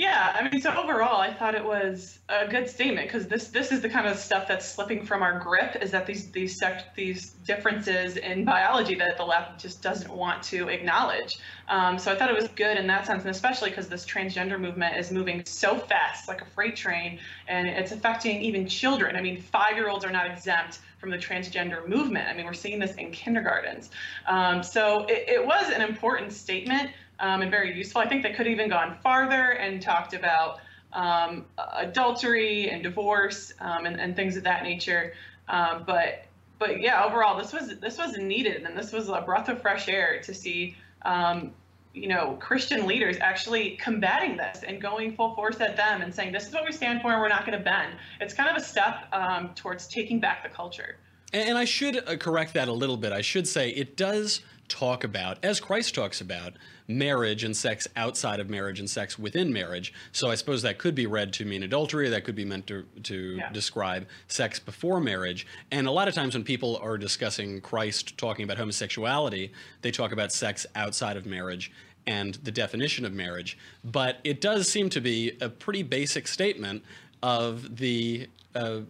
Yeah, 0.00 0.34
I 0.34 0.48
mean, 0.48 0.62
so 0.62 0.72
overall, 0.72 1.20
I 1.20 1.30
thought 1.30 1.54
it 1.54 1.62
was 1.62 2.20
a 2.30 2.48
good 2.48 2.70
statement 2.70 3.06
because 3.06 3.28
this 3.28 3.48
this 3.48 3.70
is 3.70 3.82
the 3.82 3.88
kind 3.90 4.06
of 4.06 4.16
stuff 4.16 4.48
that's 4.48 4.66
slipping 4.66 5.04
from 5.04 5.22
our 5.22 5.38
grip. 5.38 5.76
Is 5.82 5.90
that 5.90 6.06
these 6.06 6.30
these 6.30 6.58
sect 6.58 6.96
these 6.96 7.32
differences 7.44 8.16
in 8.16 8.46
biology 8.46 8.94
that 8.94 9.18
the 9.18 9.24
left 9.26 9.60
just 9.60 9.82
doesn't 9.82 10.10
want 10.10 10.42
to 10.44 10.68
acknowledge. 10.68 11.36
Um, 11.68 11.98
so 11.98 12.10
I 12.10 12.16
thought 12.16 12.30
it 12.30 12.34
was 12.34 12.48
good 12.48 12.78
in 12.78 12.86
that 12.86 13.04
sense, 13.04 13.24
and 13.24 13.30
especially 13.30 13.68
because 13.68 13.88
this 13.88 14.06
transgender 14.06 14.58
movement 14.58 14.96
is 14.96 15.12
moving 15.12 15.44
so 15.44 15.76
fast, 15.76 16.28
like 16.28 16.40
a 16.40 16.46
freight 16.46 16.76
train, 16.76 17.20
and 17.46 17.68
it's 17.68 17.92
affecting 17.92 18.40
even 18.40 18.66
children. 18.66 19.16
I 19.16 19.20
mean, 19.20 19.42
five 19.42 19.74
year 19.74 19.90
olds 19.90 20.06
are 20.06 20.12
not 20.12 20.30
exempt 20.30 20.78
from 20.96 21.10
the 21.10 21.18
transgender 21.18 21.86
movement. 21.86 22.26
I 22.26 22.32
mean, 22.32 22.46
we're 22.46 22.54
seeing 22.54 22.78
this 22.78 22.94
in 22.94 23.10
kindergartens. 23.10 23.90
Um, 24.26 24.62
so 24.62 25.04
it, 25.10 25.28
it 25.28 25.46
was 25.46 25.68
an 25.68 25.82
important 25.82 26.32
statement 26.32 26.90
um, 27.20 27.42
and 27.42 27.50
very 27.50 27.76
useful. 27.76 28.00
I 28.00 28.08
think 28.08 28.22
they 28.22 28.30
could 28.30 28.46
have 28.46 28.54
even 28.54 28.68
gone 28.68 28.98
farther 29.02 29.52
and 29.52 29.80
talked 29.80 30.14
about 30.14 30.60
um, 30.92 31.46
adultery 31.74 32.70
and 32.70 32.82
divorce 32.82 33.52
um, 33.60 33.86
and, 33.86 34.00
and 34.00 34.16
things 34.16 34.36
of 34.36 34.44
that 34.44 34.62
nature. 34.62 35.12
Um, 35.48 35.84
but 35.86 36.24
but 36.58 36.80
yeah, 36.80 37.04
overall, 37.04 37.38
this 37.38 37.52
was 37.52 37.78
this 37.78 37.98
was 37.98 38.16
needed, 38.18 38.64
and 38.64 38.76
this 38.76 38.92
was 38.92 39.08
a 39.08 39.22
breath 39.22 39.48
of 39.48 39.62
fresh 39.62 39.88
air 39.88 40.20
to 40.22 40.34
see. 40.34 40.76
Um, 41.02 41.52
you 41.92 42.06
know, 42.06 42.36
Christian 42.38 42.86
leaders 42.86 43.16
actually 43.20 43.76
combating 43.82 44.36
this 44.36 44.62
and 44.62 44.80
going 44.80 45.16
full 45.16 45.34
force 45.34 45.60
at 45.60 45.76
them 45.76 46.02
and 46.02 46.14
saying, 46.14 46.32
"This 46.32 46.46
is 46.46 46.54
what 46.54 46.64
we 46.64 46.72
stand 46.72 47.02
for, 47.02 47.12
and 47.12 47.20
we're 47.20 47.28
not 47.28 47.46
going 47.46 47.58
to 47.58 47.64
bend." 47.64 47.94
It's 48.20 48.34
kind 48.34 48.48
of 48.48 48.56
a 48.56 48.64
step 48.64 49.08
um, 49.12 49.50
towards 49.56 49.88
taking 49.88 50.20
back 50.20 50.42
the 50.44 50.50
culture. 50.50 50.96
And, 51.32 51.56
I 51.56 51.64
should 51.64 52.08
uh, 52.08 52.16
correct 52.16 52.54
that 52.54 52.68
a 52.68 52.72
little 52.72 52.96
bit. 52.96 53.12
I 53.12 53.20
should 53.20 53.46
say 53.46 53.70
it 53.70 53.96
does 53.96 54.42
talk 54.70 55.04
about, 55.04 55.36
as 55.44 55.60
Christ 55.60 55.94
talks 55.94 56.20
about, 56.22 56.54
marriage 56.88 57.44
and 57.44 57.54
sex 57.54 57.86
outside 57.96 58.40
of 58.40 58.48
marriage 58.48 58.80
and 58.80 58.88
sex 58.88 59.18
within 59.18 59.52
marriage. 59.52 59.92
So 60.12 60.30
I 60.30 60.34
suppose 60.34 60.62
that 60.62 60.78
could 60.78 60.94
be 60.94 61.06
read 61.06 61.32
to 61.34 61.44
mean 61.44 61.62
adultery. 61.62 62.08
That 62.08 62.24
could 62.24 62.34
be 62.34 62.44
meant 62.46 62.66
to, 62.68 62.84
to 63.04 63.36
Yeah. 63.36 63.52
describe 63.52 64.06
sex 64.28 64.58
before 64.58 65.00
marriage. 65.00 65.46
And 65.70 65.86
a 65.86 65.90
lot 65.90 66.08
of 66.08 66.14
times 66.14 66.34
when 66.34 66.44
people 66.44 66.78
are 66.82 66.96
discussing 66.96 67.60
Christ 67.60 68.16
talking 68.16 68.44
about 68.44 68.56
homosexuality, 68.56 69.52
they 69.82 69.90
talk 69.90 70.12
about 70.12 70.32
sex 70.32 70.64
outside 70.74 71.16
of 71.16 71.26
marriage 71.26 71.70
and 72.06 72.34
the 72.36 72.50
definition 72.50 73.04
of 73.04 73.12
marriage. 73.12 73.58
But 73.84 74.18
it 74.24 74.40
does 74.40 74.70
seem 74.70 74.88
to 74.90 75.00
be 75.00 75.32
a 75.40 75.48
pretty 75.50 75.82
basic 75.82 76.26
statement 76.26 76.82
of 77.22 77.76
the 77.76 78.28
uh, 78.54 78.80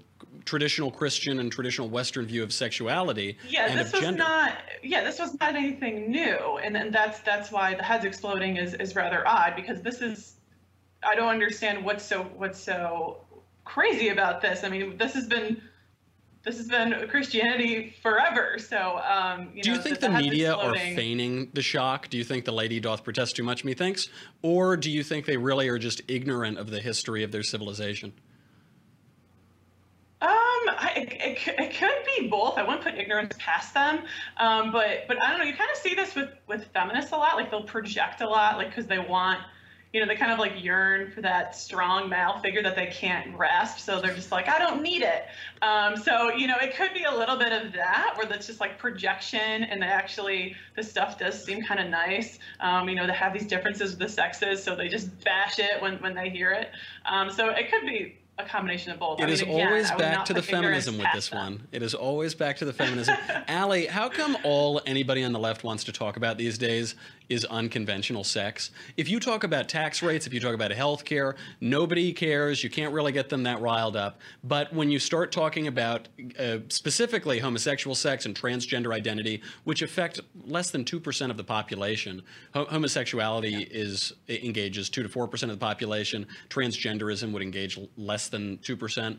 traditional 0.45 0.91
Christian 0.91 1.39
and 1.39 1.51
traditional 1.51 1.89
Western 1.89 2.27
view 2.27 2.43
of 2.43 2.53
sexuality 2.53 3.37
Yeah, 3.49 3.67
and 3.67 3.79
this 3.79 3.89
of 3.89 3.93
was 3.95 4.03
gender. 4.03 4.19
not. 4.19 4.59
Yeah, 4.83 5.05
this 5.05 5.19
was 5.19 5.39
not 5.41 5.55
anything 5.55 6.11
new, 6.11 6.59
and 6.63 6.75
then 6.75 6.91
that's 6.91 7.21
that's 7.21 7.51
why 7.53 7.75
the 7.75 7.83
heads 7.83 8.05
exploding 8.05 8.57
is 8.57 8.75
is 8.75 8.95
rather 8.95 9.27
odd 9.27 9.55
because 9.57 9.83
this 9.83 10.01
is. 10.01 10.37
I 11.03 11.15
don't 11.15 11.29
understand 11.29 11.85
what's 11.85 12.05
so 12.05 12.25
what's 12.37 12.59
so 12.61 13.25
crazy 13.65 14.09
about 14.09 14.41
this. 14.43 14.65
I 14.65 14.69
mean, 14.69 14.97
this 14.97 15.15
has 15.15 15.27
been. 15.27 15.61
This 16.43 16.57
has 16.57 16.69
been 16.69 17.07
Christianity 17.09 17.95
forever. 18.03 18.59
So, 18.59 18.99
um, 19.07 19.51
you 19.55 19.63
Do 19.63 19.71
know, 19.71 19.77
you 19.77 19.83
think 19.83 20.01
the, 20.01 20.09
the, 20.09 20.15
media 20.15 20.55
are 20.55 20.75
feigning 20.75 21.51
the 21.53 21.61
shock? 21.61 22.09
Do 22.09 22.17
you 22.17 22.25
think 22.25 22.47
the 22.47 22.53
lady 22.53 22.81
doth 22.81 23.05
protest 23.05 23.37
too 23.37 23.43
much, 23.43 23.63
methinks? 23.63 24.09
Or 24.41 24.75
do 24.75 24.91
you 24.91 25.03
think 25.03 25.27
they 25.27 25.37
really 25.37 25.69
are 25.69 25.77
just 25.77 26.01
ignorant 26.09 26.57
of 26.57 26.71
the 26.71 26.81
history 26.81 27.23
of 27.25 27.31
their 27.31 27.43
civilization? 27.43 28.15
It, 31.01 31.13
it, 31.15 31.39
it 31.59 31.75
could 31.79 32.05
be 32.17 32.29
both. 32.29 32.59
I 32.59 32.63
wouldn't 32.63 32.83
put 32.83 32.95
ignorance 32.95 33.35
past 33.39 33.73
them. 33.73 34.05
Um, 34.37 34.71
but 34.71 35.09
but 35.09 35.23
I 35.23 35.31
don't 35.31 35.39
know. 35.39 35.47
You 35.47 35.55
kind 35.55 35.71
of 35.71 35.79
see 35.79 35.95
this 35.95 36.15
with 36.15 36.31
with 36.47 36.67
feminists 36.75 37.13
a 37.13 37.17
lot. 37.17 37.37
Like 37.37 37.51
they'll 37.51 37.63
project 37.63 38.21
a 38.21 38.29
lot, 38.29 38.59
like 38.59 38.69
because 38.69 38.87
they 38.87 38.99
want, 38.99 39.41
you 39.95 40.01
know, 40.01 40.07
they 40.07 40.15
kind 40.15 40.31
of 40.31 40.39
like 40.39 40.63
yearn 40.63 41.11
for 41.11 41.23
that 41.23 41.57
strong 41.57 42.11
male 42.11 42.39
figure 42.41 42.63
that 42.63 42.77
they 42.77 42.87
can't 42.87 43.35
grasp. 43.35 43.79
So 43.79 44.01
they're 44.01 44.15
just 44.15 44.31
like, 44.31 44.49
I 44.49 44.59
don't 44.59 44.83
need 44.83 45.03
it. 45.03 45.25
Um, 45.63 45.97
so 45.97 46.33
you 46.35 46.47
know, 46.47 46.57
it 46.61 46.77
could 46.77 46.93
be 46.93 47.05
a 47.05 47.15
little 47.15 47.37
bit 47.37 47.53
of 47.53 47.73
that, 47.73 48.15
where 48.17 48.27
that's 48.27 48.47
just 48.47 48.61
like 48.61 48.79
projection, 48.79 49.65
and 49.65 49.83
actually 49.83 50.55
the 50.77 50.83
stuff 50.83 51.19
does 51.19 51.43
seem 51.43 51.63
kind 51.63 51.81
of 51.81 51.89
nice. 51.89 52.39
Um, 52.61 52.89
you 52.91 52.95
know, 52.95 53.07
they 53.07 53.15
have 53.15 53.33
these 53.33 53.47
differences 53.47 53.93
with 53.93 54.01
the 54.01 54.09
sexes, 54.09 54.63
so 54.63 54.77
they 54.77 54.89
just 54.89 55.09
bash 55.25 55.59
it 55.59 55.81
when 55.81 55.97
when 56.03 56.15
they 56.15 56.29
hear 56.29 56.51
it. 56.51 56.69
Um, 57.07 57.31
so 57.31 57.49
it 57.49 57.71
could 57.71 57.87
be. 57.87 58.17
A 58.41 58.49
combination 58.49 58.93
of 58.93 58.99
both. 58.99 59.21
It 59.21 59.25
I 59.25 59.27
mean, 59.27 59.35
is 59.35 59.43
again, 59.43 59.67
always 59.67 59.91
back 59.93 60.25
to 60.27 60.35
the 60.35 60.43
feminism 60.43 60.97
with 60.99 61.09
this 61.15 61.31
one. 61.31 61.67
It 61.73 61.83
is 61.83 61.95
always 61.95 62.35
back 62.35 62.57
to 62.59 62.65
the 62.65 62.73
feminism. 62.73 63.17
Allie, 63.49 63.87
how 63.87 64.09
come 64.09 64.37
all 64.45 64.81
anybody 64.87 65.23
on 65.25 65.33
the 65.33 65.39
left 65.39 65.63
wants 65.63 65.85
to 65.85 65.93
talk 65.93 66.17
about 66.17 66.39
these 66.39 66.57
days 66.57 66.95
is 67.31 67.45
unconventional 67.47 68.25
sex? 68.25 68.73
If 68.97 69.09
you 69.09 69.21
talk 69.21 69.45
about 69.45 69.69
tax 69.69 70.03
rates, 70.03 70.27
if 70.27 70.35
you 70.35 70.41
talk 70.41 70.53
about 70.53 70.73
health 70.73 71.05
care, 71.05 71.37
nobody 71.61 72.13
cares. 72.13 72.63
You 72.63 72.69
can't 72.69 72.93
really 72.93 73.13
get 73.13 73.29
them 73.29 73.45
that 73.45 73.61
riled 73.61 73.97
up. 73.97 74.21
But 74.45 74.75
when 74.75 74.91
you 74.91 74.99
start 74.99 75.31
talking 75.31 75.69
about 75.69 76.09
uh, 76.39 76.59
specifically 76.69 77.39
homosexual 77.39 77.95
sex 77.95 78.27
and 78.27 78.35
transgender 78.35 78.93
identity, 78.93 79.43
which 79.65 79.81
affect 79.81 80.21
less 80.45 80.71
than 80.71 80.85
2% 80.85 81.31
of 81.31 81.37
the 81.37 81.45
population, 81.45 82.23
ho- 82.53 82.67
homosexuality 82.69 83.63
is 83.71 84.13
engages 84.29 84.91
2 84.91 85.05
to 85.05 85.09
4% 85.09 85.43
of 85.45 85.51
the 85.51 85.57
population. 85.57 86.27
Transgenderism 86.49 87.33
would 87.33 87.43
engage 87.43 87.79
less 87.97 88.29
than 88.29 88.59
2%. 88.59 89.19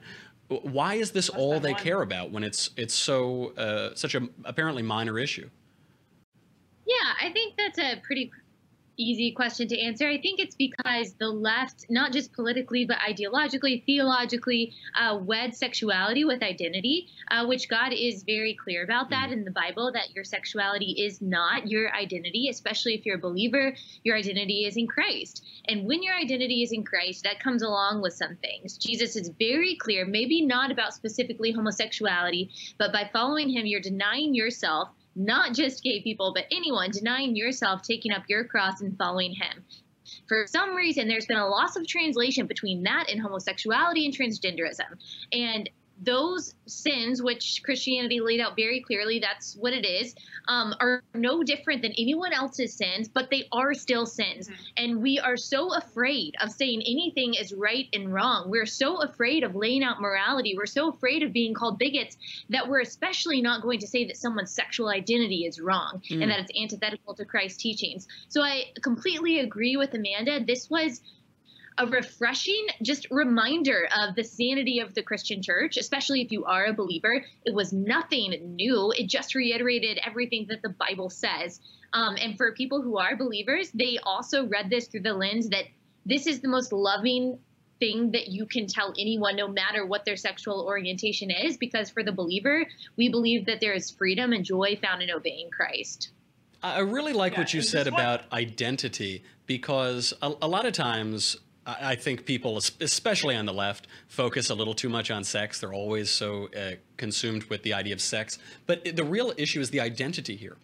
Why 0.49 0.95
is 0.95 1.11
this 1.11 1.29
all 1.29 1.61
they 1.61 1.73
care 1.73 2.01
about 2.01 2.29
when 2.31 2.43
it's 2.43 2.71
it's 2.75 2.93
so 2.93 3.53
uh, 3.55 3.95
such 3.95 4.15
a 4.15 4.27
apparently 4.43 4.83
minor 4.83 5.17
issue? 5.17 5.49
Yeah, 6.85 7.27
I 7.27 7.31
think 7.31 7.55
that's 7.57 7.79
a 7.79 8.01
pretty 8.05 8.31
easy 8.97 9.31
question 9.31 9.67
to 9.67 9.79
answer. 9.79 10.07
I 10.07 10.19
think 10.19 10.39
it's 10.39 10.55
because 10.55 11.13
the 11.13 11.29
left, 11.29 11.85
not 11.89 12.11
just 12.11 12.33
politically, 12.33 12.85
but 12.85 12.97
ideologically, 12.97 13.83
theologically, 13.85 14.73
uh, 14.99 15.17
wed 15.21 15.55
sexuality 15.55 16.23
with 16.23 16.43
identity, 16.43 17.07
uh, 17.29 17.45
which 17.45 17.69
God 17.69 17.93
is 17.93 18.23
very 18.23 18.53
clear 18.53 18.83
about 18.83 19.09
that 19.09 19.31
in 19.31 19.43
the 19.43 19.51
Bible 19.51 19.91
that 19.93 20.13
your 20.13 20.23
sexuality 20.23 20.95
is 20.99 21.21
not 21.21 21.67
your 21.67 21.93
identity, 21.95 22.49
especially 22.49 22.93
if 22.93 23.05
you're 23.05 23.17
a 23.17 23.19
believer. 23.19 23.73
Your 24.03 24.17
identity 24.17 24.65
is 24.65 24.77
in 24.77 24.87
Christ. 24.87 25.43
And 25.67 25.85
when 25.87 26.03
your 26.03 26.15
identity 26.15 26.61
is 26.63 26.71
in 26.71 26.83
Christ, 26.83 27.23
that 27.23 27.39
comes 27.39 27.63
along 27.63 28.01
with 28.01 28.13
some 28.13 28.35
things. 28.37 28.77
Jesus 28.77 29.15
is 29.15 29.31
very 29.39 29.75
clear, 29.75 30.05
maybe 30.05 30.45
not 30.45 30.71
about 30.71 30.93
specifically 30.93 31.51
homosexuality, 31.51 32.49
but 32.77 32.93
by 32.93 33.09
following 33.11 33.49
him, 33.49 33.65
you're 33.65 33.81
denying 33.81 34.35
yourself 34.35 34.89
not 35.15 35.53
just 35.53 35.83
gay 35.83 36.01
people, 36.01 36.33
but 36.33 36.45
anyone 36.51 36.91
denying 36.91 37.35
yourself, 37.35 37.81
taking 37.81 38.11
up 38.11 38.23
your 38.27 38.43
cross 38.45 38.81
and 38.81 38.97
following 38.97 39.33
him. 39.33 39.63
For 40.27 40.45
some 40.47 40.75
reason, 40.75 41.07
there's 41.07 41.25
been 41.25 41.37
a 41.37 41.47
loss 41.47 41.75
of 41.75 41.87
translation 41.87 42.47
between 42.47 42.83
that 42.83 43.09
and 43.09 43.21
homosexuality 43.21 44.05
and 44.05 44.15
transgenderism. 44.15 44.97
And 45.31 45.69
those 46.01 46.55
sins, 46.65 47.21
which 47.21 47.61
Christianity 47.63 48.19
laid 48.19 48.39
out 48.39 48.55
very 48.55 48.81
clearly, 48.81 49.19
that's 49.19 49.55
what 49.55 49.73
it 49.73 49.85
is, 49.85 50.15
um, 50.47 50.73
are 50.79 51.03
no 51.13 51.43
different 51.43 51.81
than 51.83 51.91
anyone 51.97 52.33
else's 52.33 52.73
sins, 52.73 53.07
but 53.07 53.29
they 53.29 53.47
are 53.51 53.73
still 53.73 54.05
sins. 54.05 54.49
And 54.77 55.01
we 55.01 55.19
are 55.19 55.37
so 55.37 55.73
afraid 55.75 56.33
of 56.41 56.51
saying 56.51 56.81
anything 56.81 57.35
is 57.35 57.53
right 57.53 57.87
and 57.93 58.11
wrong. 58.11 58.49
We're 58.49 58.65
so 58.65 59.01
afraid 59.01 59.43
of 59.43 59.55
laying 59.55 59.83
out 59.83 60.01
morality. 60.01 60.55
We're 60.57 60.65
so 60.65 60.89
afraid 60.89 61.23
of 61.23 61.31
being 61.33 61.53
called 61.53 61.77
bigots 61.77 62.17
that 62.49 62.67
we're 62.67 62.81
especially 62.81 63.41
not 63.41 63.61
going 63.61 63.79
to 63.79 63.87
say 63.87 64.05
that 64.05 64.17
someone's 64.17 64.51
sexual 64.51 64.89
identity 64.89 65.45
is 65.45 65.59
wrong 65.59 66.01
Mm. 66.09 66.23
and 66.23 66.31
that 66.31 66.39
it's 66.39 66.51
antithetical 66.59 67.13
to 67.13 67.25
Christ's 67.25 67.61
teachings. 67.61 68.07
So 68.29 68.41
I 68.41 68.65
completely 68.81 69.39
agree 69.39 69.77
with 69.77 69.93
Amanda. 69.93 70.43
This 70.43 70.69
was 70.69 71.01
a 71.77 71.87
refreshing 71.87 72.67
just 72.83 73.07
reminder 73.11 73.87
of 73.97 74.15
the 74.15 74.23
sanity 74.23 74.79
of 74.79 74.93
the 74.93 75.01
Christian 75.01 75.41
church, 75.41 75.77
especially 75.77 76.21
if 76.21 76.31
you 76.31 76.45
are 76.45 76.65
a 76.65 76.73
believer. 76.73 77.23
It 77.45 77.53
was 77.53 77.73
nothing 77.73 78.55
new. 78.55 78.91
It 78.95 79.07
just 79.07 79.35
reiterated 79.35 79.99
everything 80.05 80.47
that 80.49 80.61
the 80.61 80.69
Bible 80.69 81.09
says. 81.09 81.59
Um, 81.93 82.15
and 82.19 82.37
for 82.37 82.53
people 82.53 82.81
who 82.81 82.97
are 82.97 83.15
believers, 83.15 83.71
they 83.71 83.97
also 84.03 84.47
read 84.47 84.69
this 84.69 84.87
through 84.87 85.01
the 85.01 85.13
lens 85.13 85.49
that 85.49 85.65
this 86.05 86.27
is 86.27 86.41
the 86.41 86.47
most 86.47 86.73
loving 86.73 87.39
thing 87.79 88.11
that 88.11 88.27
you 88.27 88.45
can 88.45 88.67
tell 88.67 88.93
anyone, 88.99 89.35
no 89.35 89.47
matter 89.47 89.85
what 89.85 90.05
their 90.05 90.15
sexual 90.15 90.65
orientation 90.65 91.31
is, 91.31 91.57
because 91.57 91.89
for 91.89 92.03
the 92.03 92.11
believer, 92.11 92.65
we 92.95 93.09
believe 93.09 93.45
that 93.47 93.59
there 93.59 93.73
is 93.73 93.89
freedom 93.89 94.33
and 94.33 94.45
joy 94.45 94.77
found 94.81 95.01
in 95.01 95.09
obeying 95.09 95.49
Christ. 95.49 96.11
I 96.61 96.75
I 96.75 96.79
really 96.79 97.13
like 97.13 97.33
Yeah, 97.33 97.39
what 97.39 97.53
you 97.53 97.61
said 97.61 97.87
this 97.87 97.93
about 97.93 98.31
identity 98.31 99.23
because 99.47 100.13
a, 100.21 100.33
a 100.43 100.47
lot 100.47 100.65
of 100.65 100.73
times 100.73 101.37
I 101.81 101.95
think 101.95 102.25
people, 102.25 102.57
especially 102.57 103.35
on 103.35 103.45
the 103.45 103.53
left, 103.53 103.87
focus 104.07 104.49
a 104.49 104.55
little 104.55 104.73
too 104.73 104.89
much 104.89 105.11
on 105.11 105.23
sex. 105.23 105.59
They're 105.59 105.73
always 105.73 106.09
so 106.09 106.49
uh, 106.57 106.71
consumed 106.97 107.43
with 107.45 107.63
the 107.63 107.73
idea 107.73 107.93
of 107.93 108.01
sex. 108.01 108.37
But 108.65 108.95
the 108.95 109.03
real 109.03 109.33
issue 109.37 109.59
is 109.59 109.69
the 109.69 109.79
identity 109.79 110.35
here. 110.35 110.57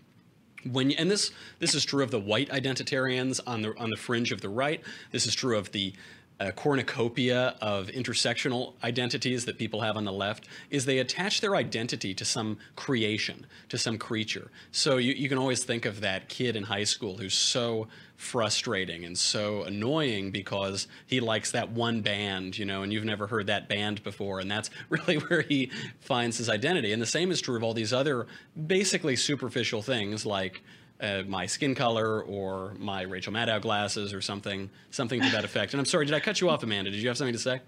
When 0.71 0.91
and 0.91 1.09
this 1.09 1.31
this 1.59 1.75
is 1.75 1.85
true 1.85 2.03
of 2.03 2.11
the 2.11 2.19
white 2.19 2.49
identitarians 2.49 3.39
on 3.45 3.61
the 3.61 3.77
on 3.77 3.89
the 3.89 3.95
fringe 3.95 4.31
of 4.31 4.41
the 4.41 4.49
right. 4.49 4.81
This 5.11 5.25
is 5.25 5.35
true 5.35 5.57
of 5.57 5.71
the 5.71 5.93
uh, 6.39 6.51
cornucopia 6.51 7.55
of 7.61 7.87
intersectional 7.87 8.73
identities 8.83 9.45
that 9.45 9.57
people 9.57 9.81
have 9.81 9.97
on 9.97 10.05
the 10.05 10.11
left. 10.11 10.47
Is 10.69 10.85
they 10.85 10.99
attach 10.99 11.41
their 11.41 11.55
identity 11.55 12.13
to 12.13 12.25
some 12.25 12.57
creation, 12.75 13.45
to 13.69 13.77
some 13.77 13.97
creature. 13.97 14.51
So 14.71 14.97
you, 14.97 15.13
you 15.13 15.29
can 15.29 15.37
always 15.37 15.63
think 15.63 15.85
of 15.85 16.01
that 16.01 16.29
kid 16.29 16.55
in 16.55 16.63
high 16.63 16.83
school 16.83 17.17
who's 17.17 17.33
so 17.33 17.87
frustrating 18.17 19.05
and 19.05 19.17
so 19.17 19.63
annoying 19.63 20.31
because 20.31 20.87
he 21.05 21.19
likes 21.19 21.51
that 21.51 21.69
one 21.69 22.01
band, 22.01 22.57
you 22.57 22.65
know, 22.65 22.81
and 22.81 22.91
you've 22.91 23.05
never 23.05 23.27
heard 23.27 23.47
that 23.47 23.69
band 23.69 24.03
before, 24.03 24.39
and 24.39 24.49
that's 24.49 24.69
really 24.89 25.15
where 25.15 25.41
he 25.41 25.71
finds 26.01 26.37
his 26.37 26.49
identity. 26.49 26.91
And 26.91 27.01
the 27.01 27.07
same 27.07 27.31
is 27.31 27.39
true 27.41 27.55
of 27.55 27.63
all 27.63 27.73
these 27.73 27.93
other 27.93 28.27
basically 28.65 29.15
superficial 29.15 29.81
things 29.81 30.25
like 30.25 30.63
uh, 31.01 31.23
my 31.27 31.45
skin 31.45 31.75
color 31.75 32.21
or 32.23 32.73
my 32.79 33.03
Rachel 33.03 33.33
Maddow 33.33 33.61
glasses 33.61 34.13
or 34.13 34.21
something, 34.21 34.69
something 34.91 35.21
to 35.21 35.29
that 35.29 35.43
effect. 35.43 35.73
And 35.73 35.79
I'm 35.79 35.85
sorry, 35.85 36.05
did 36.05 36.15
I 36.15 36.19
cut 36.19 36.41
you 36.41 36.49
off, 36.49 36.63
Amanda? 36.63 36.91
Did 36.91 37.01
you 37.01 37.07
have 37.07 37.17
something 37.17 37.33
to 37.33 37.39
say? 37.39 37.61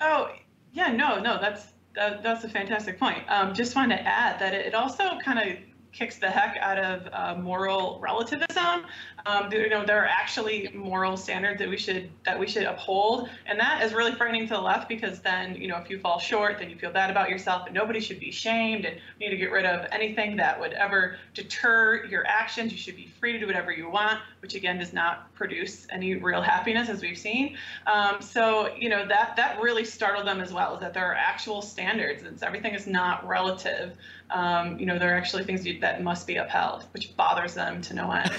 Oh, 0.00 0.30
yeah, 0.72 0.88
no, 0.88 1.20
no, 1.20 1.38
that's 1.40 1.68
that, 1.94 2.22
that's 2.22 2.44
a 2.44 2.48
fantastic 2.48 2.98
point. 2.98 3.22
Um, 3.28 3.54
just 3.54 3.76
wanted 3.76 3.98
to 3.98 4.02
add 4.06 4.38
that 4.40 4.52
it, 4.52 4.66
it 4.66 4.74
also 4.74 5.18
kind 5.24 5.38
of 5.38 5.58
kicks 5.94 6.16
the 6.16 6.28
heck 6.28 6.56
out 6.60 6.78
of 6.78 7.08
uh, 7.12 7.40
moral 7.40 7.98
relativism. 8.00 8.84
Um, 9.26 9.50
you 9.50 9.70
know, 9.70 9.86
there 9.86 10.02
are 10.02 10.06
actually 10.06 10.70
moral 10.74 11.16
standards 11.16 11.58
that 11.60 11.68
we 11.68 11.78
should 11.78 12.10
that 12.26 12.38
we 12.38 12.46
should 12.46 12.64
uphold, 12.64 13.30
and 13.46 13.58
that 13.58 13.82
is 13.82 13.94
really 13.94 14.12
frightening 14.12 14.46
to 14.48 14.54
the 14.54 14.60
left 14.60 14.88
because 14.88 15.20
then 15.20 15.54
you 15.54 15.68
know 15.68 15.76
if 15.76 15.88
you 15.88 15.98
fall 16.00 16.18
short, 16.18 16.58
then 16.58 16.68
you 16.68 16.76
feel 16.76 16.90
bad 16.92 17.10
about 17.10 17.30
yourself, 17.30 17.66
and 17.66 17.74
nobody 17.74 18.00
should 18.00 18.20
be 18.20 18.30
shamed, 18.30 18.84
and 18.84 18.96
you 19.18 19.26
need 19.26 19.30
to 19.30 19.38
get 19.38 19.50
rid 19.50 19.64
of 19.64 19.86
anything 19.92 20.36
that 20.36 20.60
would 20.60 20.72
ever 20.72 21.16
deter 21.32 22.04
your 22.04 22.26
actions. 22.26 22.72
You 22.72 22.78
should 22.78 22.96
be 22.96 23.06
free 23.20 23.32
to 23.32 23.38
do 23.38 23.46
whatever 23.46 23.72
you 23.72 23.88
want, 23.88 24.20
which 24.44 24.54
again 24.54 24.78
does 24.78 24.92
not 24.92 25.32
produce 25.32 25.86
any 25.88 26.16
real 26.16 26.42
happiness, 26.42 26.90
as 26.90 27.00
we've 27.00 27.16
seen. 27.16 27.56
Um, 27.86 28.20
so 28.20 28.74
you 28.76 28.90
know 28.90 29.08
that 29.08 29.36
that 29.36 29.58
really 29.62 29.86
startled 29.86 30.26
them 30.26 30.38
as 30.42 30.52
well, 30.52 30.74
is 30.74 30.80
that 30.80 30.92
there 30.92 31.10
are 31.10 31.14
actual 31.14 31.62
standards, 31.62 32.24
and 32.24 32.40
everything 32.42 32.74
is 32.74 32.86
not 32.86 33.26
relative. 33.26 33.96
Um, 34.28 34.78
you 34.78 34.84
know, 34.84 34.98
there 34.98 35.14
are 35.14 35.16
actually 35.16 35.44
things 35.44 35.64
you, 35.66 35.80
that 35.80 36.02
must 36.02 36.26
be 36.26 36.36
upheld, 36.36 36.84
which 36.92 37.16
bothers 37.16 37.54
them 37.54 37.80
to 37.82 37.94
no 37.94 38.10
end. 38.10 38.30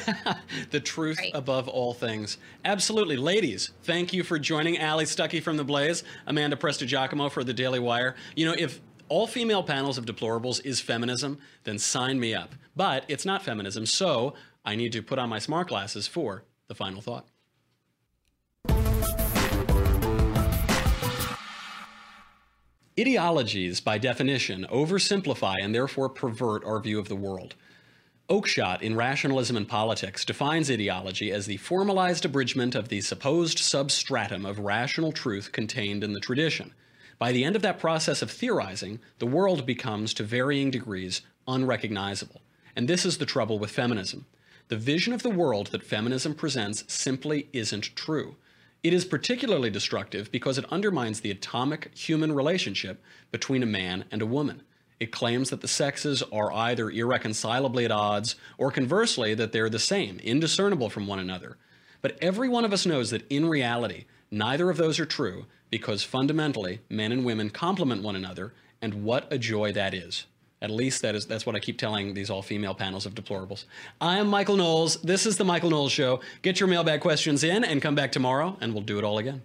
the 0.69 0.79
truth 0.79 1.17
Right. 1.17 1.31
above 1.33 1.67
all 1.67 1.95
things. 1.95 2.37
Absolutely. 2.63 3.17
Ladies, 3.17 3.71
thank 3.81 4.13
you 4.13 4.23
for 4.23 4.37
joining 4.37 4.77
Allie 4.77 5.05
Stuckey 5.05 5.41
from 5.41 5.57
The 5.57 5.63
Blaze, 5.63 6.03
Amanda 6.27 6.55
Prestigiacomo 6.55 7.31
for 7.31 7.43
The 7.43 7.53
Daily 7.53 7.79
Wire. 7.79 8.15
You 8.35 8.45
know, 8.45 8.55
if 8.57 8.79
all 9.09 9.25
female 9.25 9.63
panels 9.63 9.97
of 9.97 10.05
deplorables 10.05 10.63
is 10.65 10.79
feminism, 10.79 11.39
then 11.63 11.79
sign 11.79 12.19
me 12.19 12.35
up. 12.35 12.53
But 12.75 13.05
it's 13.07 13.25
not 13.25 13.43
feminism, 13.43 13.85
so 13.85 14.33
I 14.65 14.75
need 14.75 14.91
to 14.93 15.03
put 15.03 15.19
on 15.19 15.29
my 15.29 15.39
smart 15.39 15.67
glasses 15.67 16.07
for 16.07 16.43
the 16.67 16.75
final 16.75 17.01
thought. 17.01 17.27
Ideologies, 22.97 23.81
by 23.81 23.97
definition, 23.97 24.65
oversimplify 24.71 25.55
and 25.61 25.75
therefore 25.75 26.07
pervert 26.09 26.63
our 26.63 26.79
view 26.79 26.97
of 26.97 27.09
the 27.09 27.15
world. 27.15 27.55
Oakeshott, 28.29 28.81
in 28.81 28.95
Rationalism 28.95 29.55
and 29.55 29.67
Politics, 29.67 30.25
defines 30.25 30.71
ideology 30.71 31.31
as 31.31 31.45
the 31.45 31.57
formalized 31.57 32.25
abridgment 32.25 32.73
of 32.73 32.87
the 32.87 33.01
supposed 33.01 33.59
substratum 33.59 34.45
of 34.45 34.57
rational 34.57 35.11
truth 35.11 35.51
contained 35.51 36.03
in 36.03 36.13
the 36.13 36.19
tradition. 36.19 36.73
By 37.19 37.31
the 37.31 37.43
end 37.43 37.55
of 37.55 37.61
that 37.61 37.79
process 37.79 38.21
of 38.21 38.31
theorizing, 38.31 38.99
the 39.19 39.27
world 39.27 39.65
becomes, 39.65 40.13
to 40.15 40.23
varying 40.23 40.71
degrees, 40.71 41.21
unrecognizable. 41.47 42.41
And 42.75 42.87
this 42.87 43.05
is 43.05 43.19
the 43.19 43.25
trouble 43.25 43.59
with 43.59 43.71
feminism. 43.71 44.25
The 44.67 44.77
vision 44.77 45.13
of 45.13 45.21
the 45.21 45.29
world 45.29 45.67
that 45.67 45.83
feminism 45.83 46.33
presents 46.33 46.83
simply 46.91 47.49
isn't 47.53 47.95
true. 47.95 48.35
It 48.81 48.93
is 48.93 49.05
particularly 49.05 49.69
destructive 49.69 50.31
because 50.31 50.57
it 50.57 50.71
undermines 50.71 51.19
the 51.19 51.29
atomic 51.29 51.95
human 51.95 52.31
relationship 52.31 53.03
between 53.31 53.61
a 53.61 53.67
man 53.67 54.05
and 54.11 54.23
a 54.23 54.25
woman. 54.25 54.63
It 54.99 55.11
claims 55.11 55.51
that 55.51 55.61
the 55.61 55.67
sexes 55.67 56.23
are 56.31 56.51
either 56.51 56.89
irreconcilably 56.89 57.85
at 57.85 57.91
odds 57.91 58.37
or 58.57 58.71
conversely 58.71 59.35
that 59.35 59.51
they're 59.51 59.69
the 59.69 59.77
same, 59.77 60.17
indiscernible 60.19 60.89
from 60.89 61.05
one 61.05 61.19
another. 61.19 61.57
But 62.01 62.17
every 62.19 62.49
one 62.49 62.65
of 62.65 62.73
us 62.73 62.87
knows 62.87 63.11
that 63.11 63.29
in 63.29 63.47
reality, 63.47 64.05
neither 64.31 64.71
of 64.71 64.77
those 64.77 64.99
are 64.99 65.05
true 65.05 65.45
because 65.69 66.03
fundamentally, 66.03 66.79
men 66.89 67.11
and 67.11 67.23
women 67.23 67.51
complement 67.51 68.01
one 68.01 68.15
another, 68.15 68.53
and 68.81 69.03
what 69.03 69.31
a 69.31 69.37
joy 69.37 69.71
that 69.73 69.93
is. 69.93 70.25
At 70.65 70.71
least 70.71 71.03
that 71.03 71.13
is 71.13 71.27
that's 71.27 71.45
what 71.45 71.55
I 71.55 71.59
keep 71.59 71.77
telling 71.77 72.15
these 72.15 72.31
all-female 72.31 72.73
panels 72.73 73.05
of 73.05 73.13
deplorables. 73.13 73.65
I 74.01 74.17
am 74.17 74.27
Michael 74.27 74.57
Knowles. 74.57 74.99
This 75.03 75.27
is 75.27 75.37
the 75.37 75.45
Michael 75.45 75.69
Knowles 75.69 75.91
Show. 75.91 76.21
Get 76.41 76.59
your 76.59 76.67
mailbag 76.67 77.01
questions 77.01 77.43
in 77.43 77.63
and 77.63 77.83
come 77.83 77.93
back 77.93 78.11
tomorrow, 78.11 78.57
and 78.61 78.73
we'll 78.73 78.81
do 78.81 78.97
it 78.97 79.03
all 79.03 79.19
again. 79.19 79.43